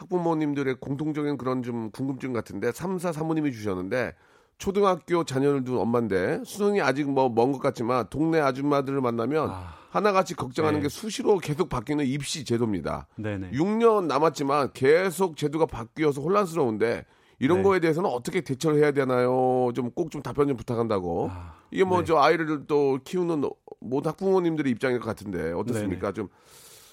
학부모님들의 0.00 0.76
공통적인 0.80 1.36
그런 1.36 1.62
좀 1.62 1.90
궁금증 1.90 2.32
같은데 2.32 2.72
삼사 2.72 3.12
사모님이 3.12 3.52
주셨는데 3.52 4.14
초등학교 4.58 5.24
자녀를 5.24 5.64
둔 5.64 5.78
엄마인데 5.78 6.42
수능이 6.44 6.80
아직 6.82 7.10
뭐 7.10 7.28
먼 7.28 7.52
것 7.52 7.60
같지만 7.60 8.06
동네 8.10 8.40
아줌마들을 8.40 9.00
만나면 9.00 9.50
아, 9.50 9.74
하나같이 9.90 10.34
걱정하는 10.34 10.80
네. 10.80 10.84
게 10.84 10.88
수시로 10.88 11.38
계속 11.38 11.68
바뀌는 11.68 12.04
입시 12.06 12.44
제도입니다. 12.44 13.06
네네. 13.16 13.52
6년 13.52 14.06
남았지만 14.06 14.70
계속 14.74 15.36
제도가 15.36 15.66
바뀌어서 15.66 16.20
혼란스러운데 16.20 17.04
이런 17.38 17.58
네. 17.58 17.62
거에 17.64 17.80
대해서는 17.80 18.08
어떻게 18.10 18.42
대처를 18.42 18.78
해야 18.82 18.92
되나요? 18.92 19.70
좀 19.74 19.90
꼭좀 19.92 20.20
답변 20.22 20.48
좀 20.48 20.58
부탁한다고. 20.58 21.30
아, 21.32 21.54
이게 21.70 21.84
뭐 21.84 22.00
네. 22.00 22.04
저 22.04 22.18
아이를 22.18 22.66
또 22.66 22.98
키우는 23.02 23.42
모든 23.80 24.10
학부모님들의 24.10 24.70
입장일 24.72 25.00
것 25.00 25.06
같은데 25.06 25.52
어떻습니까? 25.52 26.12
좀 26.12 26.28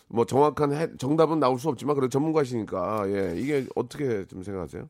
뭐 0.10 0.26
정확한 0.26 0.74
해- 0.74 0.98
정답은 0.98 1.40
나올 1.40 1.60
수 1.60 1.70
없지만 1.70 1.96
그래 1.96 2.08
전문가시니까 2.10 3.10
예 3.10 3.40
이게 3.40 3.66
어떻게 3.76 4.26
좀 4.26 4.44
생각하세요? 4.44 4.90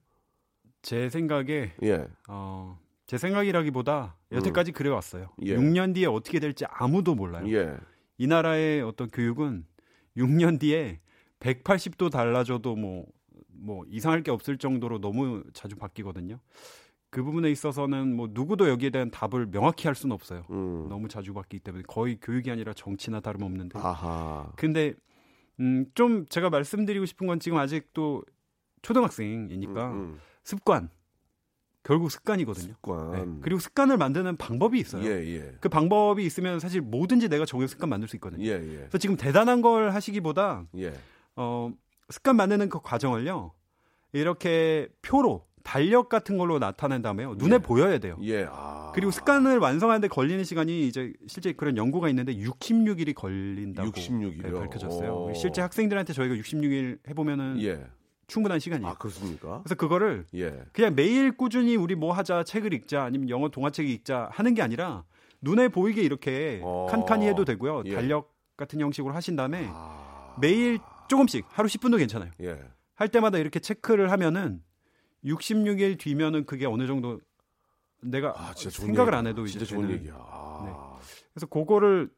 제 0.82 1.10
생각에 1.10 1.74
예, 1.84 2.08
어, 2.30 2.78
제 3.08 3.18
생각이라기보다 3.18 4.16
여태까지 4.32 4.72
그래 4.72 4.90
왔어요. 4.90 5.30
예. 5.44 5.56
6년 5.56 5.94
뒤에 5.96 6.06
어떻게 6.06 6.40
될지 6.40 6.66
아무도 6.70 7.16
몰라요. 7.16 7.52
예, 7.54 7.78
이 8.18 8.28
나라의 8.28 8.82
어떤 8.84 9.10
교육은 9.10 9.66
6년 10.16 10.60
뒤에 10.60 11.00
180도 11.40 12.10
달라져도 12.12 12.76
뭐, 12.76 13.06
뭐 13.50 13.84
이상할 13.90 14.24
게 14.24 14.32
없을 14.32 14.58
정도로 14.58 15.00
너무 15.00 15.44
자주 15.54 15.76
바뀌거든요. 15.76 16.40
그 17.10 17.24
부분에 17.24 17.50
있어서는 17.52 18.16
뭐 18.16 18.28
누구도 18.32 18.68
여기에 18.70 18.90
대한 18.90 19.10
답을 19.12 19.50
명확히 19.50 19.88
할 19.88 19.96
수는 19.96 20.14
없어요. 20.14 20.46
음, 20.50 20.88
너무 20.90 21.08
자주 21.08 21.34
바뀌기 21.34 21.64
때문에 21.64 21.84
거의 21.88 22.18
교육이 22.22 22.52
아니라 22.52 22.74
정치나 22.74 23.20
다름없는데. 23.22 23.80
아하, 23.80 24.52
근데 24.56 24.94
음, 25.60 25.86
좀 25.96 26.26
제가 26.28 26.50
말씀드리고 26.50 27.06
싶은 27.06 27.28
건 27.28 27.40
지금 27.40 27.58
아직도 27.58 28.24
초등학생이니까 28.82 29.92
음, 29.92 30.20
습관 30.44 30.90
결국 31.84 32.12
습관이거든요. 32.12 32.74
습관. 32.74 33.12
네. 33.12 33.40
그리고 33.42 33.60
습관을 33.60 33.98
만드는 33.98 34.36
방법이 34.36 34.78
있어요. 34.78 35.04
예, 35.06 35.26
예, 35.26 35.56
그 35.62 35.70
방법이 35.70 36.26
있으면 36.26 36.60
사실 36.60 36.82
뭐든지 36.82 37.30
내가 37.30 37.46
정해서 37.46 37.72
습관 37.72 37.90
만들 37.90 38.10
수 38.10 38.18
있거든요. 38.18 38.44
예, 38.46 38.52
예, 38.52 38.78
그래서 38.80 38.98
지금 38.98 39.16
대단한 39.16 39.62
걸 39.62 39.92
하시기보다 39.92 40.66
예, 40.78 40.94
어, 41.38 41.72
습관 42.10 42.36
만드는 42.36 42.68
그 42.68 42.82
과정을요. 42.82 43.54
이렇게 44.12 44.90
표로 45.02 45.46
달력 45.68 46.08
같은 46.08 46.38
걸로 46.38 46.60
나타낸 46.60 47.02
다음에요. 47.02 47.36
눈에 47.36 47.56
예. 47.56 47.58
보여야 47.58 47.98
돼요. 47.98 48.18
예, 48.22 48.48
아, 48.50 48.94
그리고 48.96 49.12
습관을 49.12 49.58
완성하는데 49.58 50.08
걸리는 50.08 50.46
시간이 50.46 50.88
이제 50.88 51.12
실제 51.28 51.52
그런 51.52 51.76
연구가 51.76 52.08
있는데 52.08 52.34
66일이 52.38 53.14
걸린다고 53.14 53.92
66일 53.92 54.48
이요? 54.48 54.60
밝혀졌어요. 54.62 55.26
오. 55.26 55.34
실제 55.34 55.62
학생들한테 55.62 56.14
저희가 56.14 56.36
66일 56.36 57.00
해보면은 57.10 57.62
예, 57.64 57.86
충분한 58.28 58.62
시간이에요. 58.62 58.90
아 58.90 58.94
그렇습니까? 58.94 59.60
그래서 59.62 59.76
그거를 59.76 60.26
예, 60.36 60.58
그냥 60.72 60.96
매일 60.96 61.36
꾸준히 61.36 61.76
우리 61.76 61.96
뭐 61.96 62.14
하자 62.14 62.46
책을 62.46 62.74
읽자 62.74 63.04
아니면 63.04 63.30
영어 63.30 63.50
동화책 63.50 63.90
읽자 63.90 64.30
하는 64.32 64.54
게 64.54 64.62
아니라 64.62 65.04
눈에 65.42 65.68
보이게 65.68 66.02
이렇게 66.02 66.62
어. 66.64 66.88
칸칸이 66.90 67.28
해도 67.28 67.44
되고요. 67.44 67.84
예. 67.88 67.94
달력 67.94 68.34
같은 68.56 68.80
형식으로 68.80 69.14
하신 69.14 69.36
다음에 69.36 69.68
아, 69.70 70.34
매일 70.40 70.80
조금씩 71.10 71.46
하루 71.50 71.68
10분도 71.68 71.98
괜찮아요. 71.98 72.32
예, 72.42 72.58
할 72.96 73.10
때마다 73.10 73.38
이렇게 73.38 73.60
체크를 73.60 74.12
하면은 74.14 74.62
66일 75.28 76.00
뒤면은 76.00 76.46
그게 76.46 76.66
어느 76.66 76.88
정도 76.88 77.20
내가 78.02 78.34
아 78.36 78.54
생각을. 78.56 79.14
안 79.16 79.28
해도 79.28 79.46
이제 79.46 79.64
좋은 79.66 79.90
얘기야. 79.92 80.14
아, 80.18 80.98
그래서 81.34 81.46
그거를 81.48 82.10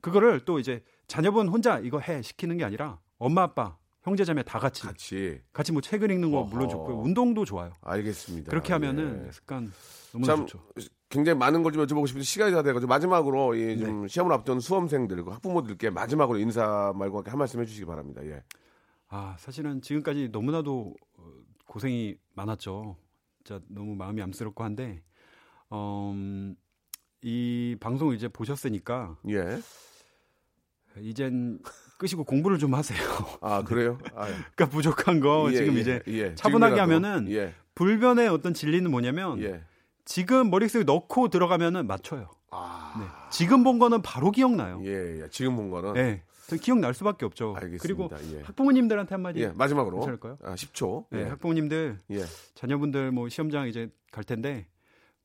그거를 0.00 0.44
또 0.44 0.58
이제 0.58 0.82
자녀분 1.06 1.48
혼자 1.48 1.78
이거 1.78 1.98
해 2.00 2.22
시키는 2.22 2.56
게 2.56 2.64
아니라 2.64 3.00
엄마 3.18 3.42
아빠 3.42 3.76
형제자매 4.02 4.42
다 4.44 4.58
같이 4.58 4.82
같이 4.82 5.40
같이 5.52 5.72
뭐 5.72 5.80
책을 5.82 6.10
읽는 6.10 6.30
거 6.30 6.44
물론 6.44 6.64
어허. 6.64 6.70
좋고요. 6.70 7.00
운동도 7.00 7.44
좋아요. 7.44 7.72
알겠습니다. 7.82 8.50
그렇게 8.50 8.72
하면은 8.72 9.26
예. 9.26 9.32
습관 9.32 9.72
너무 10.12 10.24
참 10.24 10.46
좋죠. 10.46 10.64
굉장히 11.10 11.38
많은 11.38 11.62
걸 11.62 11.72
좀 11.72 11.84
여쭤보고 11.86 12.06
싶은데 12.06 12.24
시간이 12.24 12.52
다 12.52 12.62
돼가지고 12.62 12.88
마지막으로 12.88 13.54
이좀 13.54 14.08
시험을 14.08 14.32
앞둔 14.32 14.60
수험생들, 14.60 15.24
그 15.24 15.30
학부모들께 15.30 15.90
마지막으로 15.90 16.38
인사 16.38 16.92
말고 16.94 17.24
한 17.26 17.38
말씀 17.38 17.60
해주시기 17.60 17.86
바랍니다. 17.86 18.24
예. 18.24 18.42
아, 19.08 19.34
사실은 19.38 19.80
지금까지 19.80 20.28
너무나도 20.30 20.94
어, 21.00 21.07
고생이 21.68 22.16
많았죠. 22.34 22.96
진짜 23.44 23.62
너무 23.68 23.94
마음이 23.94 24.20
암스럽고 24.22 24.64
한데, 24.64 25.02
어, 25.70 26.10
음, 26.14 26.56
이 27.22 27.76
방송을 27.78 28.16
이제 28.16 28.26
보셨으니까, 28.26 29.16
예. 29.28 29.60
이젠 31.00 31.60
끄시고 31.98 32.24
공부를 32.24 32.58
좀 32.58 32.74
하세요. 32.74 32.98
아 33.40 33.62
그래요? 33.62 33.98
아, 34.14 34.26
그러니까 34.26 34.66
부족한 34.66 35.20
거 35.20 35.48
예, 35.52 35.56
지금 35.56 35.76
예, 35.76 35.80
이제 35.80 36.02
예. 36.08 36.34
차분하게. 36.34 36.80
하면은 36.80 37.30
예. 37.30 37.54
불변의 37.74 38.28
어떤 38.28 38.54
진리는 38.54 38.90
뭐냐면, 38.90 39.40
예. 39.42 39.62
지금 40.04 40.50
머릿속에 40.50 40.84
넣고 40.84 41.28
들어가면은 41.28 41.86
맞춰요. 41.86 42.30
아. 42.50 42.94
네. 42.98 43.04
지금 43.30 43.62
본 43.62 43.78
거는 43.78 44.00
바로 44.00 44.30
기억나요. 44.30 44.80
예, 44.84 45.22
예. 45.22 45.28
지금 45.28 45.54
본 45.54 45.70
거는 45.70 45.92
네. 45.92 46.22
저 46.48 46.56
기억날 46.56 46.94
수밖에 46.94 47.24
없죠. 47.26 47.54
알겠습니다. 47.56 47.82
그리고 47.82 48.10
예. 48.36 48.42
학부모님들한테 48.42 49.14
한마디. 49.14 49.40
예, 49.40 49.48
마지막으로 49.48 49.98
괜찮을까요? 49.98 50.38
아, 50.42 50.54
10초. 50.54 51.04
네, 51.10 51.20
예. 51.20 51.24
학부모님들 51.24 51.98
예. 52.10 52.24
자녀분들 52.54 53.12
뭐 53.12 53.28
시험장 53.28 53.68
이제 53.68 53.90
갈 54.10 54.24
텐데 54.24 54.66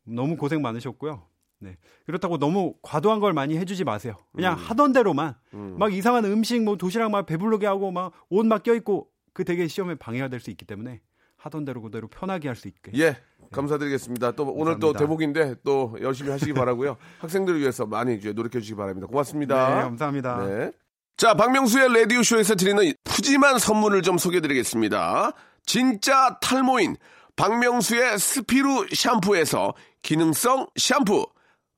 너무 0.03 0.35
고생 0.37 0.61
많으셨고요. 0.61 1.23
네. 1.59 1.77
그렇다고 2.05 2.37
너무 2.37 2.75
과도한 2.81 3.21
걸 3.21 3.31
많이 3.31 3.57
해주지 3.57 3.85
마세요. 3.85 4.15
그냥 4.35 4.55
하던 4.57 4.91
대로만 4.91 5.35
음. 5.53 5.77
막 5.79 5.93
이상한 5.93 6.25
음식 6.25 6.61
뭐 6.61 6.75
도시락 6.75 7.09
막 7.11 7.25
배부르게 7.25 7.65
하고 7.65 7.89
막 7.91 8.11
옷 8.29 8.45
막 8.45 8.63
껴입고 8.63 9.07
그 9.33 9.45
되게 9.45 9.65
시험에 9.67 9.95
방해가 9.95 10.27
될 10.27 10.41
수 10.41 10.49
있기 10.51 10.65
때문에 10.65 10.99
하던 11.37 11.63
대로 11.63 11.81
그대로 11.81 12.09
편하게 12.09 12.49
할 12.49 12.55
수 12.57 12.67
있게 12.67 12.91
예. 12.99 13.15
감사드리겠습니다. 13.53 14.33
또 14.33 14.43
오늘 14.43 14.73
또 14.79 14.91
감사합니다. 14.91 14.99
대목인데 14.99 15.55
또 15.63 15.95
열심히 16.01 16.31
하시기 16.31 16.51
바라고요. 16.53 16.97
학생들을 17.19 17.59
위해서 17.61 17.85
많이 17.85 18.17
노력해 18.17 18.59
주시기 18.59 18.75
바랍니다. 18.75 19.07
고맙습니다. 19.07 19.75
네, 19.75 19.81
감사합니다. 19.83 20.45
네. 20.45 20.71
자, 21.15 21.35
박명수의 21.35 21.93
라디오쇼에서 21.93 22.55
드리는 22.55 22.91
푸짐한 23.03 23.59
선물을 23.59 24.01
좀 24.01 24.17
소개해드리겠습니다. 24.17 25.31
진짜 25.65 26.37
탈모인 26.41 26.97
박명수의 27.35 28.17
스피루 28.17 28.87
샴푸에서 28.91 29.73
기능성 30.01 30.67
샴푸, 30.75 31.25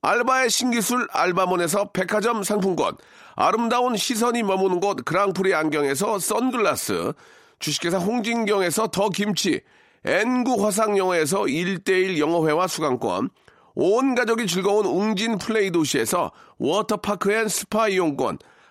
알바의 0.02 0.50
신기술 0.50 1.08
알바몬에서 1.12 1.92
백화점 1.92 2.44
상품권, 2.44 2.96
아름다운 3.36 3.98
시선이 3.98 4.44
머무는 4.44 4.80
곳 4.80 5.04
그랑프리 5.04 5.54
안경에서 5.54 6.20
선글라스, 6.20 7.14
주식회사 7.60 7.98
홍진경에서 7.98 8.88
더 8.88 9.10
김치, 9.10 9.62
엔구 10.06 10.64
화상영어에서 10.64 11.42
1대1 11.42 12.20
영어회화 12.20 12.68
수강권, 12.68 13.30
온 13.76 14.16
가족이 14.16 14.48
즐거운 14.48 14.86
웅진 14.86 15.38
플레이 15.40 15.72
도시에서 15.72 16.32
워터파크 16.58 17.34
앤 17.34 17.48
스파 17.50 17.90
이용권, 17.90 18.38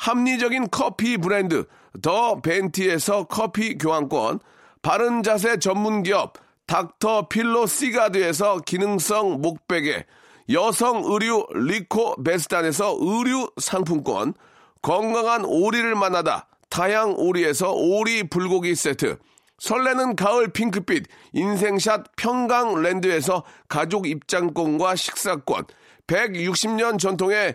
합리적인 0.00 0.68
커피 0.70 1.18
브랜드 1.18 1.66
더 2.00 2.40
벤티에서 2.40 3.24
커피 3.24 3.76
교환권, 3.76 4.40
바른 4.80 5.22
자세 5.22 5.58
전문 5.58 6.02
기업 6.02 6.38
닥터 6.66 7.28
필로 7.28 7.66
시가드에서 7.66 8.60
기능성 8.60 9.42
목베개, 9.42 10.06
여성 10.52 11.02
의류 11.04 11.44
리코 11.52 12.22
베스탄에서 12.22 12.96
의류 12.98 13.50
상품권, 13.58 14.32
건강한 14.80 15.44
오리를 15.44 15.94
만나다 15.94 16.48
다양 16.70 17.14
오리에서 17.18 17.72
오리 17.72 18.22
불고기 18.22 18.74
세트, 18.74 19.18
설레는 19.58 20.16
가을 20.16 20.48
핑크빛 20.48 21.04
인생샷 21.34 22.16
평강랜드에서 22.16 23.44
가족 23.68 24.06
입장권과 24.06 24.96
식사권, 24.96 25.66
160년 26.06 26.98
전통의 26.98 27.54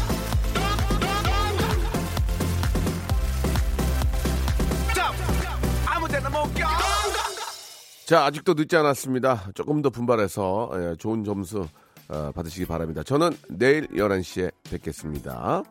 자, 8.05 8.25
아직도 8.25 8.55
늦지 8.55 8.75
않았습니다. 8.75 9.51
조금 9.53 9.81
더 9.81 9.89
분발해서 9.89 10.71
예, 10.75 10.95
좋은 10.97 11.23
점수 11.23 11.67
어, 12.09 12.31
받으시기 12.33 12.65
바랍니다. 12.65 13.03
저는 13.03 13.31
내일 13.49 13.87
11시에 13.87 14.51
뵙겠습니다. 14.69 15.63